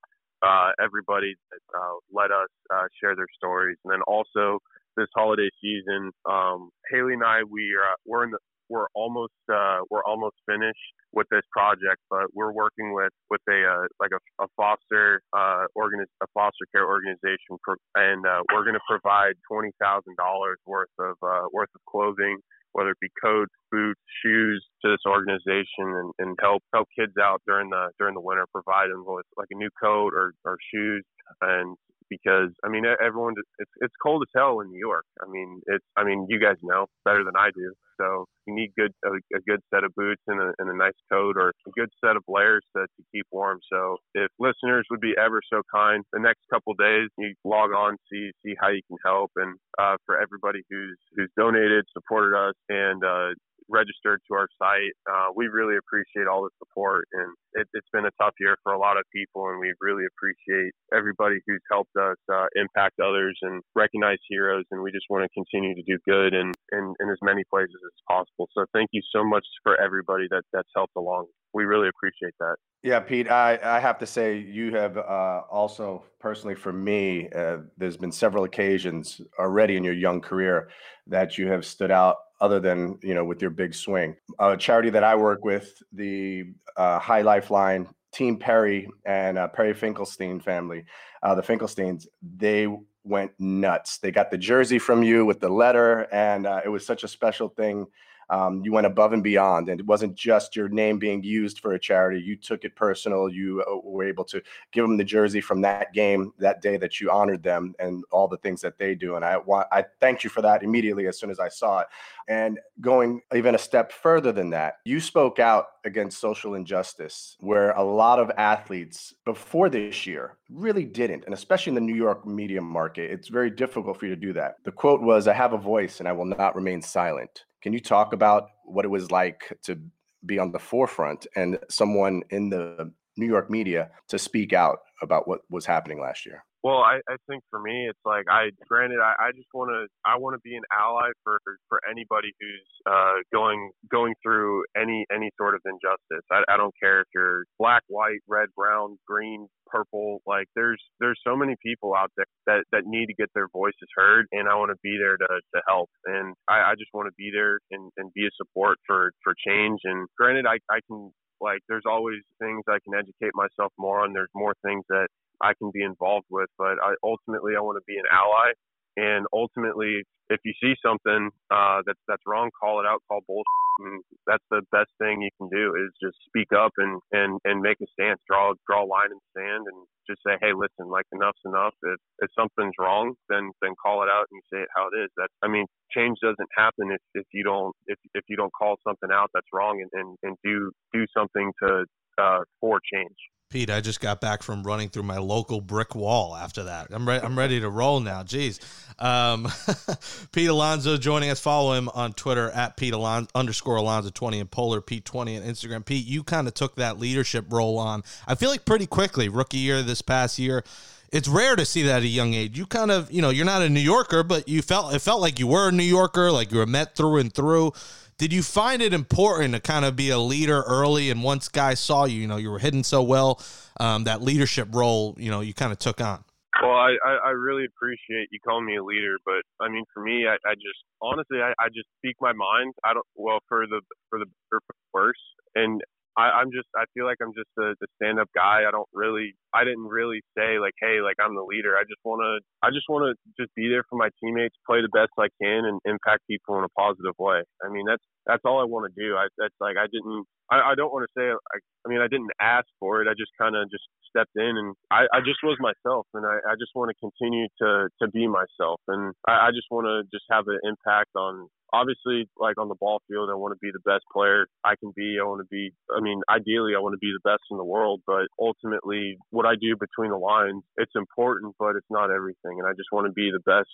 uh, 0.46 0.70
everybody 0.82 1.34
that 1.50 1.62
uh, 1.76 1.96
let 2.12 2.30
us 2.30 2.48
uh, 2.72 2.86
share 3.02 3.16
their 3.16 3.26
stories. 3.36 3.76
And 3.84 3.92
then 3.92 4.02
also 4.06 4.60
this 4.96 5.08
holiday 5.16 5.50
season, 5.60 6.12
um, 6.30 6.70
Haley 6.90 7.14
and 7.14 7.24
I, 7.24 7.42
we 7.42 7.74
are, 7.74 7.96
we're 8.06 8.24
in 8.24 8.30
the, 8.30 8.38
we're 8.68 8.88
almost 8.94 9.32
uh, 9.52 9.80
we're 9.90 10.04
almost 10.04 10.36
finished 10.46 10.94
with 11.12 11.26
this 11.30 11.42
project, 11.52 12.00
but 12.10 12.26
we're 12.34 12.52
working 12.52 12.94
with 12.94 13.12
with 13.30 13.40
a 13.48 13.64
uh, 13.64 13.86
like 14.00 14.10
a, 14.12 14.44
a 14.44 14.46
foster 14.56 15.22
uh, 15.32 15.64
organi- 15.76 16.10
a 16.22 16.26
foster 16.34 16.66
care 16.74 16.86
organization, 16.86 17.58
for, 17.64 17.76
and 17.94 18.26
uh, 18.26 18.40
we're 18.52 18.64
going 18.64 18.74
to 18.74 18.88
provide 18.88 19.34
twenty 19.50 19.70
thousand 19.80 20.16
dollars 20.16 20.58
worth 20.66 20.92
of 20.98 21.16
uh, 21.22 21.46
worth 21.52 21.70
of 21.74 21.80
clothing, 21.88 22.38
whether 22.72 22.90
it 22.90 23.00
be 23.00 23.08
coats, 23.22 23.52
boots, 23.70 24.00
shoes, 24.22 24.64
to 24.82 24.90
this 24.90 25.04
organization, 25.06 25.86
and, 25.94 26.12
and 26.18 26.38
help 26.40 26.62
help 26.72 26.88
kids 26.98 27.12
out 27.20 27.42
during 27.46 27.70
the 27.70 27.90
during 27.98 28.14
the 28.14 28.20
winter, 28.20 28.46
provide 28.52 28.90
them 28.90 29.04
with 29.06 29.26
like 29.36 29.48
a 29.50 29.56
new 29.56 29.70
coat 29.80 30.12
or, 30.14 30.32
or 30.44 30.56
shoes, 30.72 31.04
and 31.40 31.76
because 32.22 32.50
I 32.64 32.68
mean 32.68 32.84
everyone 32.86 33.34
it's 33.58 33.70
it's 33.80 33.94
cold 34.02 34.22
as 34.22 34.32
hell 34.34 34.60
in 34.60 34.70
New 34.70 34.78
York. 34.78 35.04
I 35.22 35.30
mean 35.30 35.60
it's 35.66 35.84
I 35.96 36.04
mean 36.04 36.26
you 36.28 36.40
guys 36.40 36.56
know 36.62 36.86
better 37.04 37.24
than 37.24 37.36
I 37.36 37.50
do. 37.54 37.72
So 38.00 38.26
you 38.46 38.54
need 38.54 38.72
good 38.76 38.92
a, 39.04 39.10
a 39.36 39.40
good 39.46 39.60
set 39.72 39.84
of 39.84 39.94
boots 39.94 40.22
and 40.26 40.40
a, 40.40 40.52
and 40.58 40.68
a 40.68 40.76
nice 40.76 40.98
coat 41.10 41.36
or 41.36 41.50
a 41.50 41.70
good 41.76 41.90
set 42.04 42.16
of 42.16 42.22
layers 42.28 42.62
to, 42.76 42.82
to 42.82 43.02
keep 43.12 43.26
warm. 43.30 43.60
So 43.72 43.96
if 44.14 44.28
listeners 44.38 44.86
would 44.90 45.00
be 45.00 45.14
ever 45.18 45.40
so 45.52 45.62
kind, 45.72 46.02
the 46.12 46.20
next 46.20 46.40
couple 46.52 46.74
days 46.74 47.08
you 47.18 47.34
log 47.44 47.70
on 47.70 47.96
see 48.10 48.30
see 48.44 48.54
how 48.60 48.68
you 48.68 48.82
can 48.88 48.98
help 49.04 49.30
and 49.36 49.56
uh, 49.78 49.96
for 50.06 50.20
everybody 50.20 50.62
who's 50.70 50.98
who's 51.16 51.30
donated, 51.36 51.84
supported 51.92 52.36
us, 52.36 52.54
and 52.68 53.04
uh, 53.04 53.30
registered 53.68 54.20
to 54.28 54.34
our 54.34 54.48
site. 54.58 54.92
Uh, 55.08 55.32
we 55.34 55.46
really 55.46 55.76
appreciate 55.76 56.26
all 56.26 56.42
the 56.42 56.50
support, 56.58 57.08
and 57.12 57.32
it, 57.54 57.68
has 57.74 57.84
been 57.92 58.06
a 58.06 58.14
tough 58.20 58.34
year 58.40 58.56
for 58.62 58.72
a 58.72 58.78
lot 58.78 58.96
of 58.96 59.04
people, 59.14 59.48
and 59.48 59.58
we 59.58 59.72
really 59.80 60.04
appreciate 60.04 60.72
everybody 60.92 61.36
who's 61.46 61.62
helped 61.70 61.94
us 61.96 62.16
uh, 62.32 62.46
impact 62.56 63.00
others 63.00 63.38
and 63.42 63.62
recognize 63.74 64.18
heroes. 64.28 64.64
And 64.70 64.82
we 64.82 64.92
just 64.92 65.06
want 65.08 65.24
to 65.24 65.30
continue 65.32 65.74
to 65.74 65.82
do 65.82 65.98
good 66.06 66.34
in, 66.34 66.52
in, 66.72 66.94
in 67.00 67.10
as 67.10 67.18
many 67.22 67.42
places 67.50 67.76
as 67.84 67.96
possible. 68.08 68.48
So 68.54 68.64
thank 68.72 68.90
you 68.92 69.02
so 69.14 69.24
much 69.24 69.44
for 69.62 69.80
everybody 69.80 70.26
that 70.30 70.42
that's 70.52 70.68
helped 70.74 70.96
along. 70.96 71.26
We 71.52 71.64
really 71.64 71.88
appreciate 71.88 72.34
that. 72.40 72.56
Yeah, 72.82 73.00
Pete, 73.00 73.30
I, 73.30 73.58
I 73.62 73.80
have 73.80 73.98
to 74.00 74.06
say, 74.06 74.36
you 74.36 74.74
have 74.74 74.98
uh, 74.98 75.42
also 75.50 76.04
personally 76.20 76.54
for 76.54 76.72
me, 76.72 77.30
uh, 77.34 77.58
there's 77.78 77.96
been 77.96 78.12
several 78.12 78.44
occasions 78.44 79.22
already 79.38 79.76
in 79.76 79.84
your 79.84 79.94
young 79.94 80.20
career 80.20 80.68
that 81.06 81.38
you 81.38 81.48
have 81.48 81.64
stood 81.64 81.90
out 81.90 82.16
other 82.44 82.60
than 82.60 82.98
you 83.02 83.14
know 83.14 83.24
with 83.24 83.40
your 83.40 83.50
big 83.50 83.74
swing. 83.74 84.14
A 84.38 84.56
charity 84.56 84.90
that 84.90 85.02
I 85.02 85.14
work 85.14 85.44
with, 85.44 85.82
the 85.92 86.44
uh, 86.76 86.98
High 86.98 87.22
Lifeline, 87.22 87.88
Team 88.12 88.36
Perry 88.36 88.86
and 89.06 89.38
uh, 89.38 89.48
Perry 89.48 89.72
Finkelstein 89.72 90.40
family, 90.40 90.84
uh, 91.22 91.34
the 91.34 91.42
Finkelsteins, 91.42 92.06
they 92.36 92.68
went 93.02 93.32
nuts. 93.38 93.98
They 93.98 94.10
got 94.10 94.30
the 94.30 94.36
jersey 94.36 94.78
from 94.78 95.02
you 95.02 95.24
with 95.24 95.40
the 95.40 95.48
letter, 95.48 96.06
and 96.12 96.46
uh, 96.46 96.60
it 96.62 96.68
was 96.68 96.84
such 96.84 97.02
a 97.02 97.08
special 97.08 97.48
thing 97.48 97.86
um, 98.30 98.62
you 98.64 98.72
went 98.72 98.86
above 98.86 99.12
and 99.12 99.22
beyond 99.22 99.68
and 99.68 99.80
it 99.80 99.86
wasn't 99.86 100.14
just 100.14 100.56
your 100.56 100.68
name 100.68 100.98
being 100.98 101.22
used 101.22 101.60
for 101.60 101.74
a 101.74 101.78
charity. 101.78 102.20
You 102.20 102.36
took 102.36 102.64
it 102.64 102.76
personal. 102.76 103.28
You 103.28 103.62
uh, 103.62 103.76
were 103.82 104.04
able 104.04 104.24
to 104.24 104.42
give 104.72 104.84
them 104.84 104.96
the 104.96 105.04
jersey 105.04 105.40
from 105.40 105.60
that 105.62 105.92
game 105.92 106.32
that 106.38 106.60
day 106.62 106.76
that 106.76 107.00
you 107.00 107.10
honored 107.10 107.42
them 107.42 107.74
and 107.78 108.04
all 108.10 108.28
the 108.28 108.36
things 108.38 108.60
that 108.60 108.78
they 108.78 108.94
do 108.94 109.16
and 109.16 109.24
i 109.24 109.36
want 109.36 109.66
i 109.72 109.84
thanked 110.00 110.24
you 110.24 110.30
for 110.30 110.42
that 110.42 110.62
immediately 110.62 111.06
as 111.06 111.18
soon 111.18 111.30
as 111.30 111.40
i 111.40 111.48
saw 111.48 111.80
it. 111.80 111.86
And 112.26 112.58
going 112.80 113.20
even 113.34 113.54
a 113.54 113.58
step 113.58 113.92
further 113.92 114.32
than 114.32 114.50
that 114.50 114.78
you 114.84 115.00
spoke 115.00 115.38
out 115.38 115.66
against 115.84 116.18
social 116.18 116.54
injustice 116.54 117.36
where 117.40 117.72
a 117.72 117.82
lot 117.82 118.18
of 118.18 118.30
athletes 118.38 119.14
before 119.24 119.68
this 119.68 120.06
year 120.06 120.36
really 120.50 120.84
didn't 120.84 121.24
and 121.24 121.34
especially 121.34 121.70
in 121.70 121.74
the 121.74 121.80
new 121.80 121.94
york 121.94 122.26
media 122.26 122.60
market 122.60 123.10
it's 123.10 123.28
very 123.28 123.50
difficult 123.50 123.98
for 123.98 124.06
you 124.06 124.14
to 124.14 124.20
do 124.20 124.32
that. 124.32 124.56
The 124.64 124.72
quote 124.72 125.02
was 125.02 125.28
i 125.28 125.32
have 125.32 125.52
a 125.52 125.58
voice 125.58 126.00
and 126.00 126.08
i 126.08 126.12
will 126.12 126.24
not 126.24 126.56
remain 126.56 126.82
silent 126.82 127.44
can 127.64 127.72
you 127.72 127.80
talk 127.80 128.12
about 128.12 128.50
what 128.66 128.84
it 128.84 128.88
was 128.88 129.10
like 129.10 129.58
to 129.62 129.80
be 130.26 130.38
on 130.38 130.52
the 130.52 130.58
forefront 130.58 131.26
and 131.34 131.58
someone 131.70 132.22
in 132.28 132.50
the 132.50 132.92
New 133.16 133.24
York 133.24 133.48
media 133.48 133.90
to 134.08 134.18
speak 134.18 134.52
out 134.52 134.80
about 135.00 135.26
what 135.26 135.40
was 135.48 135.64
happening 135.64 135.98
last 135.98 136.26
year? 136.26 136.44
Well, 136.64 136.78
I, 136.80 137.00
I 137.10 137.16
think 137.28 137.44
for 137.50 137.60
me, 137.60 137.88
it's 137.90 138.00
like 138.06 138.24
I 138.30 138.48
granted 138.66 138.98
I, 138.98 139.28
I 139.28 139.32
just 139.36 139.48
want 139.54 139.70
to 139.70 139.86
I 140.06 140.16
want 140.16 140.34
to 140.34 140.40
be 140.40 140.56
an 140.56 140.64
ally 140.72 141.10
for 141.22 141.38
for 141.68 141.78
anybody 141.90 142.32
who's 142.40 142.68
uh, 142.90 143.20
going 143.34 143.70
going 143.92 144.14
through 144.24 144.64
any 144.76 145.06
any 145.14 145.30
sort 145.38 145.54
of 145.54 145.62
injustice. 145.66 146.24
I, 146.32 146.42
I 146.48 146.56
don't 146.56 146.74
care 146.82 147.02
if 147.02 147.08
you're 147.14 147.44
black, 147.60 147.82
white, 147.88 148.20
red, 148.26 148.48
brown, 148.56 148.98
green, 149.06 149.46
purple. 149.68 150.22
Like 150.26 150.48
there's 150.56 150.82
there's 151.00 151.20
so 151.26 151.36
many 151.36 151.54
people 151.62 151.94
out 151.94 152.10
there 152.16 152.26
that 152.48 152.64
that 152.72 152.84
need 152.86 153.08
to 153.08 153.14
get 153.14 153.28
their 153.36 153.48
voices 153.52 153.88
heard, 153.94 154.26
and 154.32 154.48
I 154.48 154.56
want 154.56 154.70
to 154.70 154.78
be 154.82 154.98
there 154.98 155.18
to 155.18 155.28
to 155.28 155.62
help. 155.68 155.90
And 156.06 156.34
I, 156.48 156.72
I 156.72 156.74
just 156.78 156.90
want 156.94 157.08
to 157.08 157.14
be 157.18 157.30
there 157.32 157.60
and 157.72 157.92
and 157.98 158.12
be 158.14 158.26
a 158.26 158.30
support 158.38 158.78
for 158.88 159.12
for 159.22 159.34
change. 159.46 159.80
And 159.84 160.08
granted, 160.18 160.46
I 160.46 160.58
I 160.72 160.80
can 160.88 161.12
like 161.42 161.60
there's 161.68 161.84
always 161.86 162.20
things 162.40 162.64
I 162.68 162.78
can 162.82 162.94
educate 162.98 163.32
myself 163.34 163.72
more 163.78 164.00
on. 164.02 164.14
There's 164.14 164.32
more 164.34 164.54
things 164.64 164.84
that 164.88 165.08
I 165.42 165.52
can 165.54 165.70
be 165.72 165.82
involved 165.82 166.26
with. 166.30 166.48
But 166.58 166.78
I, 166.82 166.94
ultimately, 167.02 167.54
I 167.56 167.60
want 167.60 167.78
to 167.78 167.86
be 167.86 167.98
an 167.98 168.08
ally. 168.10 168.52
And 168.96 169.26
ultimately, 169.32 170.04
if 170.30 170.40
you 170.44 170.52
see 170.62 170.74
something 170.84 171.30
uh, 171.50 171.82
that's 171.86 172.00
that's 172.08 172.22
wrong, 172.26 172.50
call 172.58 172.80
it 172.80 172.86
out, 172.86 173.02
call 173.08 173.20
bullshit. 173.26 173.44
And 173.80 174.02
that's 174.26 174.44
the 174.50 174.62
best 174.70 174.90
thing 175.02 175.20
you 175.20 175.34
can 175.36 175.48
do 175.50 175.74
is 175.74 175.90
just 176.00 176.16
speak 176.26 176.48
up 176.54 176.72
and 176.78 177.00
and 177.12 177.40
and 177.44 177.60
make 177.60 177.78
a 177.82 177.86
stance, 177.92 178.20
draw 178.26 178.54
draw 178.66 178.84
a 178.84 178.88
line 178.88 179.10
in 179.10 179.18
the 179.18 179.30
sand, 179.34 179.66
and 179.66 179.86
just 180.06 180.22
say, 180.24 180.38
hey, 180.40 180.54
listen, 180.54 180.90
like 180.90 181.06
enough's 181.12 181.42
enough. 181.44 181.74
If 181.82 181.98
if 182.20 182.30
something's 182.38 182.78
wrong, 182.78 183.14
then 183.28 183.50
then 183.60 183.74
call 183.74 184.02
it 184.02 184.08
out 184.08 184.26
and 184.30 184.40
say 184.52 184.62
it 184.62 184.68
how 184.76 184.88
it 184.94 184.96
is. 185.02 185.10
That 185.16 185.28
I 185.42 185.48
mean, 185.48 185.66
change 185.90 186.18
doesn't 186.22 186.50
happen 186.56 186.92
if 186.92 187.02
if 187.14 187.26
you 187.32 187.42
don't 187.42 187.74
if 187.86 187.98
if 188.14 188.24
you 188.28 188.36
don't 188.36 188.52
call 188.54 188.76
something 188.86 189.10
out 189.12 189.30
that's 189.34 189.50
wrong 189.52 189.82
and 189.82 189.90
and, 189.92 190.16
and 190.22 190.36
do 190.44 190.70
do 190.92 191.04
something 191.12 191.52
to 191.66 191.84
uh, 192.18 192.40
for 192.60 192.80
change. 192.92 193.16
Pete, 193.54 193.70
I 193.70 193.80
just 193.80 194.00
got 194.00 194.20
back 194.20 194.42
from 194.42 194.64
running 194.64 194.88
through 194.88 195.04
my 195.04 195.18
local 195.18 195.60
brick 195.60 195.94
wall 195.94 196.34
after 196.34 196.64
that. 196.64 196.88
I'm, 196.90 197.08
re- 197.08 197.20
I'm 197.22 197.38
ready 197.38 197.60
to 197.60 197.70
roll 197.70 198.00
now. 198.00 198.24
Jeez. 198.24 198.58
Um, 198.98 199.46
Pete 200.32 200.48
Alonso 200.48 200.96
joining 200.96 201.30
us. 201.30 201.38
Follow 201.38 201.74
him 201.74 201.88
on 201.90 202.14
Twitter 202.14 202.50
at 202.50 202.76
Pete 202.76 202.94
Alonso 202.94 203.30
underscore 203.32 203.76
Alonso 203.76 204.10
20 204.10 204.40
and 204.40 204.50
Polar 204.50 204.80
Pete 204.80 205.04
20 205.04 205.36
on 205.36 205.42
Instagram. 205.44 205.84
Pete, 205.84 206.04
you 206.04 206.24
kind 206.24 206.48
of 206.48 206.54
took 206.54 206.74
that 206.76 206.98
leadership 206.98 207.46
role 207.48 207.78
on, 207.78 208.02
I 208.26 208.34
feel 208.34 208.50
like 208.50 208.64
pretty 208.64 208.86
quickly. 208.86 209.28
Rookie 209.28 209.58
year 209.58 209.82
this 209.82 210.02
past 210.02 210.36
year. 210.36 210.64
It's 211.12 211.28
rare 211.28 211.54
to 211.54 211.64
see 211.64 211.82
that 211.82 211.98
at 211.98 212.02
a 212.02 212.08
young 212.08 212.34
age. 212.34 212.58
You 212.58 212.66
kind 212.66 212.90
of, 212.90 213.12
you 213.12 213.22
know, 213.22 213.30
you're 213.30 213.46
not 213.46 213.62
a 213.62 213.68
New 213.68 213.78
Yorker, 213.78 214.24
but 214.24 214.48
you 214.48 214.62
felt 214.62 214.92
it 214.92 214.98
felt 214.98 215.20
like 215.20 215.38
you 215.38 215.46
were 215.46 215.68
a 215.68 215.72
New 215.72 215.84
Yorker, 215.84 216.32
like 216.32 216.50
you 216.50 216.58
were 216.58 216.66
Met 216.66 216.96
through 216.96 217.18
and 217.18 217.32
through. 217.32 217.72
Did 218.16 218.32
you 218.32 218.42
find 218.42 218.80
it 218.80 218.92
important 218.92 219.54
to 219.54 219.60
kind 219.60 219.84
of 219.84 219.96
be 219.96 220.10
a 220.10 220.18
leader 220.18 220.62
early? 220.62 221.10
And 221.10 221.22
once 221.22 221.48
guys 221.48 221.80
saw 221.80 222.04
you, 222.04 222.20
you 222.20 222.26
know, 222.26 222.36
you 222.36 222.50
were 222.50 222.60
hidden 222.60 222.84
so 222.84 223.02
well, 223.02 223.40
um, 223.80 224.04
that 224.04 224.22
leadership 224.22 224.68
role, 224.72 225.14
you 225.18 225.30
know, 225.30 225.40
you 225.40 225.52
kind 225.54 225.72
of 225.72 225.78
took 225.78 226.00
on. 226.00 226.24
Well, 226.62 226.70
I, 226.70 226.94
I, 227.04 227.30
really 227.30 227.64
appreciate 227.64 228.28
you 228.30 228.38
calling 228.46 228.64
me 228.64 228.76
a 228.76 228.84
leader, 228.84 229.16
but 229.24 229.42
I 229.60 229.68
mean, 229.68 229.82
for 229.92 230.00
me, 230.00 230.26
I, 230.28 230.34
I 230.46 230.54
just 230.54 230.78
honestly, 231.02 231.38
I, 231.42 231.50
I 231.58 231.66
just 231.74 231.88
speak 231.98 232.14
my 232.20 232.32
mind. 232.32 232.74
I 232.84 232.94
don't 232.94 233.06
well 233.16 233.40
for 233.48 233.66
the 233.66 233.80
for 234.08 234.20
the 234.20 234.26
for 234.48 234.60
the 234.68 234.74
worse, 234.92 235.18
and 235.56 235.82
I, 236.16 236.30
I'm 236.30 236.52
just 236.52 236.68
I 236.76 236.84
feel 236.94 237.06
like 237.06 237.18
I'm 237.20 237.34
just 237.34 237.50
a, 237.58 237.74
a 237.74 237.88
stand 237.96 238.20
up 238.20 238.28
guy. 238.36 238.62
I 238.68 238.70
don't 238.70 238.88
really 238.94 239.34
I 239.54 239.64
didn't 239.64 239.86
really 239.86 240.20
say 240.36 240.58
like, 240.58 240.74
hey, 240.80 241.00
like 241.00 241.16
I'm 241.22 241.34
the 241.34 241.46
leader. 241.46 241.76
I 241.76 241.84
just 241.84 242.02
wanna 242.04 242.42
I 242.62 242.70
just 242.70 242.86
wanna 242.88 243.14
just 243.38 243.54
be 243.54 243.68
there 243.68 243.84
for 243.88 243.96
my 243.96 244.10
teammates, 244.20 244.56
play 244.66 244.82
the 244.82 244.92
best 244.92 245.14
I 245.18 245.30
can, 245.40 245.64
and 245.64 245.80
impact 245.84 246.26
people 246.28 246.58
in 246.58 246.64
a 246.64 246.72
positive 246.76 247.14
way. 247.18 247.42
I 247.64 247.68
mean 247.70 247.86
that's 247.86 248.02
that's 248.26 248.42
all 248.44 248.60
I 248.60 248.64
want 248.64 248.90
to 248.90 248.94
do. 248.96 249.16
I 249.16 249.28
that's 249.38 249.54
like 249.60 249.76
I 249.76 249.86
didn't 249.86 250.26
I, 250.50 250.72
I 250.72 250.74
don't 250.74 250.92
want 250.92 251.06
to 251.06 251.12
say 251.14 251.30
I 251.30 251.56
I 251.84 251.88
mean 251.88 252.00
I 252.00 252.08
didn't 252.08 252.32
ask 252.40 252.66
for 252.80 253.00
it. 253.02 253.08
I 253.08 253.14
just 253.14 253.32
kind 253.38 253.56
of 253.56 253.70
just 253.70 253.84
stepped 254.14 254.36
in 254.36 254.54
and 254.56 254.74
I, 254.90 255.06
I 255.12 255.18
just 255.20 255.42
was 255.42 255.58
myself 255.58 256.06
and 256.14 256.24
I, 256.24 256.38
I 256.46 256.54
just 256.54 256.70
want 256.74 256.90
to 256.90 256.96
continue 257.02 257.48
to 257.60 257.88
to 258.00 258.10
be 258.10 258.28
myself 258.28 258.80
and 258.88 259.12
I, 259.26 259.48
I 259.48 259.50
just 259.50 259.66
want 259.70 259.86
to 259.86 260.06
just 260.14 260.24
have 260.30 260.46
an 260.46 260.58
impact 260.62 261.10
on 261.16 261.48
obviously 261.72 262.28
like 262.38 262.54
on 262.58 262.68
the 262.68 262.78
ball 262.78 263.02
field 263.08 263.28
I 263.30 263.34
want 263.34 263.52
to 263.52 263.58
be 263.60 263.72
the 263.74 263.82
best 263.82 264.04
player 264.12 264.46
I 264.64 264.74
can 264.78 264.92
be. 264.94 265.18
I 265.20 265.26
want 265.26 265.42
to 265.42 265.48
be 265.50 265.74
I 265.90 266.00
mean 266.00 266.22
ideally 266.30 266.74
I 266.76 266.80
want 266.80 266.94
to 266.94 267.02
be 267.02 267.12
the 267.12 267.28
best 267.28 267.42
in 267.50 267.58
the 267.58 267.64
world, 267.64 268.02
but 268.06 268.30
ultimately 268.38 269.18
what 269.30 269.43
I 269.44 269.54
do 269.60 269.76
between 269.76 270.10
the 270.10 270.18
lines, 270.18 270.62
it's 270.76 270.92
important 270.94 271.54
but 271.58 271.76
it's 271.76 271.86
not 271.90 272.10
everything 272.10 272.58
and 272.58 272.66
I 272.66 272.72
just 272.72 272.88
want 272.92 273.06
to 273.06 273.12
be 273.12 273.30
the 273.30 273.40
best 273.40 273.68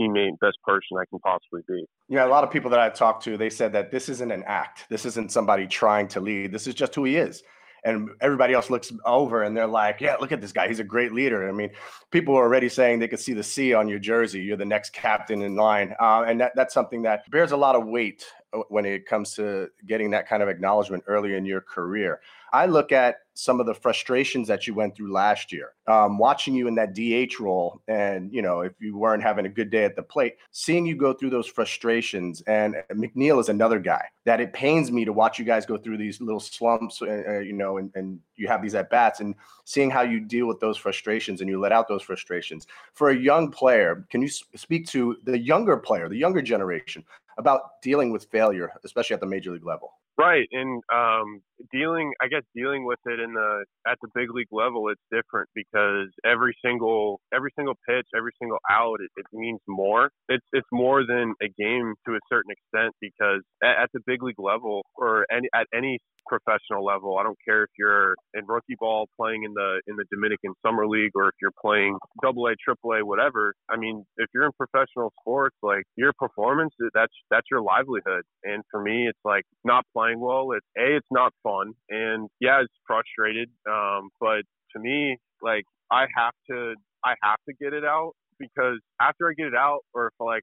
teammate, 0.00 0.38
best 0.40 0.56
person 0.64 0.96
I 0.98 1.04
can 1.10 1.18
possibly 1.18 1.62
be. 1.68 1.84
Yeah, 2.08 2.24
a 2.24 2.28
lot 2.28 2.44
of 2.44 2.50
people 2.50 2.70
that 2.70 2.80
I've 2.80 2.94
talked 2.94 3.24
to, 3.24 3.36
they 3.36 3.50
said 3.50 3.72
that 3.74 3.90
this 3.90 4.08
isn't 4.08 4.32
an 4.32 4.42
act. 4.46 4.86
This 4.88 5.04
isn't 5.04 5.30
somebody 5.30 5.66
trying 5.66 6.08
to 6.08 6.20
lead. 6.20 6.52
This 6.52 6.66
is 6.66 6.74
just 6.74 6.94
who 6.94 7.04
he 7.04 7.16
is 7.16 7.42
and 7.84 8.10
everybody 8.20 8.54
else 8.54 8.70
looks 8.70 8.92
over 9.04 9.42
and 9.42 9.56
they're 9.56 9.66
like, 9.66 10.00
"Yeah, 10.00 10.16
look 10.20 10.32
at 10.32 10.40
this 10.40 10.52
guy. 10.52 10.68
He's 10.68 10.80
a 10.80 10.84
great 10.84 11.12
leader." 11.12 11.48
I 11.48 11.52
mean, 11.52 11.70
people 12.10 12.36
are 12.36 12.44
already 12.44 12.68
saying 12.68 12.98
they 12.98 13.08
could 13.08 13.20
see 13.20 13.32
the 13.32 13.42
C 13.42 13.74
on 13.74 13.88
your 13.88 13.98
jersey. 13.98 14.40
You're 14.40 14.56
the 14.56 14.64
next 14.64 14.90
captain 14.90 15.42
in 15.42 15.56
line, 15.56 15.94
uh, 16.00 16.24
and 16.26 16.40
that, 16.40 16.52
that's 16.54 16.74
something 16.74 17.02
that 17.02 17.28
bears 17.30 17.52
a 17.52 17.56
lot 17.56 17.74
of 17.74 17.86
weight 17.86 18.24
uh, 18.52 18.60
when 18.68 18.84
it 18.84 19.06
comes 19.06 19.34
to 19.34 19.68
getting 19.86 20.10
that 20.10 20.28
kind 20.28 20.42
of 20.42 20.48
acknowledgement 20.48 21.04
early 21.06 21.34
in 21.34 21.44
your 21.44 21.60
career. 21.60 22.20
I 22.52 22.66
look 22.66 22.92
at 22.92 23.16
some 23.34 23.60
of 23.60 23.66
the 23.66 23.72
frustrations 23.74 24.46
that 24.48 24.66
you 24.66 24.74
went 24.74 24.94
through 24.94 25.10
last 25.10 25.52
year, 25.52 25.72
um, 25.86 26.18
watching 26.18 26.54
you 26.54 26.68
in 26.68 26.74
that 26.74 26.94
DH 26.94 27.40
role, 27.40 27.80
and 27.88 28.30
you 28.30 28.42
know 28.42 28.60
if 28.60 28.72
you 28.78 28.96
weren't 28.96 29.22
having 29.22 29.46
a 29.46 29.48
good 29.48 29.70
day 29.70 29.84
at 29.84 29.96
the 29.96 30.02
plate, 30.02 30.36
seeing 30.50 30.84
you 30.84 30.94
go 30.94 31.14
through 31.14 31.30
those 31.30 31.46
frustrations. 31.46 32.42
And 32.42 32.76
McNeil 32.92 33.40
is 33.40 33.48
another 33.48 33.78
guy 33.78 34.04
that 34.26 34.40
it 34.40 34.52
pains 34.52 34.92
me 34.92 35.06
to 35.06 35.12
watch 35.12 35.38
you 35.38 35.46
guys 35.46 35.64
go 35.64 35.78
through 35.78 35.96
these 35.96 36.20
little 36.20 36.40
slumps, 36.40 37.00
uh, 37.00 37.22
uh 37.26 37.38
you 37.38 37.54
know, 37.54 37.78
and, 37.78 37.90
and 37.94 38.20
you 38.36 38.48
have 38.48 38.60
these 38.60 38.74
at 38.74 38.90
bats, 38.90 39.20
and 39.20 39.34
seeing 39.64 39.90
how 39.90 40.02
you 40.02 40.20
deal 40.20 40.46
with 40.46 40.60
those 40.60 40.76
frustrations 40.76 41.40
and 41.40 41.48
you 41.48 41.58
let 41.58 41.72
out 41.72 41.88
those 41.88 42.02
frustrations. 42.02 42.66
For 42.92 43.10
a 43.10 43.16
young 43.16 43.50
player, 43.50 44.04
can 44.10 44.20
you 44.20 44.28
speak 44.28 44.86
to 44.88 45.16
the 45.24 45.38
younger 45.38 45.78
player, 45.78 46.08
the 46.08 46.16
younger 46.16 46.42
generation, 46.42 47.02
about 47.38 47.80
dealing 47.80 48.12
with 48.12 48.26
failure, 48.30 48.72
especially 48.84 49.14
at 49.14 49.20
the 49.20 49.26
major 49.26 49.52
league 49.52 49.64
level? 49.64 49.94
Right, 50.18 50.46
and 50.52 50.82
um, 50.92 51.40
dealing, 51.72 52.12
I 52.20 52.28
guess, 52.28 52.42
dealing 52.54 52.84
with 52.84 52.98
it 53.06 53.18
in 53.18 53.32
the 53.32 53.64
at 53.86 53.96
the 54.02 54.08
big 54.14 54.28
league 54.30 54.52
level, 54.52 54.90
it's 54.90 55.00
different 55.10 55.48
because 55.54 56.08
every 56.24 56.54
single 56.64 57.18
every 57.34 57.50
single 57.56 57.74
pitch, 57.88 58.06
every 58.14 58.32
single 58.38 58.58
out, 58.70 59.00
it, 59.00 59.10
it 59.16 59.24
means 59.32 59.60
more. 59.66 60.10
It's 60.28 60.44
it's 60.52 60.68
more 60.70 61.06
than 61.06 61.32
a 61.42 61.48
game 61.58 61.94
to 62.06 62.12
a 62.14 62.20
certain 62.28 62.52
extent 62.52 62.94
because 63.00 63.40
at, 63.62 63.84
at 63.84 63.88
the 63.94 64.00
big 64.06 64.22
league 64.22 64.38
level 64.38 64.82
or 64.96 65.24
any 65.32 65.48
at 65.54 65.66
any 65.74 65.98
professional 66.32 66.84
level. 66.84 67.18
I 67.18 67.22
don't 67.22 67.38
care 67.44 67.64
if 67.64 67.70
you're 67.78 68.14
in 68.34 68.46
rookie 68.46 68.76
ball 68.78 69.08
playing 69.18 69.44
in 69.44 69.52
the 69.52 69.80
in 69.86 69.96
the 69.96 70.04
Dominican 70.10 70.54
Summer 70.64 70.86
League 70.86 71.12
or 71.14 71.28
if 71.28 71.34
you're 71.40 71.56
playing 71.60 71.98
double 72.22 72.46
A, 72.46 72.54
triple 72.64 72.92
A, 72.92 73.04
whatever. 73.04 73.54
I 73.70 73.76
mean, 73.76 74.04
if 74.16 74.28
you're 74.34 74.46
in 74.46 74.52
professional 74.56 75.12
sports, 75.20 75.56
like 75.62 75.84
your 75.96 76.12
performance, 76.18 76.72
that's 76.94 77.12
that's 77.30 77.46
your 77.50 77.60
livelihood. 77.62 78.22
And 78.44 78.62
for 78.70 78.82
me, 78.82 79.06
it's 79.08 79.18
like 79.24 79.44
not 79.64 79.84
playing 79.94 80.20
well. 80.20 80.52
It's 80.52 80.66
a, 80.78 80.96
it's 80.96 81.06
not 81.10 81.32
fun, 81.42 81.72
and 81.90 82.28
yeah, 82.40 82.62
it's 82.62 82.74
frustrated. 82.86 83.50
Um, 83.68 84.08
but 84.20 84.42
to 84.72 84.80
me, 84.80 85.18
like 85.42 85.64
I 85.90 86.06
have 86.16 86.34
to 86.50 86.74
I 87.04 87.14
have 87.22 87.38
to 87.48 87.54
get 87.60 87.72
it 87.74 87.84
out 87.84 88.12
because 88.38 88.78
after 89.00 89.28
I 89.28 89.34
get 89.36 89.48
it 89.48 89.54
out, 89.54 89.80
or 89.94 90.06
if 90.06 90.14
like 90.20 90.42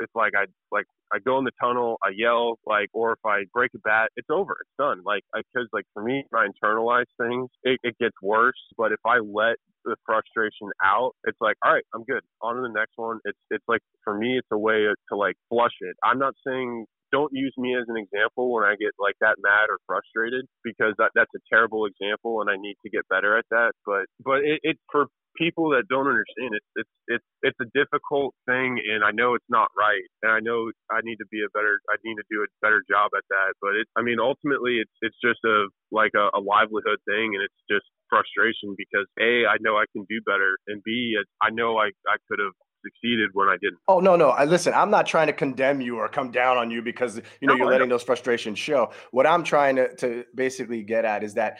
it's 0.00 0.12
like 0.14 0.32
I 0.36 0.46
like 0.72 0.86
I 1.12 1.18
go 1.18 1.38
in 1.38 1.44
the 1.44 1.52
tunnel, 1.60 1.98
I 2.02 2.10
yell, 2.14 2.58
like, 2.66 2.88
or 2.92 3.12
if 3.12 3.18
I 3.24 3.44
break 3.52 3.70
a 3.74 3.78
bat, 3.78 4.10
it's 4.16 4.28
over, 4.30 4.56
it's 4.60 4.70
done. 4.78 5.02
Like, 5.04 5.22
because 5.34 5.68
like 5.72 5.84
for 5.94 6.02
me, 6.02 6.24
I 6.34 6.46
internalize 6.46 7.06
things, 7.20 7.48
it, 7.62 7.78
it 7.82 7.96
gets 7.98 8.16
worse. 8.22 8.58
But 8.76 8.92
if 8.92 9.00
I 9.06 9.18
let 9.18 9.56
the 9.84 9.96
frustration 10.04 10.70
out, 10.84 11.12
it's 11.24 11.40
like, 11.40 11.56
all 11.64 11.72
right, 11.72 11.84
I'm 11.94 12.04
good. 12.04 12.22
On 12.42 12.56
to 12.56 12.62
the 12.62 12.74
next 12.74 12.92
one. 12.96 13.20
It's 13.24 13.38
it's 13.50 13.64
like 13.68 13.80
for 14.04 14.16
me, 14.16 14.38
it's 14.38 14.48
a 14.52 14.58
way 14.58 14.86
to 15.10 15.16
like 15.16 15.36
flush 15.48 15.76
it. 15.80 15.96
I'm 16.04 16.18
not 16.18 16.34
saying 16.46 16.86
don't 17.12 17.32
use 17.32 17.54
me 17.56 17.76
as 17.76 17.86
an 17.88 17.96
example 17.96 18.52
when 18.52 18.64
I 18.64 18.74
get 18.74 18.90
like 18.98 19.14
that 19.20 19.36
mad 19.38 19.70
or 19.70 19.78
frustrated 19.86 20.46
because 20.64 20.94
that 20.98 21.10
that's 21.14 21.30
a 21.36 21.42
terrible 21.48 21.86
example 21.86 22.40
and 22.40 22.50
I 22.50 22.56
need 22.56 22.76
to 22.82 22.90
get 22.90 23.08
better 23.08 23.38
at 23.38 23.46
that. 23.50 23.72
But 23.84 24.06
but 24.24 24.42
it, 24.42 24.60
it 24.62 24.78
for 24.90 25.06
people 25.38 25.70
that 25.70 25.84
don't 25.88 26.08
understand 26.08 26.56
it, 26.56 26.62
it's 26.76 26.94
it's 27.08 27.28
it's 27.42 27.60
a 27.60 27.68
difficult 27.76 28.34
thing, 28.46 28.80
and 28.80 29.04
I 29.04 29.12
know 29.12 29.34
it's 29.34 29.48
not 29.48 29.68
right, 29.76 30.04
and 30.22 30.32
I 30.32 30.40
know 30.40 30.70
I 30.90 31.00
need 31.04 31.16
to 31.16 31.28
be 31.30 31.44
a 31.44 31.50
better, 31.52 31.80
I 31.92 31.96
need 32.04 32.16
to 32.16 32.26
do 32.30 32.42
a 32.42 32.48
better 32.60 32.82
job 32.88 33.12
at 33.16 33.24
that. 33.30 33.54
But 33.60 33.76
it, 33.76 33.86
I 33.96 34.02
mean, 34.02 34.18
ultimately, 34.20 34.78
it's 34.80 34.96
it's 35.00 35.16
just 35.22 35.40
a 35.44 35.68
like 35.92 36.12
a, 36.16 36.32
a 36.36 36.40
livelihood 36.40 36.98
thing, 37.06 37.36
and 37.36 37.42
it's 37.44 37.62
just 37.70 37.86
frustration 38.08 38.74
because 38.76 39.06
a 39.20 39.46
I 39.46 39.56
know 39.60 39.76
I 39.76 39.84
can 39.92 40.04
do 40.08 40.20
better, 40.26 40.56
and 40.68 40.82
b 40.84 41.16
I 41.42 41.50
know 41.50 41.78
I 41.78 41.92
I 42.08 42.16
could 42.28 42.40
have 42.40 42.54
succeeded 42.86 43.30
when 43.32 43.48
I 43.48 43.56
didn't. 43.60 43.78
Oh 43.88 44.00
no, 44.00 44.16
no. 44.16 44.30
I 44.30 44.44
listen, 44.44 44.74
I'm 44.74 44.90
not 44.90 45.06
trying 45.06 45.26
to 45.26 45.32
condemn 45.32 45.80
you 45.80 45.96
or 45.96 46.08
come 46.08 46.30
down 46.30 46.56
on 46.56 46.70
you 46.70 46.82
because 46.82 47.16
you 47.40 47.48
know 47.48 47.54
no, 47.54 47.58
you're 47.64 47.72
letting 47.72 47.88
those 47.88 48.02
frustrations 48.02 48.58
show. 48.58 48.90
What 49.10 49.26
I'm 49.26 49.44
trying 49.44 49.76
to, 49.76 49.94
to 49.96 50.24
basically 50.34 50.82
get 50.82 51.04
at 51.04 51.22
is 51.22 51.34
that 51.34 51.58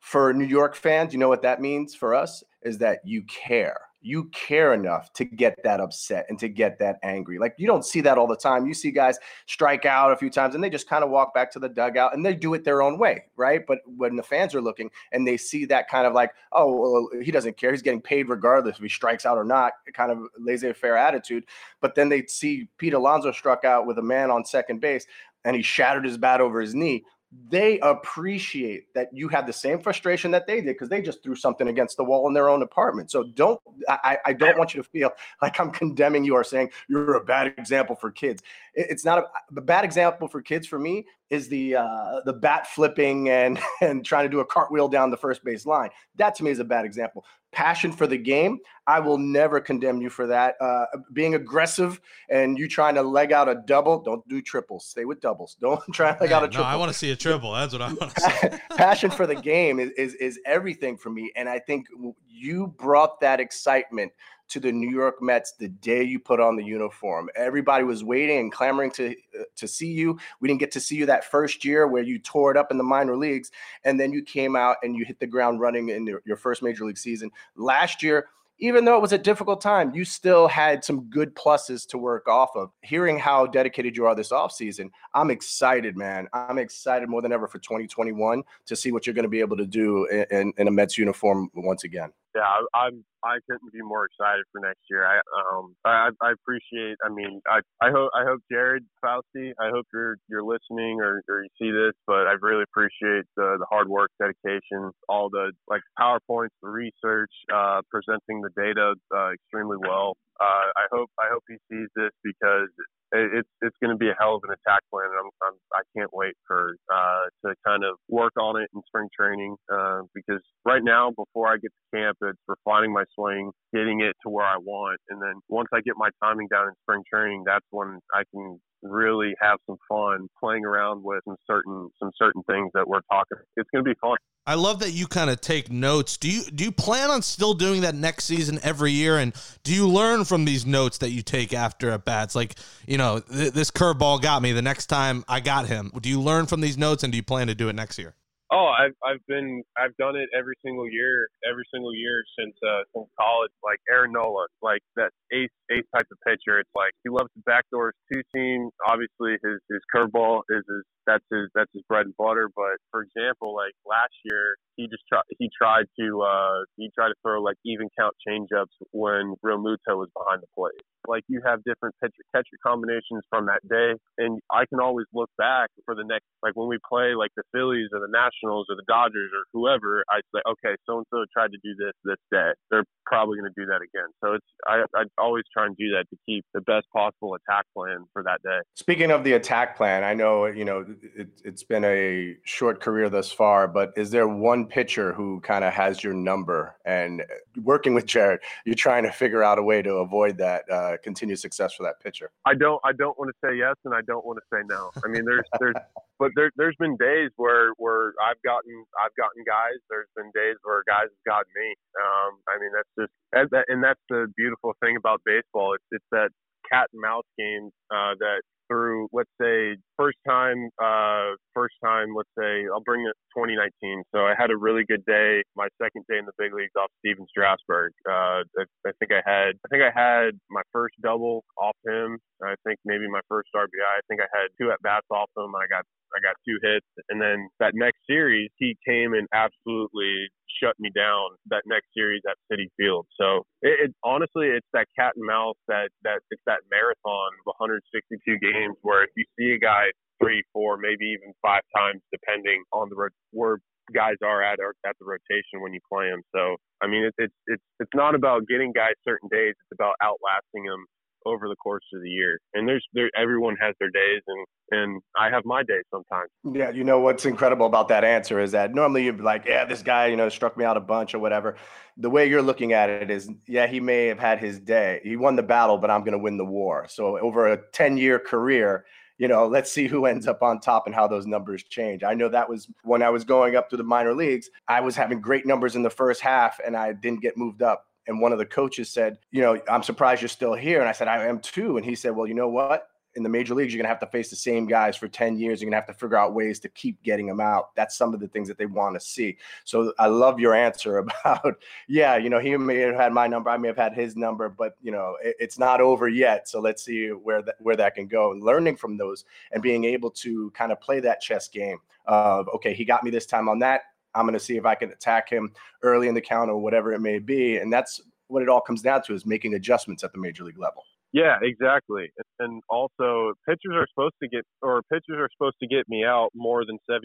for 0.00 0.32
New 0.32 0.46
York 0.46 0.74
fans, 0.74 1.12
you 1.12 1.18
know 1.18 1.28
what 1.28 1.42
that 1.42 1.60
means 1.60 1.94
for 1.94 2.14
us 2.14 2.42
is 2.62 2.78
that 2.78 3.00
you 3.04 3.22
care. 3.24 3.80
You 4.00 4.26
care 4.26 4.74
enough 4.74 5.12
to 5.14 5.24
get 5.24 5.60
that 5.64 5.80
upset 5.80 6.26
and 6.28 6.38
to 6.38 6.48
get 6.48 6.78
that 6.78 7.00
angry. 7.02 7.38
Like 7.38 7.54
you 7.58 7.66
don't 7.66 7.84
see 7.84 8.00
that 8.02 8.16
all 8.16 8.28
the 8.28 8.36
time. 8.36 8.64
You 8.64 8.72
see 8.72 8.92
guys 8.92 9.18
strike 9.46 9.86
out 9.86 10.12
a 10.12 10.16
few 10.16 10.30
times 10.30 10.54
and 10.54 10.62
they 10.62 10.70
just 10.70 10.88
kind 10.88 11.02
of 11.02 11.10
walk 11.10 11.34
back 11.34 11.50
to 11.52 11.58
the 11.58 11.68
dugout 11.68 12.14
and 12.14 12.24
they 12.24 12.32
do 12.32 12.54
it 12.54 12.62
their 12.62 12.80
own 12.80 12.96
way, 12.96 13.24
right? 13.36 13.62
But 13.66 13.80
when 13.84 14.14
the 14.14 14.22
fans 14.22 14.54
are 14.54 14.62
looking 14.62 14.88
and 15.10 15.26
they 15.26 15.36
see 15.36 15.64
that 15.66 15.88
kind 15.88 16.06
of 16.06 16.12
like, 16.12 16.30
oh, 16.52 16.76
well, 16.80 17.22
he 17.22 17.32
doesn't 17.32 17.56
care. 17.56 17.72
He's 17.72 17.82
getting 17.82 18.00
paid 18.00 18.28
regardless 18.28 18.76
if 18.76 18.82
he 18.82 18.88
strikes 18.88 19.26
out 19.26 19.36
or 19.36 19.44
not, 19.44 19.72
kind 19.94 20.12
of 20.12 20.20
laissez-faire 20.38 20.96
attitude. 20.96 21.44
But 21.80 21.96
then 21.96 22.08
they 22.08 22.24
see 22.26 22.68
Pete 22.78 22.94
Alonso 22.94 23.32
struck 23.32 23.64
out 23.64 23.84
with 23.84 23.98
a 23.98 24.02
man 24.02 24.30
on 24.30 24.44
second 24.44 24.80
base 24.80 25.06
and 25.44 25.56
he 25.56 25.62
shattered 25.62 26.04
his 26.04 26.18
bat 26.18 26.40
over 26.40 26.60
his 26.60 26.74
knee 26.74 27.04
they 27.50 27.78
appreciate 27.80 28.92
that 28.94 29.08
you 29.12 29.28
have 29.28 29.46
the 29.46 29.52
same 29.52 29.80
frustration 29.80 30.30
that 30.30 30.46
they 30.46 30.56
did 30.56 30.66
because 30.66 30.88
they 30.88 31.02
just 31.02 31.22
threw 31.22 31.34
something 31.34 31.68
against 31.68 31.98
the 31.98 32.04
wall 32.04 32.26
in 32.26 32.32
their 32.32 32.48
own 32.48 32.62
apartment. 32.62 33.10
So 33.10 33.24
don't 33.34 33.60
I, 33.88 34.16
I 34.24 34.32
don't 34.32 34.56
want 34.56 34.74
you 34.74 34.82
to 34.82 34.88
feel 34.88 35.10
like 35.42 35.60
I'm 35.60 35.70
condemning 35.70 36.24
you 36.24 36.34
or 36.34 36.42
saying 36.42 36.70
you're 36.88 37.16
a 37.16 37.24
bad 37.24 37.54
example 37.58 37.96
for 37.96 38.10
kids. 38.10 38.42
It's 38.74 39.04
not 39.04 39.18
a, 39.18 39.24
the 39.50 39.60
bad 39.60 39.84
example 39.84 40.26
for 40.26 40.40
kids 40.40 40.66
for 40.66 40.78
me 40.78 41.04
is 41.28 41.48
the 41.48 41.76
uh, 41.76 42.20
the 42.24 42.32
bat 42.32 42.66
flipping 42.66 43.28
and 43.28 43.60
and 43.82 44.04
trying 44.04 44.24
to 44.24 44.30
do 44.30 44.40
a 44.40 44.46
cartwheel 44.46 44.88
down 44.88 45.10
the 45.10 45.16
first 45.16 45.44
base 45.44 45.66
line. 45.66 45.90
That 46.16 46.34
to 46.36 46.44
me 46.44 46.50
is 46.50 46.60
a 46.60 46.64
bad 46.64 46.86
example. 46.86 47.26
Passion 47.50 47.92
for 47.92 48.06
the 48.06 48.18
game, 48.18 48.58
I 48.86 49.00
will 49.00 49.18
never 49.18 49.60
condemn 49.60 50.00
you 50.00 50.10
for 50.10 50.26
that. 50.26 50.56
Uh, 50.60 50.84
being 51.12 51.34
aggressive 51.34 52.00
and 52.28 52.58
you 52.58 52.68
trying 52.68 52.94
to 52.94 53.02
leg 53.02 53.32
out 53.32 53.48
a 53.48 53.56
double, 53.66 54.00
don't 54.00 54.26
do 54.28 54.42
triples. 54.42 54.86
Stay 54.86 55.04
with 55.04 55.20
doubles. 55.20 55.56
Don't 55.60 55.80
try 55.92 56.14
to 56.14 56.22
leg 56.22 56.32
out 56.32 56.44
a 56.44 56.48
triple. 56.48 56.64
No, 56.64 56.70
I 56.70 56.76
want 56.76 56.92
to 56.92 56.98
see 56.98 57.10
a 57.10 57.16
triple. 57.16 57.52
That's 57.52 57.72
what 57.72 57.82
I 57.82 57.92
want 57.92 58.14
to 58.14 58.20
see. 58.50 58.58
Passion 58.76 59.10
for 59.10 59.26
the 59.26 59.34
game 59.34 59.78
is, 59.80 59.90
is 59.92 60.14
is 60.14 60.40
everything 60.46 60.96
for 60.96 61.10
me, 61.10 61.32
and 61.36 61.48
I 61.48 61.58
think 61.58 61.86
you 62.28 62.68
brought 62.78 63.20
that 63.20 63.40
excitement 63.40 64.12
to 64.48 64.60
the 64.60 64.72
New 64.72 64.90
York 64.90 65.22
Mets 65.22 65.52
the 65.52 65.68
day 65.68 66.02
you 66.02 66.18
put 66.18 66.40
on 66.40 66.56
the 66.56 66.64
uniform. 66.64 67.28
Everybody 67.36 67.84
was 67.84 68.04
waiting 68.04 68.38
and 68.38 68.52
clamoring 68.52 68.90
to 68.92 69.10
uh, 69.38 69.44
to 69.56 69.68
see 69.68 69.92
you. 69.92 70.18
We 70.40 70.48
didn't 70.48 70.60
get 70.60 70.72
to 70.72 70.80
see 70.80 70.96
you 70.96 71.06
that 71.06 71.24
first 71.24 71.64
year 71.64 71.86
where 71.86 72.02
you 72.02 72.18
tore 72.18 72.50
it 72.50 72.56
up 72.56 72.70
in 72.70 72.78
the 72.78 72.84
minor 72.84 73.16
leagues, 73.16 73.50
and 73.84 73.98
then 73.98 74.12
you 74.12 74.22
came 74.22 74.56
out 74.56 74.76
and 74.82 74.96
you 74.96 75.04
hit 75.04 75.20
the 75.20 75.26
ground 75.26 75.60
running 75.60 75.90
in 75.90 76.06
your, 76.06 76.22
your 76.24 76.36
first 76.36 76.62
major 76.62 76.84
league 76.84 76.98
season. 76.98 77.30
Last 77.56 78.02
year, 78.02 78.28
even 78.60 78.84
though 78.84 78.96
it 78.96 79.02
was 79.02 79.12
a 79.12 79.18
difficult 79.18 79.60
time, 79.60 79.94
you 79.94 80.04
still 80.04 80.48
had 80.48 80.84
some 80.84 81.08
good 81.08 81.34
pluses 81.36 81.86
to 81.88 81.98
work 81.98 82.26
off 82.26 82.50
of. 82.56 82.70
Hearing 82.82 83.18
how 83.18 83.46
dedicated 83.46 83.96
you 83.96 84.06
are 84.06 84.16
this 84.16 84.32
offseason, 84.32 84.90
I'm 85.14 85.30
excited, 85.30 85.96
man. 85.96 86.26
I'm 86.32 86.58
excited 86.58 87.08
more 87.08 87.22
than 87.22 87.32
ever 87.32 87.46
for 87.46 87.58
2021 87.60 88.42
to 88.66 88.76
see 88.76 88.90
what 88.90 89.06
you're 89.06 89.14
going 89.14 89.24
to 89.24 89.28
be 89.28 89.40
able 89.40 89.56
to 89.58 89.66
do 89.66 90.06
in, 90.06 90.26
in, 90.30 90.52
in 90.56 90.68
a 90.68 90.70
Mets 90.70 90.98
uniform 90.98 91.50
once 91.54 91.84
again 91.84 92.10
yeah, 92.38 92.44
I'm 92.74 93.04
I 93.24 93.38
couldn't 93.48 93.72
be 93.72 93.82
more 93.82 94.06
excited 94.06 94.44
for 94.52 94.60
next 94.60 94.82
year. 94.90 95.04
I 95.04 95.18
um 95.18 95.74
I, 95.84 96.10
I 96.22 96.32
appreciate. 96.32 96.96
I 97.04 97.08
mean, 97.08 97.40
I 97.46 97.60
I 97.82 97.90
hope 97.90 98.10
I 98.14 98.24
hope 98.24 98.40
Jared 98.50 98.84
Fausti. 99.04 99.52
I 99.58 99.70
hope 99.70 99.86
you're 99.92 100.16
you're 100.28 100.44
listening 100.44 101.00
or, 101.00 101.22
or 101.28 101.42
you 101.42 101.50
see 101.58 101.70
this, 101.70 101.94
but 102.06 102.26
I 102.26 102.34
really 102.40 102.64
appreciate 102.64 103.24
the 103.36 103.56
the 103.58 103.66
hard 103.70 103.88
work, 103.88 104.10
dedication, 104.20 104.90
all 105.08 105.30
the 105.30 105.52
like 105.68 105.82
powerpoints, 105.98 106.54
the 106.62 106.68
research, 106.68 107.32
uh, 107.52 107.80
presenting 107.90 108.42
the 108.42 108.50
data 108.56 108.94
uh, 109.14 109.32
extremely 109.32 109.76
well. 109.80 110.16
Uh, 110.40 110.70
I 110.76 110.86
hope 110.92 111.10
I 111.18 111.26
hope 111.30 111.42
he 111.48 111.56
sees 111.68 111.88
this 111.96 112.12
because 112.22 112.70
it's 113.12 113.48
it's 113.62 113.76
going 113.80 113.90
to 113.90 113.96
be 113.96 114.08
a 114.08 114.16
hell 114.18 114.36
of 114.36 114.42
an 114.44 114.50
attack 114.52 114.82
plan. 114.92 115.08
And 115.10 115.18
I'm, 115.18 115.30
I'm 115.42 115.56
I 115.72 115.82
can't 115.96 116.10
wait 116.12 116.34
for 116.46 116.76
uh, 116.92 117.24
to 117.46 117.54
kind 117.66 117.84
of 117.84 117.96
work 118.08 118.32
on 118.38 118.60
it 118.60 118.68
in 118.74 118.82
spring 118.86 119.08
training 119.16 119.56
uh, 119.72 120.02
because 120.14 120.42
right 120.64 120.82
now, 120.82 121.10
before 121.10 121.48
I 121.48 121.56
get 121.56 121.72
to 121.72 121.96
camp, 121.96 122.18
it's 122.22 122.38
refining 122.46 122.92
my 122.92 123.04
swing, 123.14 123.50
getting 123.74 124.00
it 124.00 124.16
to 124.22 124.30
where 124.30 124.46
I 124.46 124.56
want, 124.58 125.00
and 125.08 125.20
then 125.20 125.34
once 125.48 125.68
I 125.72 125.80
get 125.80 125.94
my 125.96 126.10
timing 126.22 126.48
down 126.48 126.68
in 126.68 126.74
spring 126.82 127.02
training, 127.12 127.44
that's 127.46 127.66
when 127.70 127.98
I 128.14 128.22
can 128.32 128.60
really 128.82 129.34
have 129.40 129.58
some 129.66 129.76
fun 129.88 130.28
playing 130.38 130.64
around 130.64 131.02
with 131.02 131.20
some 131.24 131.36
certain 131.46 131.88
some 132.00 132.10
certain 132.16 132.42
things 132.44 132.70
that 132.74 132.86
we're 132.86 133.00
talking. 133.10 133.38
It's 133.56 133.68
going 133.72 133.84
to 133.84 133.90
be 133.90 133.96
fun. 134.00 134.16
I 134.46 134.54
love 134.54 134.80
that 134.80 134.92
you 134.92 135.06
kind 135.06 135.28
of 135.28 135.40
take 135.42 135.70
notes. 135.70 136.16
Do 136.16 136.30
you 136.30 136.44
do 136.44 136.64
you 136.64 136.72
plan 136.72 137.10
on 137.10 137.22
still 137.22 137.54
doing 137.54 137.82
that 137.82 137.94
next 137.94 138.24
season 138.24 138.58
every 138.62 138.92
year? 138.92 139.18
And 139.18 139.34
do 139.62 139.74
you 139.74 139.86
learn 139.86 140.24
from 140.24 140.44
these 140.44 140.64
notes 140.64 140.98
that 140.98 141.10
you 141.10 141.22
take 141.22 141.52
after 141.52 141.90
at 141.90 142.04
bats? 142.04 142.34
Like, 142.34 142.54
you 142.86 142.96
know, 142.96 143.20
th- 143.20 143.52
this 143.52 143.70
curveball 143.70 144.22
got 144.22 144.40
me. 144.40 144.52
The 144.52 144.62
next 144.62 144.86
time 144.86 145.24
I 145.28 145.40
got 145.40 145.66
him, 145.66 145.90
do 146.00 146.08
you 146.08 146.20
learn 146.20 146.46
from 146.46 146.60
these 146.60 146.78
notes, 146.78 147.02
and 147.02 147.12
do 147.12 147.16
you 147.16 147.22
plan 147.22 147.48
to 147.48 147.54
do 147.54 147.68
it 147.68 147.74
next 147.74 147.98
year? 147.98 148.14
Oh, 148.50 148.72
I've 148.72 148.96
I've 149.04 149.20
been 149.28 149.62
I've 149.76 149.94
done 149.98 150.16
it 150.16 150.30
every 150.36 150.54
single 150.64 150.88
year, 150.88 151.28
every 151.44 151.64
single 151.72 151.94
year 151.94 152.24
since 152.38 152.56
uh 152.64 152.80
since 152.96 153.08
college. 153.20 153.52
Like 153.62 153.76
Aaron 153.92 154.12
Nola, 154.12 154.46
like 154.62 154.80
that 154.96 155.12
ace 155.32 155.52
ace 155.70 155.84
type 155.94 156.08
of 156.10 156.16
pitcher. 156.26 156.58
It's 156.58 156.70
like 156.74 156.92
he 157.04 157.10
loves 157.10 157.28
the 157.36 157.44
backdoors, 157.44 157.92
two 158.10 158.22
seam. 158.34 158.70
Obviously, 158.88 159.36
his 159.44 159.60
his 159.68 159.84
curveball 159.94 160.48
is 160.48 160.64
his 160.64 160.84
that's 161.06 161.24
his 161.30 161.50
that's 161.54 161.70
his 161.74 161.82
bread 161.88 162.06
and 162.06 162.16
butter. 162.16 162.48
But 162.56 162.80
for 162.90 163.02
example, 163.04 163.54
like 163.54 163.76
last 163.84 164.16
year, 164.24 164.56
he 164.76 164.88
just 164.88 165.04
tried 165.12 165.28
he 165.38 165.50
tried 165.52 165.84
to 166.00 166.22
uh 166.22 166.64
he 166.76 166.88
tried 166.96 167.08
to 167.08 167.20
throw 167.20 167.42
like 167.42 167.56
even 167.66 167.88
count 168.00 168.16
changeups 168.26 168.72
when 168.92 169.36
Realmuto 169.44 169.92
was 170.00 170.08
behind 170.16 170.40
the 170.40 170.48
plate. 170.56 170.80
Like 171.06 171.24
you 171.28 171.40
have 171.44 171.62
different 171.64 171.94
pitcher 172.02 172.24
catcher 172.34 172.58
combinations 172.64 173.22
from 173.30 173.46
that 173.46 173.62
day, 173.68 173.94
and 174.18 174.40
I 174.50 174.66
can 174.66 174.80
always 174.80 175.06
look 175.12 175.30
back 175.38 175.70
for 175.84 175.94
the 175.94 176.04
next 176.04 176.26
like 176.42 176.54
when 176.54 176.68
we 176.68 176.78
play 176.88 177.14
like 177.14 177.30
the 177.36 177.42
Phillies 177.52 177.88
or 177.92 178.00
the 178.00 178.10
Nationals 178.10 178.66
or 178.68 178.76
the 178.76 178.86
Dodgers 178.88 179.30
or 179.32 179.44
whoever. 179.52 180.04
I 180.10 180.20
say, 180.34 180.40
okay, 180.48 180.76
so 180.86 180.98
and 180.98 181.06
so 181.10 181.24
tried 181.32 181.52
to 181.52 181.58
do 181.62 181.74
this 181.78 181.92
this 182.04 182.18
day. 182.30 182.50
They're 182.70 182.84
probably 183.06 183.38
going 183.38 183.50
to 183.52 183.60
do 183.60 183.66
that 183.66 183.80
again. 183.80 184.08
So 184.22 184.34
it's 184.34 184.46
I 184.66 184.84
I 184.94 185.04
always 185.18 185.44
try 185.52 185.66
and 185.66 185.76
do 185.76 185.90
that 185.96 186.04
to 186.10 186.16
keep 186.26 186.44
the 186.54 186.60
best 186.62 186.86
possible 186.94 187.34
attack 187.34 187.64
plan 187.74 188.04
for 188.12 188.22
that 188.22 188.42
day. 188.42 188.58
Speaking 188.74 189.10
of 189.10 189.24
the 189.24 189.32
attack 189.34 189.76
plan, 189.76 190.04
I 190.04 190.14
know 190.14 190.46
you 190.46 190.64
know 190.64 190.84
it, 191.14 191.28
it's 191.44 191.64
been 191.64 191.84
a 191.84 192.36
short 192.44 192.80
career 192.80 193.08
thus 193.08 193.32
far, 193.32 193.68
but 193.68 193.92
is 193.96 194.10
there 194.10 194.28
one 194.28 194.66
pitcher 194.66 195.12
who 195.12 195.40
kind 195.40 195.64
of 195.64 195.72
has 195.72 196.02
your 196.02 196.14
number? 196.14 196.76
And 196.84 197.22
working 197.62 197.94
with 197.94 198.06
Jared, 198.06 198.40
you're 198.64 198.74
trying 198.74 199.04
to 199.04 199.12
figure 199.12 199.42
out 199.42 199.58
a 199.58 199.62
way 199.62 199.82
to 199.82 199.94
avoid 199.94 200.38
that 200.38 200.64
uh, 200.70 200.96
continued 201.02 201.38
success 201.38 201.74
for 201.74 201.82
that 201.84 202.00
pitcher. 202.00 202.30
I 202.46 202.54
don't 202.54 202.80
I 202.84 202.92
don't 202.92 203.18
want 203.18 203.30
to 203.30 203.38
say 203.42 203.56
yes 203.56 203.74
and 203.84 203.94
I 203.94 204.00
don't 204.06 204.24
want 204.24 204.38
to 204.38 204.46
say 204.52 204.62
no. 204.68 204.90
I 205.04 205.08
mean 205.08 205.24
there's 205.24 205.46
there's 205.60 205.76
but 206.18 206.32
there 206.36 206.50
there's 206.56 206.76
been 206.78 206.96
days 206.96 207.30
where 207.36 207.72
where 207.76 208.14
I've 208.22 208.40
gotten 208.42 208.84
I've 208.98 209.14
gotten 209.16 209.44
guys. 209.46 209.78
There's 209.90 210.10
been 210.16 210.30
days 210.34 210.56
where 210.62 210.82
guys 210.86 211.08
have 211.10 211.26
gotten 211.26 211.50
me. 211.54 211.74
Um, 211.98 212.32
I 212.48 212.58
mean 212.60 212.72
that's 212.74 212.92
just 212.98 213.14
and 213.32 213.48
and 213.68 213.82
that's 213.82 214.02
the 214.08 214.26
beautiful 214.36 214.74
thing 214.80 214.96
about 214.96 215.22
baseball. 215.24 215.74
It's 215.74 215.88
it's 215.90 216.08
that 216.12 216.30
cat 216.70 216.88
and 216.92 217.00
mouse 217.00 217.28
game 217.38 217.70
uh, 217.90 218.14
that 218.18 218.42
through 218.68 219.08
let's 219.12 219.30
say 219.40 219.76
first 219.96 220.18
time 220.26 220.68
uh 220.82 221.34
first 221.54 221.74
time 221.84 222.14
let's 222.14 222.30
say 222.38 222.64
I'll 222.72 222.84
bring 222.84 223.02
it 223.02 223.16
2019 223.34 224.02
so 224.14 224.26
I 224.26 224.34
had 224.38 224.50
a 224.50 224.56
really 224.56 224.84
good 224.86 225.04
day 225.06 225.42
my 225.56 225.68
second 225.82 226.04
day 226.08 226.18
in 226.18 226.26
the 226.26 226.36
big 226.38 226.54
leagues 226.54 226.76
off 226.78 226.90
Stephen 227.00 227.26
Strasburg. 227.28 227.92
Uh 228.08 228.44
I, 228.58 228.64
I 228.86 228.92
think 228.98 229.12
I 229.12 229.22
had 229.24 229.58
I 229.64 229.68
think 229.70 229.82
I 229.82 229.92
had 229.92 230.38
my 230.50 230.62
first 230.72 230.94
double 231.02 231.44
off 231.58 231.76
him. 231.86 232.18
I 232.42 232.54
think 232.64 232.78
maybe 232.84 233.08
my 233.08 233.20
first 233.28 233.48
RBI 233.56 233.88
I. 233.88 234.00
Think 234.08 234.20
I 234.20 234.30
had 234.32 234.48
two 234.60 234.70
at 234.70 234.80
bats 234.82 235.06
off 235.10 235.30
him. 235.36 235.54
I 235.54 235.66
got 235.68 235.84
I 236.14 236.20
got 236.22 236.36
two 236.46 236.58
hits. 236.62 236.86
And 237.08 237.20
then 237.20 237.48
that 237.60 237.72
next 237.74 237.98
series 238.08 238.50
he 238.56 238.76
came 238.86 239.14
and 239.14 239.28
absolutely 239.32 240.28
shut 240.62 240.74
me 240.78 240.90
down 240.94 241.36
that 241.50 241.62
next 241.66 241.88
series 241.96 242.22
at 242.28 242.36
Citi 242.50 242.68
Field. 242.76 243.06
So 243.20 243.44
it, 243.62 243.88
it 243.88 243.94
honestly, 244.04 244.48
it's 244.48 244.66
that 244.72 244.86
cat 244.98 245.12
and 245.16 245.26
mouse 245.26 245.58
that 245.68 245.90
that 246.04 246.20
it's 246.30 246.42
that 246.46 246.60
marathon 246.70 247.30
of 247.40 247.54
162 247.58 248.20
games 248.38 248.76
where 248.82 249.04
if 249.04 249.10
you 249.16 249.24
see 249.38 249.54
a 249.54 249.58
guy 249.58 249.90
three, 250.22 250.42
four, 250.52 250.76
maybe 250.76 251.06
even 251.14 251.32
five 251.42 251.62
times, 251.76 252.02
depending 252.10 252.62
on 252.72 252.88
the 252.90 252.96
where 253.32 253.58
guys 253.94 254.16
are 254.22 254.42
at 254.42 254.58
or 254.60 254.74
at 254.84 254.96
the 255.00 255.06
rotation 255.06 255.62
when 255.62 255.72
you 255.72 255.80
play 255.90 256.10
them. 256.10 256.20
So 256.34 256.56
I 256.82 256.86
mean, 256.86 257.04
it's 257.04 257.32
it's 257.46 257.62
it's 257.80 257.94
not 257.94 258.14
about 258.14 258.46
getting 258.46 258.72
guys 258.72 258.94
certain 259.06 259.28
days. 259.30 259.54
It's 259.56 259.74
about 259.74 259.94
outlasting 260.02 260.64
them 260.64 260.86
over 261.28 261.48
the 261.48 261.56
course 261.56 261.84
of 261.94 262.02
the 262.02 262.10
year. 262.10 262.38
And 262.54 262.68
there's 262.68 262.84
there 262.94 263.10
everyone 263.16 263.56
has 263.60 263.74
their 263.78 263.90
days 263.90 264.22
and 264.26 264.46
and 264.70 265.02
I 265.16 265.30
have 265.30 265.44
my 265.44 265.62
days 265.62 265.84
sometimes. 265.90 266.28
Yeah, 266.44 266.70
you 266.70 266.84
know 266.84 267.00
what's 267.00 267.24
incredible 267.24 267.66
about 267.66 267.88
that 267.88 268.04
answer 268.04 268.38
is 268.40 268.52
that 268.52 268.74
normally 268.74 269.04
you'd 269.04 269.18
be 269.18 269.22
like, 269.22 269.46
yeah, 269.46 269.64
this 269.64 269.82
guy, 269.82 270.06
you 270.08 270.16
know, 270.16 270.28
struck 270.28 270.56
me 270.56 270.64
out 270.64 270.76
a 270.76 270.80
bunch 270.80 271.14
or 271.14 271.18
whatever. 271.18 271.56
The 271.96 272.10
way 272.10 272.28
you're 272.28 272.42
looking 272.42 272.72
at 272.72 272.90
it 272.90 273.10
is, 273.10 273.30
yeah, 273.46 273.66
he 273.66 273.80
may 273.80 274.06
have 274.06 274.18
had 274.18 274.38
his 274.38 274.60
day. 274.60 275.00
He 275.02 275.16
won 275.16 275.36
the 275.36 275.42
battle, 275.42 275.78
but 275.78 275.90
I'm 275.90 276.00
going 276.00 276.12
to 276.12 276.18
win 276.18 276.36
the 276.36 276.44
war. 276.44 276.86
So 276.88 277.18
over 277.18 277.48
a 277.48 277.58
10 277.72 277.96
year 277.96 278.18
career, 278.18 278.84
you 279.18 279.26
know, 279.26 279.46
let's 279.46 279.70
see 279.70 279.88
who 279.88 280.06
ends 280.06 280.28
up 280.28 280.42
on 280.42 280.60
top 280.60 280.86
and 280.86 280.94
how 280.94 281.08
those 281.08 281.26
numbers 281.26 281.64
change. 281.64 282.04
I 282.04 282.14
know 282.14 282.28
that 282.28 282.48
was 282.48 282.68
when 282.84 283.02
I 283.02 283.10
was 283.10 283.24
going 283.24 283.56
up 283.56 283.68
to 283.70 283.76
the 283.76 283.82
minor 283.82 284.14
leagues, 284.14 284.48
I 284.68 284.80
was 284.80 284.94
having 284.94 285.20
great 285.20 285.44
numbers 285.44 285.74
in 285.74 285.82
the 285.82 285.90
first 285.90 286.20
half 286.20 286.60
and 286.64 286.76
I 286.76 286.92
didn't 286.92 287.20
get 287.20 287.36
moved 287.36 287.62
up. 287.62 287.87
And 288.08 288.20
one 288.20 288.32
of 288.32 288.38
the 288.38 288.46
coaches 288.46 288.88
said, 288.88 289.18
you 289.30 289.42
know, 289.42 289.60
I'm 289.68 289.82
surprised 289.82 290.22
you're 290.22 290.28
still 290.28 290.54
here. 290.54 290.80
And 290.80 290.88
I 290.88 290.92
said, 290.92 291.08
I 291.08 291.26
am 291.26 291.38
too. 291.38 291.76
And 291.76 291.86
he 291.86 291.94
said, 291.94 292.16
well, 292.16 292.26
you 292.26 292.34
know 292.34 292.48
what? 292.48 292.88
in 293.18 293.22
the 293.22 293.28
major 293.28 293.54
leagues, 293.54 293.74
you're 293.74 293.78
going 293.78 293.84
to 293.84 293.88
have 293.88 294.00
to 294.00 294.06
face 294.06 294.30
the 294.30 294.36
same 294.36 294.66
guys 294.66 294.96
for 294.96 295.08
10 295.08 295.38
years. 295.38 295.60
You're 295.60 295.66
going 295.70 295.80
to 295.80 295.86
have 295.86 295.94
to 295.94 296.00
figure 296.00 296.16
out 296.16 296.34
ways 296.34 296.60
to 296.60 296.68
keep 296.68 297.02
getting 297.02 297.26
them 297.26 297.40
out. 297.40 297.74
That's 297.74 297.96
some 297.96 298.14
of 298.14 298.20
the 298.20 298.28
things 298.28 298.48
that 298.48 298.58
they 298.58 298.66
want 298.66 298.94
to 298.94 299.00
see. 299.00 299.36
So 299.64 299.92
I 299.98 300.06
love 300.06 300.38
your 300.38 300.54
answer 300.54 300.98
about, 301.24 301.62
yeah, 301.88 302.16
you 302.16 302.30
know, 302.30 302.38
he 302.38 302.56
may 302.56 302.78
have 302.78 302.94
had 302.94 303.12
my 303.12 303.26
number. 303.26 303.50
I 303.50 303.56
may 303.56 303.68
have 303.68 303.76
had 303.76 303.92
his 303.92 304.16
number, 304.16 304.48
but, 304.48 304.76
you 304.80 304.92
know, 304.92 305.16
it, 305.22 305.36
it's 305.40 305.58
not 305.58 305.80
over 305.80 306.08
yet. 306.08 306.48
So 306.48 306.60
let's 306.60 306.84
see 306.84 307.08
where 307.08 307.42
that, 307.42 307.56
where 307.58 307.76
that 307.76 307.96
can 307.96 308.06
go 308.06 308.32
and 308.32 308.42
learning 308.42 308.76
from 308.76 308.96
those 308.96 309.24
and 309.52 309.62
being 309.62 309.84
able 309.84 310.10
to 310.12 310.50
kind 310.52 310.72
of 310.72 310.80
play 310.80 311.00
that 311.00 311.20
chess 311.20 311.48
game 311.48 311.78
of, 312.06 312.48
okay, 312.54 312.72
he 312.72 312.84
got 312.84 313.02
me 313.02 313.10
this 313.10 313.26
time 313.26 313.48
on 313.48 313.58
that. 313.60 313.82
I'm 314.18 314.26
going 314.26 314.34
to 314.34 314.44
see 314.44 314.56
if 314.56 314.66
I 314.66 314.74
can 314.74 314.90
attack 314.90 315.30
him 315.30 315.52
early 315.82 316.08
in 316.08 316.14
the 316.14 316.20
count 316.20 316.50
or 316.50 316.58
whatever 316.58 316.92
it 316.92 317.00
may 317.00 317.18
be. 317.18 317.56
And 317.56 317.72
that's 317.72 318.00
what 318.28 318.42
it 318.42 318.48
all 318.48 318.60
comes 318.60 318.82
down 318.82 319.02
to 319.02 319.14
is 319.14 319.24
making 319.24 319.54
adjustments 319.54 320.04
at 320.04 320.12
the 320.12 320.18
major 320.18 320.44
league 320.44 320.58
level. 320.58 320.82
Yeah, 321.12 321.36
exactly. 321.40 322.10
And 322.38 322.62
also, 322.68 323.32
pitchers 323.48 323.72
are 323.72 323.86
supposed 323.88 324.16
to 324.22 324.28
get, 324.28 324.44
or 324.60 324.82
pitchers 324.92 325.16
are 325.16 325.28
supposed 325.32 325.56
to 325.62 325.66
get 325.66 325.88
me 325.88 326.04
out 326.04 326.28
more 326.34 326.66
than 326.66 326.76
70% 326.90 327.00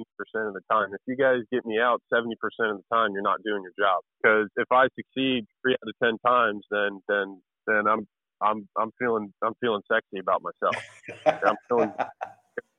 of 0.47 0.53
the 0.53 0.59
time. 0.70 0.89
If 0.91 0.99
you 1.07 1.16
guys 1.16 1.39
get 1.53 1.66
me 1.66 1.80
out 1.80 2.01
70% 2.14 2.26
of 2.34 2.78
the 2.78 2.84
time, 2.91 3.11
you're 3.14 3.22
not 3.22 3.41
doing 3.45 3.64
your 3.64 3.72
job. 3.80 4.01
Because 4.22 4.49
if 4.57 4.68
I 4.72 4.88
succeed 4.95 5.45
three 5.61 5.74
out 5.74 5.88
of 5.88 5.95
10 6.03 6.18
times, 6.28 6.66
then, 6.70 6.99
then, 7.07 7.41
then 7.66 7.88
I'm, 7.88 8.05
I'm, 8.41 8.68
I'm 8.78 8.91
feeling, 8.99 9.32
I'm 9.41 9.53
feeling 9.61 9.82
sexy 9.89 10.20
about 10.20 10.41
myself. 10.43 10.84
I'm 11.26 11.55
feeling, 11.70 11.93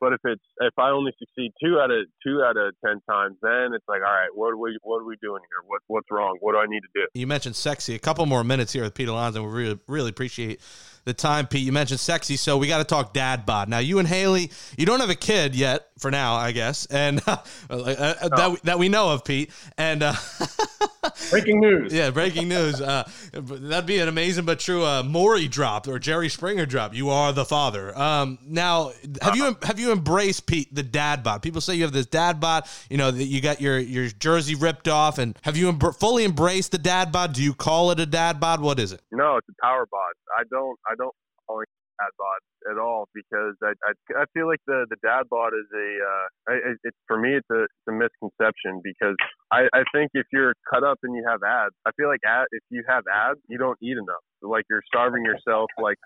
but 0.05 0.13
if 0.13 0.21
it's, 0.25 0.45
if 0.61 0.79
I 0.79 0.91
only 0.91 1.13
succeed 1.19 1.53
two 1.65 1.81
out 1.81 1.91
of, 1.91 2.05
two 2.23 2.43
out 2.43 2.59
of 2.59 2.75
10 2.85 3.01
times, 3.09 3.37
then 3.41 3.73
it's 3.73 3.87
like, 3.89 4.03
all 4.07 4.13
right, 4.13 4.29
what 4.35 4.49
are 4.49 4.59
we, 4.59 4.77
what 4.83 4.99
are 4.99 5.05
we 5.05 5.17
doing 5.23 5.41
here? 5.41 5.67
What, 5.67 5.81
what's 5.87 6.11
wrong? 6.11 6.37
What 6.41 6.53
do 6.53 6.59
I 6.59 6.67
need 6.67 6.81
to 6.81 6.89
do? 6.95 7.07
You 7.15 7.27
mentioned 7.27 7.57
sexy. 7.57 7.95
A 7.95 7.99
couple 7.99 8.27
more 8.27 8.45
minutes 8.45 8.75
here 8.75 8.83
with 8.83 8.93
Pete 8.93 9.09
Alonso. 9.09 9.43
We 9.43 9.49
really, 9.49 9.79
really 9.89 10.11
appreciate 10.11 10.61
the 11.05 11.15
time, 11.15 11.47
Pete. 11.47 11.63
You 11.63 11.73
mentioned 11.73 12.01
sexy, 12.01 12.37
so 12.37 12.57
we 12.57 12.67
got 12.67 12.79
to 12.79 12.85
talk 12.85 13.13
dad 13.13 13.47
bod. 13.47 13.69
Now, 13.69 13.79
you 13.79 13.99
and 13.99 14.09
Haley, 14.09 14.51
you 14.77 14.87
don't 14.87 15.01
have 15.01 15.11
a 15.11 15.15
kid 15.15 15.55
yet 15.55 15.89
for 15.99 16.11
now, 16.11 16.35
I 16.35 16.53
guess, 16.53 16.87
and 16.87 17.21
uh, 17.27 17.37
uh, 17.71 18.29
that 18.29 18.59
that 18.65 18.79
we 18.79 18.89
know 18.89 19.11
of, 19.11 19.25
Pete. 19.25 19.51
And 19.77 20.03
uh, 20.03 20.15
breaking 21.31 21.61
news. 21.61 21.93
Yeah, 21.93 22.11
breaking 22.11 22.49
news. 22.49 22.81
Uh, 22.81 23.09
that'd 23.33 23.87
be 23.87 23.99
an 23.99 24.09
amazing 24.09 24.45
but 24.45 24.59
true 24.59 24.85
uh, 24.85 25.03
Maury 25.03 25.49
drop 25.49 25.87
or 25.87 25.99
Jerry 25.99 26.29
Springer 26.29 26.67
drop. 26.67 26.95
You 26.95 27.11
are 27.11 27.33
the 27.33 27.45
father. 27.45 27.97
Um, 27.97 28.39
now, 28.47 28.93
have 29.23 29.37
you 29.37 29.57
have 29.63 29.79
you 29.79 29.93
embraced 29.95 30.47
Pete 30.47 30.75
the 30.75 30.83
dad 30.83 31.23
bod? 31.23 31.43
People 31.43 31.61
say 31.61 31.75
you 31.75 31.85
have 31.85 31.93
this 31.93 32.07
dad 32.07 32.41
bod. 32.41 32.69
You 32.91 32.99
know 32.99 33.11
that 33.11 33.25
you 33.25 33.41
got 33.41 33.61
your 33.61 33.79
your 33.79 34.09
jersey 34.09 34.55
ripped 34.55 34.89
off, 34.89 35.19
and 35.19 35.39
have 35.43 35.57
you 35.57 35.69
em- 35.69 35.81
fully 35.81 36.25
embraced 36.25 36.73
the 36.73 36.79
dad 36.79 37.13
bod? 37.13 37.33
Do 37.33 37.43
you 37.43 37.55
call 37.55 37.91
it 37.91 38.01
a 38.01 38.07
dad 38.07 38.41
bod? 38.41 38.61
What 38.61 38.79
is 38.79 38.93
it? 38.93 39.01
No, 39.11 39.37
it's 39.37 39.49
a 39.49 39.55
power 39.63 39.87
bod. 39.91 40.13
I 40.37 40.43
don't. 40.51 40.79
I 40.87 40.95
don't 40.97 41.15
call 41.47 41.61
it 41.61 41.69
dad 41.99 42.11
bod 42.19 42.41
at 42.73 42.79
all 42.79 43.09
because 43.15 43.55
I, 43.63 43.73
I 43.87 44.23
I 44.23 44.25
feel 44.35 44.47
like 44.47 44.61
the 44.67 44.87
the 44.91 44.97
dad 45.03 45.25
bod 45.31 45.53
is 45.55 45.69
a 45.73 45.89
uh, 46.03 46.53
I, 46.53 46.55
it's 46.83 46.97
for 47.07 47.19
me 47.19 47.37
it's 47.37 47.49
a 47.51 47.65
it's 47.65 47.89
a 47.89 47.93
misconception 47.93 48.81
because 48.83 49.17
I 49.51 49.69
I 49.73 49.85
think 49.95 50.11
if 50.15 50.27
you're 50.33 50.55
cut 50.73 50.83
up 50.85 50.99
and 51.03 51.15
you 51.15 51.25
have 51.29 51.41
abs, 51.43 51.75
I 51.87 51.91
feel 51.97 52.09
like 52.09 52.21
ab, 52.27 52.47
if 52.51 52.63
you 52.71 52.83
have 52.89 53.05
abs, 53.13 53.41
you 53.49 53.59
don't 53.59 53.79
eat 53.83 53.97
enough. 53.97 54.25
Like 54.43 54.65
you're 54.69 54.83
starving 54.87 55.25
yourself. 55.25 55.71
Like 55.81 55.99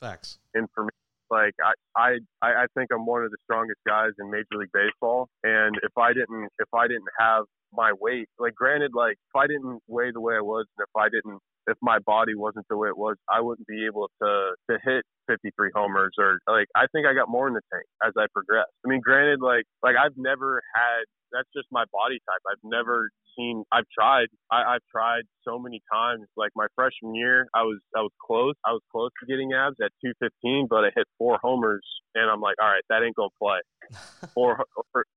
facts. 0.00 0.38
And 0.54 0.68
for 0.74 0.84
me, 0.84 0.90
like 1.32 1.54
I, 1.64 1.72
I 1.96 2.18
I 2.64 2.66
think 2.76 2.90
I'm 2.94 3.06
one 3.06 3.24
of 3.24 3.32
the 3.32 3.38
strongest 3.44 3.80
guys 3.88 4.12
in 4.20 4.30
Major 4.30 4.56
League 4.60 4.74
Baseball, 4.74 5.28
and 5.44 5.74
if 5.82 5.96
I 5.98 6.12
didn't 6.12 6.50
if 6.60 6.68
I 6.74 6.86
didn't 6.88 7.08
have 7.18 7.44
my 7.72 7.92
weight, 8.00 8.28
like 8.38 8.54
granted, 8.54 8.92
like 8.94 9.14
if 9.16 9.36
I 9.36 9.48
didn't 9.48 9.80
weigh 9.88 10.12
the 10.12 10.20
way 10.20 10.36
I 10.36 10.42
was, 10.42 10.66
and 10.78 10.84
if 10.84 10.94
I 10.96 11.08
didn't 11.08 11.40
if 11.66 11.76
my 11.80 11.98
body 12.00 12.34
wasn't 12.34 12.66
the 12.68 12.76
way 12.76 12.88
it 12.88 12.96
was, 12.96 13.16
I 13.30 13.40
wouldn't 13.40 13.66
be 13.66 13.86
able 13.86 14.10
to 14.22 14.54
to 14.70 14.78
hit 14.84 15.04
53 15.28 15.70
homers 15.74 16.14
or 16.18 16.40
like 16.46 16.66
I 16.74 16.86
think 16.92 17.06
I 17.06 17.14
got 17.14 17.28
more 17.28 17.48
in 17.48 17.54
the 17.54 17.62
tank 17.72 17.86
as 18.04 18.12
I 18.18 18.26
progressed. 18.32 18.72
I 18.84 18.88
mean, 18.88 19.00
granted, 19.00 19.40
like 19.40 19.64
like 19.82 19.96
I've 19.96 20.16
never 20.16 20.62
had 20.74 21.04
that's 21.32 21.48
just 21.56 21.66
my 21.72 21.84
body 21.92 22.20
type. 22.28 22.42
I've 22.46 22.62
never 22.62 23.10
seen. 23.36 23.64
I've 23.72 23.88
tried. 23.96 24.28
I, 24.50 24.76
I've 24.76 24.86
tried 24.90 25.22
so 25.44 25.58
many 25.58 25.82
times. 25.92 26.26
Like 26.36 26.52
my 26.54 26.66
freshman 26.74 27.14
year, 27.14 27.48
I 27.54 27.62
was 27.62 27.80
I 27.96 28.00
was 28.00 28.12
close. 28.20 28.54
I 28.64 28.72
was 28.72 28.82
close 28.92 29.10
to 29.20 29.26
getting 29.26 29.52
abs 29.52 29.76
at 29.82 29.90
215, 30.04 30.68
but 30.68 30.84
I 30.84 30.90
hit 30.94 31.06
four 31.18 31.38
homers, 31.42 31.84
and 32.14 32.30
I'm 32.30 32.40
like, 32.40 32.56
all 32.60 32.68
right, 32.68 32.84
that 32.90 33.02
ain't 33.02 33.16
gonna 33.16 33.34
play. 33.40 33.60
or 34.36 34.62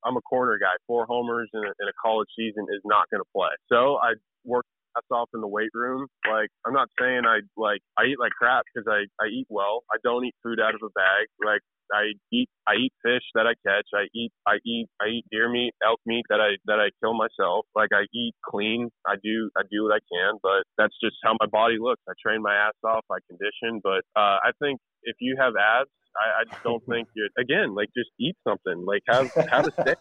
I'm 0.04 0.18
a 0.18 0.22
corner 0.22 0.58
guy. 0.58 0.74
Four 0.88 1.06
homers 1.06 1.50
in 1.54 1.60
a, 1.60 1.72
in 1.80 1.88
a 1.88 1.96
college 2.02 2.30
season 2.36 2.66
is 2.74 2.82
not 2.86 3.06
gonna 3.12 3.28
play. 3.36 3.52
So 3.70 3.98
I 3.98 4.16
worked 4.43 4.70
ass 4.98 5.04
off 5.12 5.30
in 5.34 5.41
the 5.41 5.48
weight 5.48 5.72
room. 5.74 6.08
Like 6.30 6.50
I'm 6.66 6.74
not 6.74 6.89
saying 7.00 7.24
I 7.26 7.41
like 7.58 7.82
I 7.98 8.06
eat 8.06 8.20
like 8.20 8.32
crap 8.32 8.66
because 8.74 8.88
I 8.88 9.06
I 9.24 9.28
eat 9.28 9.48
well. 9.50 9.84
I 9.91 9.98
don't 10.04 10.26
eat 10.26 10.36
food 10.43 10.60
out 10.60 10.76
of 10.76 10.82
a 10.84 10.89
bag. 10.89 11.28
Like 11.43 11.62
I 11.93 12.14
eat 12.32 12.50
I 12.68 12.76
eat 12.76 12.93
fish 13.04 13.24
that 13.36 13.46
I 13.46 13.54
catch. 13.66 13.88
I 13.93 14.08
eat 14.16 14.32
I 14.48 14.58
eat 14.66 14.88
I 15.02 15.08
eat 15.08 15.26
deer 15.32 15.50
meat, 15.50 15.74
elk 15.86 16.00
meat 16.06 16.26
that 16.30 16.41
I 16.41 16.58
that 16.66 16.80
I 16.80 16.89
kill 17.04 17.14
myself. 17.14 17.66
Like 17.76 17.89
I 17.93 18.06
eat 18.14 18.34
clean. 18.46 18.89
I 19.06 19.16
do 19.24 19.50
I 19.58 19.62
do 19.70 19.84
what 19.84 19.93
I 19.93 20.02
can, 20.12 20.39
but 20.41 20.64
that's 20.78 20.96
just 21.04 21.18
how 21.24 21.36
my 21.39 21.48
body 21.48 21.78
looks. 21.80 22.02
I 22.10 22.14
train 22.22 22.41
my 22.41 22.56
ass 22.56 22.78
off. 22.84 23.06
I 23.12 23.18
condition, 23.28 23.82
but 23.84 24.02
uh, 24.16 24.39
I 24.41 24.52
think 24.62 24.80
if 25.06 25.16
you 25.20 25.38
have 25.39 25.53
abs, 25.56 25.89
I, 26.16 26.41
I 26.41 26.43
just 26.49 26.64
don't 26.64 26.84
think 26.88 27.08
you're 27.14 27.28
again 27.38 27.76
like 27.76 27.89
just 27.95 28.10
eat 28.20 28.36
something. 28.47 28.86
Like 28.86 29.03
have 29.08 29.32
have 29.49 29.68
a 29.68 29.72
steak. 29.82 29.97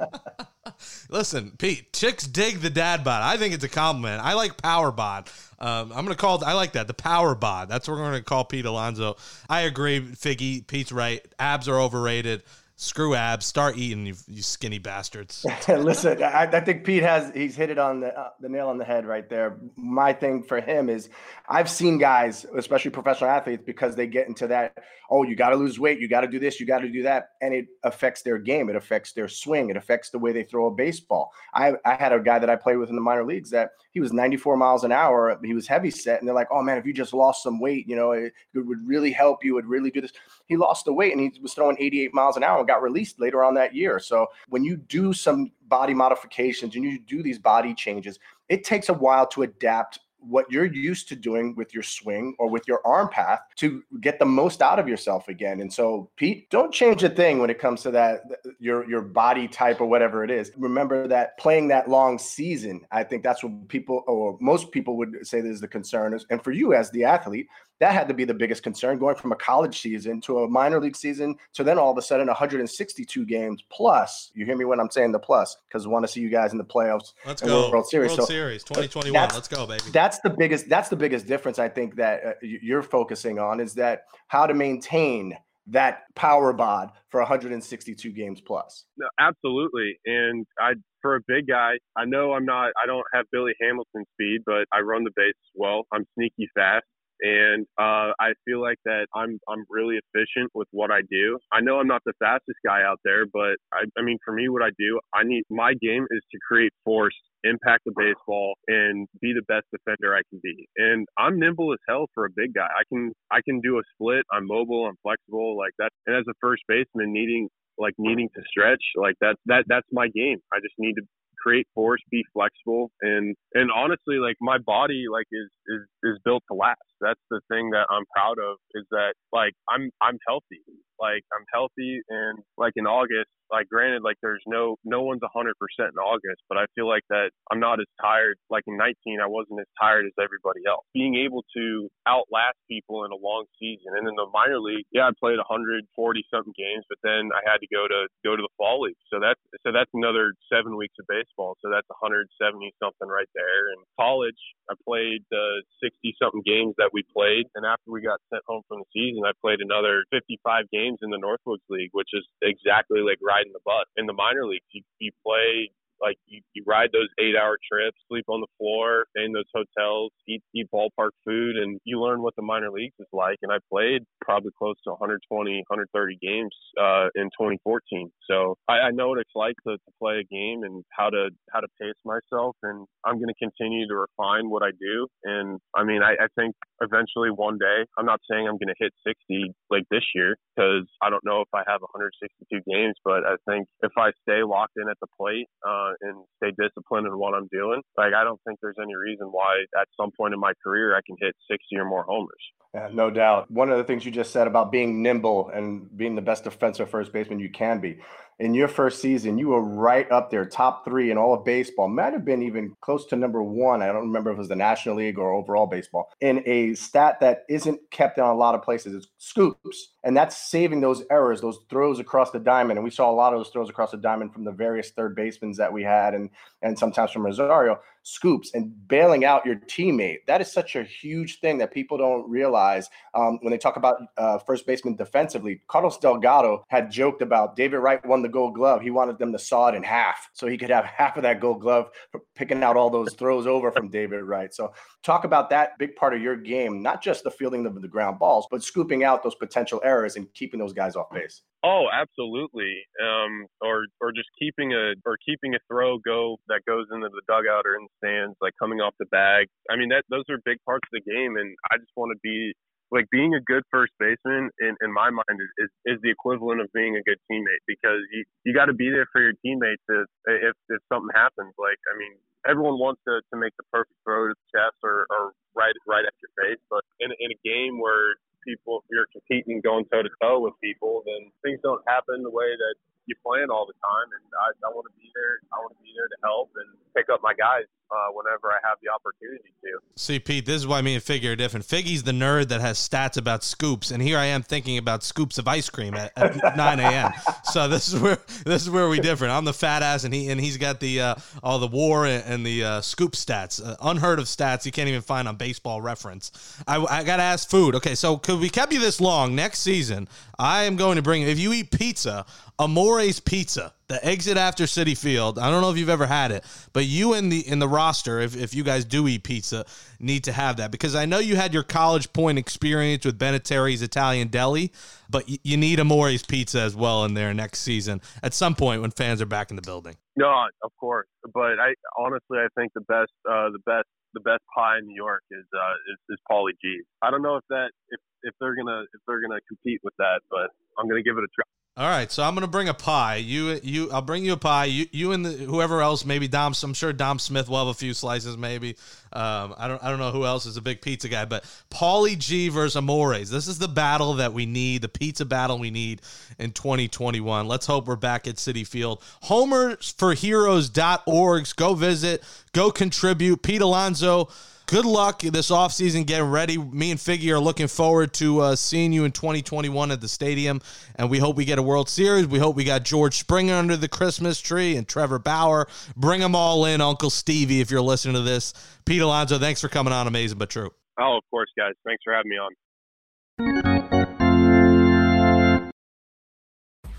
Listen, 1.11 1.53
Pete, 1.59 1.93
chicks 1.93 2.27
dig 2.27 2.61
the 2.61 2.71
dad 2.71 3.05
bod. 3.05 3.23
I 3.23 3.37
think 3.37 3.55
it's 3.55 3.65
a 3.65 3.69
compliment. 3.69 4.23
I 4.25 4.35
like 4.35 4.61
power 4.61 4.93
bod. 4.93 5.29
Um, 5.59 5.93
I'm 5.93 6.05
gonna 6.05 6.15
call 6.15 6.37
it. 6.37 6.45
I 6.45 6.55
like 6.55 6.73
that 6.73 6.87
the 6.87 6.95
power 6.95 7.35
bod. 7.35 7.69
That's 7.69 7.89
what 7.89 7.99
we're 7.99 8.05
gonna 8.05 8.23
call 8.23 8.45
Pete 8.45 8.65
Alonso. 8.65 9.17
I 9.49 9.63
agree, 9.63 10.01
Figgy. 10.01 10.67
Pete's 10.67 10.93
right. 10.93 11.25
Abs 11.39 11.69
are 11.69 11.79
overrated. 11.79 12.43
Screw 12.77 13.15
abs. 13.15 13.47
Start 13.47 13.79
eating, 13.79 14.05
you, 14.05 14.15
you 14.27 14.43
skinny 14.43 14.81
bastards. 14.81 15.47
Listen, 15.69 16.21
I, 16.21 16.43
I, 16.53 16.61
think 16.61 16.85
Pete 16.85 17.05
has 17.05 17.31
he's 17.33 17.55
hit 17.55 17.71
it 17.71 17.79
on 17.79 18.01
the 18.01 18.19
uh, 18.19 18.31
the 18.41 18.49
nail 18.49 18.69
on 18.69 18.79
the 18.79 18.85
head 18.85 19.07
right 19.07 19.29
there. 19.31 19.59
My 19.77 20.13
thing 20.13 20.43
for 20.43 20.61
him 20.61 20.89
is 20.89 21.09
I've 21.49 21.71
seen 21.71 21.99
guys, 21.99 22.45
especially 22.57 22.91
professional 22.91 23.31
athletes, 23.31 23.63
because 23.65 23.95
they 23.95 24.09
get 24.09 24.27
into 24.27 24.49
that. 24.49 24.77
Oh, 25.09 25.23
you 25.23 25.37
got 25.37 25.51
to 25.51 25.57
lose 25.57 25.79
weight. 25.79 26.01
You 26.01 26.09
got 26.09 26.23
to 26.23 26.27
do 26.27 26.41
this. 26.41 26.59
You 26.59 26.67
got 26.67 26.81
to 26.81 26.89
do 26.89 27.05
that, 27.05 27.29
and 27.41 27.55
it 27.55 27.67
affects 27.85 28.23
their 28.23 28.39
game. 28.39 28.69
It 28.69 28.75
affects 28.75 29.13
their 29.13 29.29
swing. 29.29 29.71
It 29.71 29.77
affects 29.77 30.11
the 30.11 30.19
way 30.19 30.33
they 30.33 30.43
throw 30.43 30.67
a 30.67 30.73
baseball. 30.73 31.31
I 31.55 31.75
I 31.85 31.95
had 31.95 32.13
a 32.13 32.19
guy 32.19 32.41
that 32.41 32.51
I 32.51 32.57
played 32.57 32.79
with 32.79 32.89
in 32.89 32.97
the 32.97 33.03
minor 33.03 33.25
leagues 33.25 33.51
that 33.51 33.71
he 33.95 34.01
was 34.01 34.13
94 34.13 34.57
miles 34.57 34.83
an 34.83 34.91
hour. 34.91 35.39
He 35.43 35.55
was 35.55 35.69
heavy 35.69 35.91
set, 35.91 36.19
and 36.19 36.29
they're 36.29 36.35
like, 36.35 36.49
"Oh 36.51 36.63
man, 36.63 36.77
if 36.77 36.85
you 36.85 36.93
just 36.93 37.15
lost 37.15 37.45
some 37.45 37.61
weight, 37.61 37.89
you 37.89 37.95
know, 37.95 38.11
it, 38.11 38.33
it 38.53 38.59
would 38.59 38.87
really 38.87 39.13
help 39.13 39.45
you. 39.45 39.53
It 39.53 39.55
would 39.55 39.67
really 39.67 39.91
do 39.91 40.01
this." 40.01 40.13
He 40.47 40.57
lost 40.57 40.85
the 40.85 40.93
weight, 40.93 41.13
and 41.13 41.21
he 41.21 41.41
was 41.41 41.55
throwing 41.55 41.77
88 41.79 42.13
miles 42.13 42.37
an 42.37 42.43
hour 42.43 42.59
and 42.59 42.67
got 42.67 42.83
released 42.83 43.21
later 43.21 43.45
on 43.45 43.55
that 43.55 43.75
year. 43.75 44.01
So 44.01 44.27
when 44.49 44.65
you 44.65 44.77
do 44.77 45.13
some 45.13 45.53
body 45.69 45.95
modifications 45.95 46.75
and 46.75 46.85
you 46.85 46.99
do 46.99 47.23
these 47.23 47.39
body 47.39 47.73
changes, 47.73 48.19
it 48.49 48.65
takes 48.65 48.89
a 48.89 48.95
while 48.95 49.27
to 49.29 49.43
adapt 49.43 50.01
what 50.29 50.51
you're 50.51 50.65
used 50.65 51.09
to 51.09 51.17
doing 51.17 51.55
with 51.57 51.75
your 51.75 51.83
swing 51.83 52.35
or 52.39 52.49
with 52.49 52.67
your 52.67 52.81
arm 52.87 53.09
path 53.09 53.41
to 53.57 53.83
get 54.01 54.19
the 54.19 54.25
most 54.25 54.63
out 54.63 54.79
of 54.79 54.89
yourself 54.89 55.29
again. 55.29 55.61
And 55.61 55.73
so, 55.73 56.11
Pete, 56.17 56.51
don't 56.51 56.73
change 56.73 57.03
a 57.03 57.09
thing 57.09 57.39
when 57.39 57.51
it 57.51 57.59
comes 57.59 57.83
to 57.83 57.91
that 57.93 58.23
your 58.59 58.89
your 58.89 59.03
body 59.03 59.49
type 59.49 59.81
or 59.81 59.87
whatever 59.87 60.25
it 60.25 60.31
is. 60.31 60.53
Remember 60.57 61.07
that 61.09 61.39
playing 61.39 61.69
that 61.69 61.89
long 61.89 62.19
season, 62.19 62.87
I 62.91 63.05
think 63.05 63.23
that's 63.23 63.43
what 63.43 63.69
people 63.69 64.05
or 64.07 64.37
most 64.41 64.73
people 64.73 64.97
would 64.97 65.27
say 65.27 65.39
is 65.39 65.61
the 65.61 65.69
concern. 65.69 66.19
And 66.31 66.43
for 66.43 66.53
you 66.53 66.75
as 66.75 66.91
the 66.91 67.05
athlete, 67.05 67.49
that 67.81 67.93
had 67.93 68.09
to 68.09 68.15
be 68.15 68.25
the 68.25 68.35
biggest 68.35 68.63
concern 68.63 68.99
going 68.99 69.17
from 69.17 69.33
a 69.33 69.37
college 69.37 69.81
season 69.81 70.21
to 70.23 70.41
a 70.41 70.49
minor 70.49 70.81
league 70.81 70.97
season 70.97 71.37
to 71.55 71.65
then 71.65 71.79
all 71.79 71.91
of 71.91 71.99
a 71.99 72.03
sudden 72.03 72.27
162 72.27 73.27
games 73.27 73.65
plus. 73.71 74.31
You 74.35 74.45
hear 74.45 74.57
me 74.57 74.65
when 74.65 74.81
I'm 74.81 74.91
saying 74.91 75.13
the 75.13 75.19
plus 75.19 75.57
because 75.69 75.87
I 75.87 75.89
want 75.89 76.05
to 76.05 76.09
see 76.09 76.21
you 76.21 76.31
guys 76.31 76.53
in 76.53 76.59
the 76.59 76.65
playoffs. 76.65 77.13
Let's 77.27 77.43
go 77.43 77.71
World 77.71 77.87
Series. 77.87 78.11
World 78.11 78.21
so 78.21 78.27
Series 78.27 78.63
2021. 78.65 79.31
Let's 79.35 79.49
go, 79.49 79.67
baby. 79.67 79.83
That's 79.93 80.21
the 80.21 80.31
biggest. 80.31 80.69
That's 80.69 80.89
the 80.89 80.97
biggest 80.97 81.27
difference 81.27 81.59
I 81.59 81.69
think 81.69 81.97
that 81.97 82.25
uh, 82.25 82.33
you're 82.43 82.83
focusing 82.83 83.39
on 83.39 83.61
is 83.61 83.75
that 83.75 84.05
how 84.29 84.47
to 84.47 84.55
maintain 84.55 85.37
that 85.67 86.03
power 86.15 86.53
bod 86.53 86.91
for 87.09 87.21
162 87.21 88.13
games 88.13 88.41
plus. 88.41 88.85
No, 88.99 89.07
absolutely. 89.19 89.99
And 90.05 90.47
I, 90.61 90.75
for 91.01 91.17
a 91.17 91.21
big 91.27 91.47
guy, 91.49 91.73
I 91.97 92.05
know 92.05 92.35
I'm 92.35 92.45
not, 92.45 92.73
I 92.83 92.87
don't 92.87 93.07
have 93.15 93.25
Billy 93.33 93.55
Hamilton 93.63 94.05
speed, 94.13 94.43
but 94.45 94.67
I 94.73 94.81
run 94.81 95.05
the 95.05 95.11
base 95.17 95.33
well. 95.55 95.85
I'm 95.91 96.05
sneaky 96.15 96.51
fast 96.55 96.85
and 97.25 97.67
uh, 97.81 98.13
I 98.21 98.35
feel 98.45 98.61
like 98.61 98.77
that 98.85 99.07
I'm 99.15 99.41
I'm 99.49 99.65
really 99.71 99.97
efficient 99.97 100.51
with 100.55 100.69
what 100.73 100.91
I 100.91 101.01
do. 101.11 101.39
I 101.53 101.63
know 101.63 101.81
I'm 101.81 101.89
not 101.89 102.03
the 102.05 102.13
fastest 102.21 102.59
guy 102.65 102.83
out 102.83 103.01
there, 103.03 103.25
but 103.33 103.57
I, 103.73 103.85
I 103.99 104.03
mean, 104.03 104.19
for 104.25 104.35
me, 104.35 104.49
what 104.51 104.63
I 104.63 104.71
do, 104.79 105.01
I 105.15 105.25
need 105.25 105.45
my 105.49 105.73
game 105.81 106.07
is 106.11 106.23
to 106.33 106.39
create 106.47 106.73
force, 106.85 107.17
impact 107.43 107.85
the 107.87 107.93
baseball, 107.97 108.55
and 108.69 109.09
be 109.23 109.33
the 109.33 109.43
best 109.49 109.65
defender 109.73 110.15
I 110.15 110.21
can 110.29 110.39
be. 110.43 110.69
And 110.77 111.07
I'm 111.19 111.41
nimble 111.41 111.73
as 111.73 111.79
hell 111.89 112.07
for 112.15 112.27
a 112.27 112.31
big 112.37 112.53
guy. 112.55 112.69
I 112.69 112.85
can 112.93 113.13
I 113.33 113.41
can 113.43 113.61
do 113.61 113.79
a 113.79 113.83
split. 113.95 114.25
I'm 114.31 114.47
mobile. 114.47 114.85
I'm 114.85 114.97
flexible 115.03 115.57
like 115.57 115.73
that. 115.79 115.89
And 116.07 116.17
as 116.17 116.25
a 116.29 116.35
first 116.43 116.63
baseman, 116.69 117.13
needing 117.13 117.49
like 117.79 117.95
needing 117.99 118.29
to 118.37 118.43
stretch 118.49 118.83
like 118.97 119.15
that 119.21 119.37
that 119.47 119.65
that's 119.67 119.89
my 119.91 120.09
game. 120.09 120.39
I 120.53 120.59
just 120.61 120.75
need 120.79 120.95
to 120.95 121.03
create 121.45 121.67
force, 121.75 122.01
be 122.11 122.25
flexible, 122.33 122.91
and 123.01 123.35
and 123.55 123.71
honestly, 123.75 124.17
like 124.17 124.37
my 124.41 124.59
body 124.59 125.05
like 125.11 125.27
is 125.33 125.51
is 125.67 125.83
is 126.03 126.19
built 126.25 126.43
to 126.51 126.55
last. 126.55 126.81
That's 127.01 127.21
the 127.31 127.41
thing 127.49 127.71
that 127.71 127.87
I'm 127.91 128.05
proud 128.15 128.39
of 128.39 128.59
is 128.75 128.85
that 128.91 129.15
like 129.33 129.55
I'm 129.69 129.91
I'm 130.01 130.19
healthy. 130.27 130.63
Like 131.01 131.25
I'm 131.35 131.45
healthy, 131.53 132.01
and 132.09 132.39
like 132.57 132.75
in 132.77 132.87
August, 132.87 133.29
like 133.51 133.69
granted, 133.69 134.03
like 134.03 134.17
there's 134.23 134.43
no 134.47 134.77
no 134.85 135.03
one's 135.03 135.23
100% 135.23 135.31
in 135.31 135.99
August, 135.99 136.43
but 136.49 136.57
I 136.57 136.67
feel 136.75 136.87
like 136.87 137.03
that 137.11 137.31
I'm 137.51 137.59
not 137.59 137.81
as 137.81 137.91
tired. 138.01 138.39
Like 138.49 138.65
in 138.67 138.77
19, 138.77 139.19
I 139.21 139.27
wasn't 139.27 139.61
as 139.61 139.67
tired 139.81 140.07
as 140.07 140.15
everybody 140.23 140.63
else. 140.67 140.87
Being 140.95 141.17
able 141.17 141.43
to 141.57 141.91
outlast 142.07 142.59
people 142.71 143.05
in 143.05 143.11
a 143.11 143.19
long 143.19 143.45
season, 143.59 143.99
and 143.99 144.07
in 144.07 144.15
the 144.15 144.31
minor 144.33 144.61
league, 144.61 144.87
yeah, 144.93 145.11
I 145.11 145.13
played 145.19 145.39
140 145.39 145.83
something 146.31 146.55
games, 146.57 146.87
but 146.89 146.99
then 147.03 147.31
I 147.35 147.43
had 147.43 147.59
to 147.59 147.69
go 147.71 147.91
to 147.91 148.07
go 148.23 148.39
to 148.39 148.43
the 148.43 148.55
fall 148.57 148.87
league. 148.87 148.99
So 149.11 149.19
that's 149.19 149.41
so 149.67 149.75
that's 149.75 149.91
another 149.95 150.35
seven 150.47 150.79
weeks 150.79 150.95
of 151.03 151.11
baseball. 151.11 151.59
So 151.59 151.75
that's 151.75 151.89
170 151.91 152.31
something 152.79 153.11
right 153.11 153.29
there. 153.35 153.75
And 153.75 153.83
college, 153.99 154.39
I 154.71 154.79
played 154.87 155.27
uh, 155.35 155.45
the 155.45 155.63
60 155.83 156.15
something 156.21 156.43
games 156.47 156.75
that 156.79 156.91
we 156.95 157.03
played, 157.13 157.51
and 157.59 157.67
after 157.67 157.91
we 157.91 158.01
got 158.01 158.23
sent 158.31 158.47
home 158.47 158.63
from 158.71 158.87
the 158.87 158.89
season, 158.95 159.27
I 159.27 159.35
played 159.43 159.59
another 159.59 160.07
55 160.15 160.71
games 160.71 161.03
in 161.03 161.11
the 161.11 161.19
Northwoods 161.19 161.67
League, 161.69 161.91
which 161.93 162.15
is 162.15 162.23
exactly 162.41 163.03
like 163.03 163.19
riding 163.19 163.53
the 163.53 163.61
bus. 163.67 163.91
In 163.99 164.07
the 164.07 164.15
minor 164.15 164.47
leagues, 164.47 164.71
you, 164.71 164.83
you 165.03 165.11
play 165.27 165.75
like 166.05 166.19
you, 166.27 166.41
you 166.53 166.63
ride 166.67 166.91
those 166.93 167.09
eight 167.19 167.35
hour 167.35 167.57
trips, 167.65 167.97
sleep 168.09 168.27
on 168.29 168.41
the 168.41 168.53
floor, 168.59 169.07
stay 169.17 169.25
in 169.25 169.33
those 169.33 169.49
hotels, 169.55 170.13
eat 170.29 170.43
eat 170.55 170.69
ballpark 170.73 171.17
food, 171.25 171.57
and 171.57 171.81
you 171.85 172.01
learn 172.01 172.21
what 172.21 172.37
the 172.37 172.43
minor 172.43 172.71
leagues 172.71 172.95
is 173.01 173.09
like. 173.13 173.39
And 173.41 173.51
I 173.51 173.57
played 173.73 174.05
probably 174.21 174.53
close 174.59 174.77
to 174.85 174.91
120, 174.91 175.65
130 175.67 176.19
games 176.21 176.53
uh, 176.77 177.09
in 177.17 177.33
2014. 177.33 178.11
So 178.29 178.57
I, 178.69 178.89
I 178.89 178.91
know 178.91 179.09
what 179.09 179.19
it's 179.19 179.35
like 179.35 179.57
to, 179.67 179.75
to 179.75 179.91
play 179.99 180.21
a 180.21 180.29
game 180.29 180.63
and 180.63 180.85
how 180.93 181.09
to 181.09 181.31
how 181.53 181.61
to 181.61 181.69
pace 181.81 181.97
myself. 182.05 182.57
And 182.63 182.87
I'm 183.05 183.17
going 183.17 183.33
to 183.33 183.41
continue 183.41 183.89
to 183.89 183.97
refine 183.97 184.51
what 184.51 184.63
I 184.63 184.77
do. 184.77 185.09
And 185.25 185.59
I 185.75 185.85
mean, 185.85 186.03
I, 186.03 186.13
I 186.21 186.29
think 186.37 186.55
eventually 186.83 187.31
one 187.33 187.57
day, 187.57 187.89
I'm 187.97 188.07
not 188.07 188.21
saying 188.31 188.45
I'm 188.45 188.61
going 188.61 188.69
to 188.69 188.79
hit 188.79 188.93
60 189.07 189.55
like 189.71 189.85
this 189.91 190.05
year 190.15 190.37
because 190.55 190.85
I 191.01 191.09
don't 191.09 191.25
know 191.25 191.41
if 191.41 191.49
I 191.55 191.65
have 191.67 191.81
162 191.81 192.61
games, 192.69 192.95
but 193.05 193.25
I 193.25 193.41
think 193.49 193.67
if 193.81 193.93
I 193.97 194.13
stay 194.29 194.45
locked 194.45 194.77
in 194.77 194.89
at 194.89 195.01
the 195.01 195.09
plate. 195.17 195.49
Uh, 195.67 195.94
and 196.01 196.25
stay 196.37 196.53
disciplined 196.59 197.07
in 197.07 197.19
what 197.19 197.35
I'm 197.35 197.49
doing. 197.53 197.83
Like 197.97 198.15
I 198.15 198.25
don't 198.25 198.41
think 198.47 198.59
there's 198.61 198.77
any 198.83 198.95
reason 198.95 199.29
why 199.29 199.65
at 199.81 199.89
some 199.99 200.11
point 200.17 200.35
in 200.35 200.41
my 200.41 200.53
career 200.63 200.97
I 200.97 201.01
can 201.07 201.17
hit 201.21 201.35
60 201.51 201.77
or 201.77 201.85
more 201.85 202.05
homers. 202.05 202.31
Yeah, 202.75 202.89
no 202.93 203.09
doubt. 203.09 203.51
One 203.51 203.71
of 203.71 203.79
the 203.79 203.85
things 203.85 204.05
you 204.05 204.11
just 204.11 204.33
said 204.33 204.49
about 204.49 204.73
being 204.73 205.01
nimble 205.01 205.49
and 205.51 205.97
being 205.97 206.17
the 206.17 206.23
best 206.23 206.45
defensive 206.45 206.91
first 206.91 207.13
baseman 207.13 207.39
you 207.39 207.51
can 207.51 207.81
be. 207.81 207.99
In 208.41 208.53
your 208.53 208.67
first 208.67 209.01
season, 209.01 209.39
you 209.39 209.49
were 209.49 209.63
right 209.63 210.11
up 210.11 210.31
there, 210.31 210.45
top 210.45 210.85
three 210.85 211.11
in 211.13 211.19
all 211.19 211.35
of 211.35 211.45
baseball. 211.45 211.89
Might 211.89 212.13
have 212.13 212.25
been 212.25 212.43
even 212.43 212.75
close 212.81 213.07
to 213.07 213.17
number 213.17 213.43
one. 213.43 213.81
I 213.81 213.87
don't 213.87 214.07
remember 214.07 214.31
if 214.31 214.35
it 214.35 214.39
was 214.39 214.49
the 214.49 214.57
National 214.57 214.97
League 214.97 215.19
or 215.19 215.33
overall 215.33 215.67
baseball. 215.67 216.11
In 216.21 216.43
a 216.47 216.75
stat 216.75 217.21
that 217.21 217.45
isn't 217.49 217.81
kept 217.93 218.19
in 218.19 218.25
a 218.25 218.35
lot 218.35 218.57
of 218.57 218.63
places, 218.63 218.95
it's 218.95 219.07
scoops. 219.19 219.93
And 220.03 220.17
that's 220.17 220.37
saving 220.37 220.81
those 220.81 221.05
errors, 221.11 221.41
those 221.41 221.61
throws 221.71 222.01
across 222.01 222.33
the 222.33 222.41
diamond. 222.41 222.79
And 222.79 222.85
we 222.85 222.91
saw 222.91 223.11
a 223.11 223.15
lot 223.15 223.33
of 223.33 223.39
those 223.39 223.51
throws 223.51 223.71
across 223.71 223.93
the 223.93 223.99
diamond 223.99 224.33
from 224.33 224.45
the 224.45 224.53
various 224.53 224.91
third 224.91 225.15
basemen 225.15 225.53
that 225.53 225.73
we 225.73 225.83
had 225.83 226.15
and 226.15 226.31
and 226.63 226.79
sometimes 226.79 227.11
from 227.11 227.25
Rosario 227.27 227.79
scoops 228.05 228.53
and 228.55 228.73
bailing 228.87 229.25
out 229.25 229.45
your 229.45 229.57
teammate. 229.57 230.19
That 230.27 230.41
is 230.41 230.53
such 230.53 230.77
a 230.77 230.85
huge 230.85 231.41
thing 231.41 231.59
that 231.59 231.73
people 231.73 231.99
don't 231.99 232.29
realize 232.29 232.89
um, 233.15 233.39
when 233.41 233.51
they 233.51 233.59
talk 233.59 233.77
about 233.77 233.97
uh, 234.17 234.39
first 234.39 234.67
baseman 234.67 234.95
defensively. 234.95 235.63
Carlos 235.69 235.99
Delgado 235.99 236.65
had 236.69 236.91
joked 236.91 237.23
about 237.23 237.57
David 237.57 237.79
Wright 237.79 238.05
won 238.07 238.23
the 238.23 238.29
gold 238.29 238.55
glove. 238.55 238.83
He 238.83 238.91
wanted 238.91 239.19
them 239.19 239.33
to 239.33 239.39
saw 239.39 239.69
it 239.69 239.75
in 239.75 239.83
half 239.83 240.29
so 240.35 240.47
he 240.47 240.59
could 240.59 240.71
have 240.71 240.85
half 240.97 241.17
of 241.17 241.23
that 241.23 241.41
gold 241.41 241.61
glove 241.61 241.91
for 242.13 242.21
picking 242.35 242.63
out 242.63 242.77
all 242.77 242.91
those 242.91 243.15
throws 243.15 243.47
over 243.47 243.73
from 243.73 243.89
David 243.89 244.23
Wright. 244.23 244.55
So 244.55 244.75
talk 245.03 245.25
about 245.25 245.49
that 245.51 245.79
big 245.79 245.97
part 245.97 246.15
of 246.15 246.23
your 246.23 246.37
game, 246.37 246.83
not 246.83 247.03
just 247.03 247.25
the 247.25 247.31
fielding 247.31 247.65
of 247.67 247.81
the 247.81 247.89
ground 247.89 248.19
balls, 248.19 248.47
but 248.51 248.63
scooping 248.63 249.03
out 249.03 249.23
those 249.23 249.35
potential 249.35 249.81
errors 249.83 250.17
and 250.17 250.33
keeping 250.35 250.61
those 250.61 250.75
guys 250.75 250.95
off 250.95 251.11
base. 251.11 251.41
Oh, 251.65 251.89
absolutely. 251.91 252.85
Um, 253.01 253.47
or 253.63 253.87
or 254.01 254.13
just 254.13 254.29
keeping 254.39 254.75
a 254.75 254.93
or 255.07 255.17
keeping 255.25 255.55
a 255.57 255.61
throw 255.67 255.97
go 255.99 256.37
that 256.49 256.61
goes 256.69 256.87
into 256.93 257.09
the 257.09 257.23
dugout 257.27 257.65
or 257.65 257.77
in 257.81 257.89
the 257.89 257.95
stands, 258.05 258.37
like 258.43 258.53
coming 258.61 258.81
off 258.85 258.93
the 259.01 259.09
bag. 259.09 259.49
I 259.71 259.77
mean, 259.77 259.89
that 259.89 260.05
those 260.11 260.29
are 260.29 260.37
big 260.45 260.59
parts 260.69 260.85
of 260.93 261.01
the 261.01 261.05
game, 261.11 261.37
and 261.41 261.57
I 261.73 261.79
just 261.81 261.97
want 261.97 262.13
to 262.13 262.21
be 262.23 262.53
like 262.93 263.09
being 263.11 263.35
a 263.35 263.41
good 263.41 263.65
first 263.73 263.93
baseman 263.99 264.51
in, 264.61 264.77
in 264.85 264.93
my 264.93 265.09
mind 265.09 265.41
is, 265.41 265.51
is, 265.67 265.97
is 265.97 265.99
the 266.05 266.11
equivalent 266.13 266.61
of 266.61 266.69
being 266.77 266.97
a 267.01 267.03
good 267.03 267.19
teammate 267.33 267.65
because 267.67 268.05
you 268.13 268.25
you 268.45 268.53
got 268.53 268.67
to 268.69 268.77
be 268.77 268.91
there 268.93 269.09
for 269.11 269.23
your 269.25 269.33
teammates 269.41 269.83
if 269.89 270.07
if 270.29 270.55
if 270.69 270.81
something 270.93 271.17
happens. 271.17 271.57
Like 271.57 271.81
I 271.89 271.97
mean, 271.97 272.13
everyone 272.45 272.77
wants 272.77 273.01
to 273.09 273.25
to 273.33 273.37
make 273.41 273.57
the 273.57 273.65
perfect 273.73 273.97
throw 274.05 274.29
to 274.29 274.37
the 274.37 274.49
chest 274.53 274.77
or 274.85 275.09
or 275.09 275.33
right 275.57 275.73
right 275.89 276.05
at 276.05 276.13
your 276.21 276.33
face, 276.45 276.61
but 276.69 276.85
in 277.01 277.09
in 277.25 277.33
a 277.33 277.41
game 277.41 277.81
where 277.81 278.21
people, 278.45 278.85
if 278.85 278.87
you're 278.93 279.11
competing 279.11 279.61
going 279.61 279.85
toe 279.91 280.05
to 280.05 280.13
toe 280.23 280.41
with 280.41 280.55
people, 280.63 281.03
then 281.09 281.33
things 281.43 281.61
don't 281.65 281.83
happen 281.89 282.23
the 282.23 282.31
way 282.33 282.53
that 282.55 282.75
you 283.09 283.17
plan 283.25 283.51
all 283.51 283.67
the 283.67 283.77
time. 283.81 284.09
And 284.15 284.25
I, 284.39 284.49
I 284.65 284.71
want 284.73 284.87
to 284.89 284.95
be 284.97 285.09
there. 285.13 285.41
I 285.53 285.61
want 285.61 285.77
to 285.77 285.83
be 285.83 285.93
there 285.97 286.09
to 286.09 286.19
help 286.25 286.53
and 286.57 286.69
pick 286.97 287.09
up 287.13 287.21
my 287.25 287.35
guys 287.35 287.69
uh, 287.91 288.13
whenever 288.13 288.51
I 288.51 288.59
have 288.67 288.79
the 288.83 288.91
opportunity 288.91 289.53
to. 289.63 289.79
See, 289.97 290.19
Pete, 290.19 290.47
this 290.47 290.57
is 290.57 290.67
why 290.67 290.81
me 290.81 290.95
and 290.95 291.03
Figgy 291.03 291.31
are 291.31 291.37
different. 291.37 291.67
Figgy's 291.67 292.03
the 292.03 292.13
nerd 292.13 292.49
that 292.49 292.61
has 292.61 292.79
stats 292.79 293.17
about 293.17 293.45
scoops, 293.45 293.91
and 293.91 294.03
here 294.03 294.19
I 294.19 294.27
am 294.27 294.43
thinking 294.43 294.79
about 294.79 295.03
scoops 295.03 295.39
of 295.39 295.47
ice 295.47 295.71
cream 295.71 295.95
at, 295.95 296.13
at 296.17 296.57
9 296.57 296.81
a.m. 296.81 297.13
So 297.45 297.69
this 297.69 297.93
is 297.93 298.01
where 298.01 298.19
this 298.45 298.63
is 298.63 298.71
where 298.71 298.89
we 298.89 299.01
different. 299.01 299.33
I'm 299.33 299.45
the 299.45 299.53
fat 299.53 299.83
ass, 299.83 300.05
and 300.05 300.15
he 300.15 300.29
and 300.31 300.41
he's 300.41 300.57
got 300.57 300.81
the 300.81 301.01
uh, 301.01 301.15
all 301.43 301.59
the 301.59 301.69
WAR 301.69 302.07
and, 302.07 302.25
and 302.27 302.47
the 302.47 302.65
uh, 302.65 302.81
scoop 302.81 303.13
stats, 303.13 303.65
uh, 303.65 303.77
unheard 303.83 304.19
of 304.19 304.27
stats 304.27 304.65
you 304.67 304.73
can't 304.73 304.89
even 304.89 305.03
find 305.03 305.29
on 305.29 305.37
Baseball 305.37 305.81
Reference. 305.81 306.33
I, 306.67 306.85
I 306.85 307.05
got 307.05 307.17
to 307.19 307.23
ask 307.23 307.49
food. 307.49 307.75
Okay, 307.77 307.95
so 307.95 308.17
could 308.17 308.41
we 308.41 308.49
kept 308.49 308.73
you 308.73 308.81
this 308.81 309.01
long 309.01 309.35
next 309.35 309.61
season? 309.61 310.09
I 310.39 310.65
am 310.65 310.77
going 310.77 310.97
to 310.97 311.03
bring 311.03 311.23
if 311.23 311.39
you 311.39 311.53
eat 311.53 311.71
pizza, 311.71 312.27
Amore's 312.59 313.21
Pizza, 313.21 313.73
the 313.89 314.05
exit 314.05 314.37
after 314.37 314.65
Citi 314.65 314.97
Field. 314.97 315.39
I 315.39 315.51
don't 315.51 315.61
know 315.61 315.71
if 315.71 315.79
you've 315.79 315.89
ever 315.89 316.07
had 316.07 316.33
it, 316.33 316.45
but 316.73 316.87
you 316.87 317.15
in 317.15 317.29
the 317.29 317.47
in 317.47 317.59
the 317.59 317.69
roster, 317.69 318.21
if, 318.21 318.37
if 318.37 318.55
you 318.55 318.65
guys 318.65 318.85
do 318.85 319.07
eat 319.09 319.23
pizza, 319.25 319.65
need 320.01 320.25
to 320.25 320.33
have 320.33 320.57
that 320.57 320.71
because 320.71 320.95
I 320.95 321.07
know 321.07 321.19
you 321.19 321.37
had 321.37 321.53
your 321.53 321.63
College 321.63 322.13
Point 322.13 322.39
experience 322.39 323.05
with 323.05 323.19
Benetteri's 323.19 323.83
Italian 323.83 324.29
Deli, 324.29 324.73
but 325.11 325.29
y- 325.29 325.39
you 325.43 325.57
need 325.57 325.81
Amore's 325.81 326.23
Pizza 326.23 326.61
as 326.61 326.75
well 326.75 327.05
in 327.05 327.15
there 327.15 327.33
next 327.35 327.61
season 327.61 328.01
at 328.23 328.35
some 328.35 328.55
point 328.55 328.81
when 328.83 328.91
fans 328.91 329.21
are 329.21 329.27
back 329.27 329.51
in 329.51 329.57
the 329.57 329.63
building. 329.63 329.97
No, 330.17 330.47
of 330.63 330.71
course, 330.79 331.09
but 331.33 331.59
I 331.61 331.75
honestly 331.99 332.39
I 332.39 332.49
think 332.57 332.73
the 332.75 332.83
best 332.83 333.13
uh, 333.29 333.51
the 333.51 333.61
best 333.67 333.87
the 334.15 334.21
best 334.21 334.43
pie 334.57 334.79
in 334.79 334.87
New 334.87 334.95
York 334.95 335.23
is 335.31 335.45
uh, 335.53 335.93
is, 335.93 335.99
is 336.11 336.19
Paulie 336.31 336.57
Gee. 336.63 336.81
I 337.03 337.11
don't 337.11 337.23
know 337.23 337.37
if 337.37 337.45
that 337.51 337.71
if 337.91 338.01
if 338.23 338.35
they're 338.41 338.55
gonna 338.57 338.83
if 338.95 339.01
they're 339.07 339.21
gonna 339.21 339.41
compete 339.49 339.81
with 339.85 339.95
that, 339.99 340.21
but 340.31 340.51
I'm 340.79 340.89
gonna 340.89 341.03
give 341.03 341.19
it 341.19 341.25
a 341.25 341.33
try. 341.35 341.45
All 341.77 341.89
right, 341.89 342.13
so 342.13 342.23
I'm 342.23 342.35
gonna 342.35 342.47
bring 342.47 342.69
a 342.69 342.75
pie. 342.75 343.17
You, 343.17 343.59
you, 343.65 343.91
I'll 343.91 344.01
bring 344.01 344.25
you 344.25 344.35
a 344.35 344.37
pie. 344.37 344.67
You, 344.67 344.87
you 344.93 345.11
and 345.11 345.27
the, 345.27 345.33
whoever 345.33 345.83
else, 345.83 346.05
maybe 346.05 346.29
Dom. 346.29 346.55
I'm 346.63 346.73
sure 346.73 346.93
Dom 346.93 347.19
Smith 347.19 347.49
will 347.49 347.59
have 347.59 347.67
a 347.67 347.75
few 347.75 347.95
slices. 347.95 348.37
Maybe 348.37 348.77
um, 349.13 349.57
I 349.59 349.67
don't, 349.67 349.83
I 349.83 349.91
don't 349.91 349.99
know 349.99 350.13
who 350.13 350.25
else 350.25 350.47
is 350.47 350.57
a 350.57 350.63
big 350.63 350.81
pizza 350.81 351.09
guy, 351.09 351.25
but 351.25 351.43
Paulie 351.73 352.17
Gee 352.17 352.49
versus 352.49 352.77
Amores. 352.77 353.29
This 353.29 353.49
is 353.49 353.59
the 353.59 353.67
battle 353.67 354.15
that 354.15 354.33
we 354.33 354.47
need, 354.47 354.83
the 354.83 354.89
pizza 354.89 355.25
battle 355.25 355.59
we 355.59 355.73
need 355.73 356.01
in 356.39 356.53
2021. 356.53 357.49
Let's 357.49 357.67
hope 357.67 357.89
we're 357.89 357.97
back 357.97 358.29
at 358.29 358.37
Citi 358.37 358.65
Field. 358.65 359.03
Homersforheroes.org. 359.25 361.57
Go 361.57 361.75
visit. 361.75 362.23
Go 362.53 362.71
contribute. 362.71 363.43
Pete 363.43 363.63
Alonso 363.63 364.29
good 364.67 364.85
luck 364.85 365.23
this 365.23 365.51
offseason 365.51 366.07
getting 366.07 366.31
ready. 366.31 366.59
Me 366.59 366.91
and 366.91 367.01
Figgy 367.01 367.31
are 367.31 367.39
looking 367.39 367.69
forward 367.69 368.13
to 368.15 368.41
uh, 368.41 368.57
seeing 368.57 368.93
you 368.93 369.05
in 369.05 369.13
2021 369.13 369.91
at 369.91 370.01
the 370.01 370.09
stadium, 370.09 370.61
and 370.97 371.11
we 371.11 371.19
hope 371.19 371.37
we 371.37 371.45
get 371.45 371.59
a 371.59 371.63
World 371.63 371.89
Series. 371.89 372.27
We 372.27 372.39
hope 372.39 372.57
we 372.57 372.65
got 372.65 372.85
George 372.85 373.19
Springer 373.19 373.55
under 373.55 373.77
the 373.77 373.89
Christmas 373.89 374.41
tree 374.41 374.77
and 374.77 374.87
Trevor 374.87 375.19
Bauer. 375.19 375.67
Bring 375.97 376.21
them 376.21 376.35
all 376.35 376.65
in, 376.65 376.81
Uncle 376.81 377.11
Stevie, 377.11 377.61
if 377.61 377.71
you're 377.71 377.81
listening 377.81 378.15
to 378.15 378.23
this. 378.23 378.55
Pete 378.85 379.03
Alonso, 379.03 379.39
thanks 379.39 379.61
for 379.61 379.69
coming 379.69 379.93
on. 379.93 380.07
Amazing 380.07 380.39
but 380.39 380.51
true. 380.51 380.71
Oh, 380.99 381.17
of 381.17 381.25
course, 381.31 381.51
guys. 381.57 381.75
Thanks 381.85 382.03
for 382.05 382.15
having 382.15 382.31
me 382.31 382.37
on. 382.37 382.53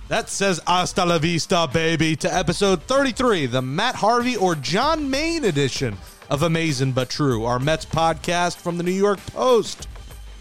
That 0.08 0.30
says 0.30 0.62
hasta 0.68 1.04
la 1.04 1.18
vista, 1.18 1.68
baby, 1.72 2.16
to 2.18 2.32
episode 2.32 2.84
33, 2.84 3.48
the 3.48 3.62
Matt 3.62 3.96
Harvey 3.96 4.38
or 4.38 4.54
John 4.54 5.10
Maine 5.10 5.46
edition 5.46 5.98
of 6.30 6.44
Amazing 6.44 6.92
But 6.92 7.10
True, 7.10 7.46
our 7.46 7.60
Mets 7.60 7.86
podcast 7.86 8.58
from 8.58 8.78
the 8.78 8.84
New 8.84 8.92
York 8.92 9.20
Post. 9.28 9.88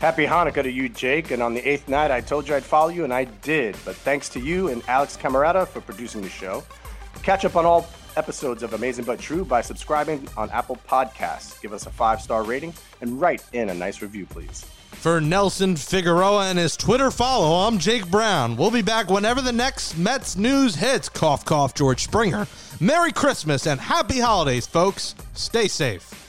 Happy 0.01 0.27
Hanukkah 0.27 0.63
to 0.63 0.71
you, 0.71 0.89
Jake. 0.89 1.31
And 1.31 1.43
on 1.43 1.55
the 1.55 1.67
eighth 1.67 1.89
night, 1.89 2.11
I 2.11 2.21
told 2.21 2.49
you 2.49 2.55
I'd 2.55 2.63
follow 2.63 2.91
you, 2.91 3.05
and 3.05 3.13
I 3.13 3.25
did. 3.25 3.77
But 3.85 3.97
thanks 3.97 4.29
to 4.31 4.41
you 4.41 4.69
and 4.69 4.83
Alex 4.89 5.17
Camerata 5.17 5.67
for 5.67 5.81
producing 5.81 6.21
the 6.21 6.29
show. 6.29 6.63
Catch 7.23 7.45
up 7.45 7.57
on 7.57 7.65
all 7.65 7.89
episodes 8.17 8.63
of 8.63 8.75
Amazing 8.75 9.05
But 9.05 9.19
True 9.19 9.45
by 9.45 9.61
subscribing 9.61 10.29
on 10.37 10.51
Apple 10.51 10.79
Podcasts. 10.89 11.61
Give 11.63 11.73
us 11.73 11.87
a 11.87 11.91
five 11.91 12.21
star 12.21 12.43
rating 12.43 12.75
and 13.01 13.21
write 13.21 13.43
in 13.53 13.71
a 13.71 13.75
nice 13.75 14.03
review, 14.03 14.27
please. 14.27 14.67
For 15.01 15.21
Nelson 15.21 15.77
Figueroa 15.77 16.47
and 16.47 16.59
his 16.59 16.77
Twitter 16.77 17.11
follow, 17.11 17.67
I'm 17.67 17.79
Jake 17.79 18.11
Brown. 18.11 18.57
We'll 18.57 18.71
be 18.71 18.83
back 18.83 19.11
whenever 19.11 19.43
the 19.43 19.53
next 19.53 19.99
Mets 19.99 20.37
news 20.37 20.77
hits. 20.77 21.11
Cough, 21.11 21.45
cough, 21.45 21.75
George 21.75 22.05
Springer. 22.05 22.47
Merry 22.81 23.13
Christmas 23.13 23.67
and 23.67 23.81
happy 23.81 24.19
holidays, 24.19 24.67
folks. 24.67 25.15
Stay 25.35 25.69
safe. 25.69 26.24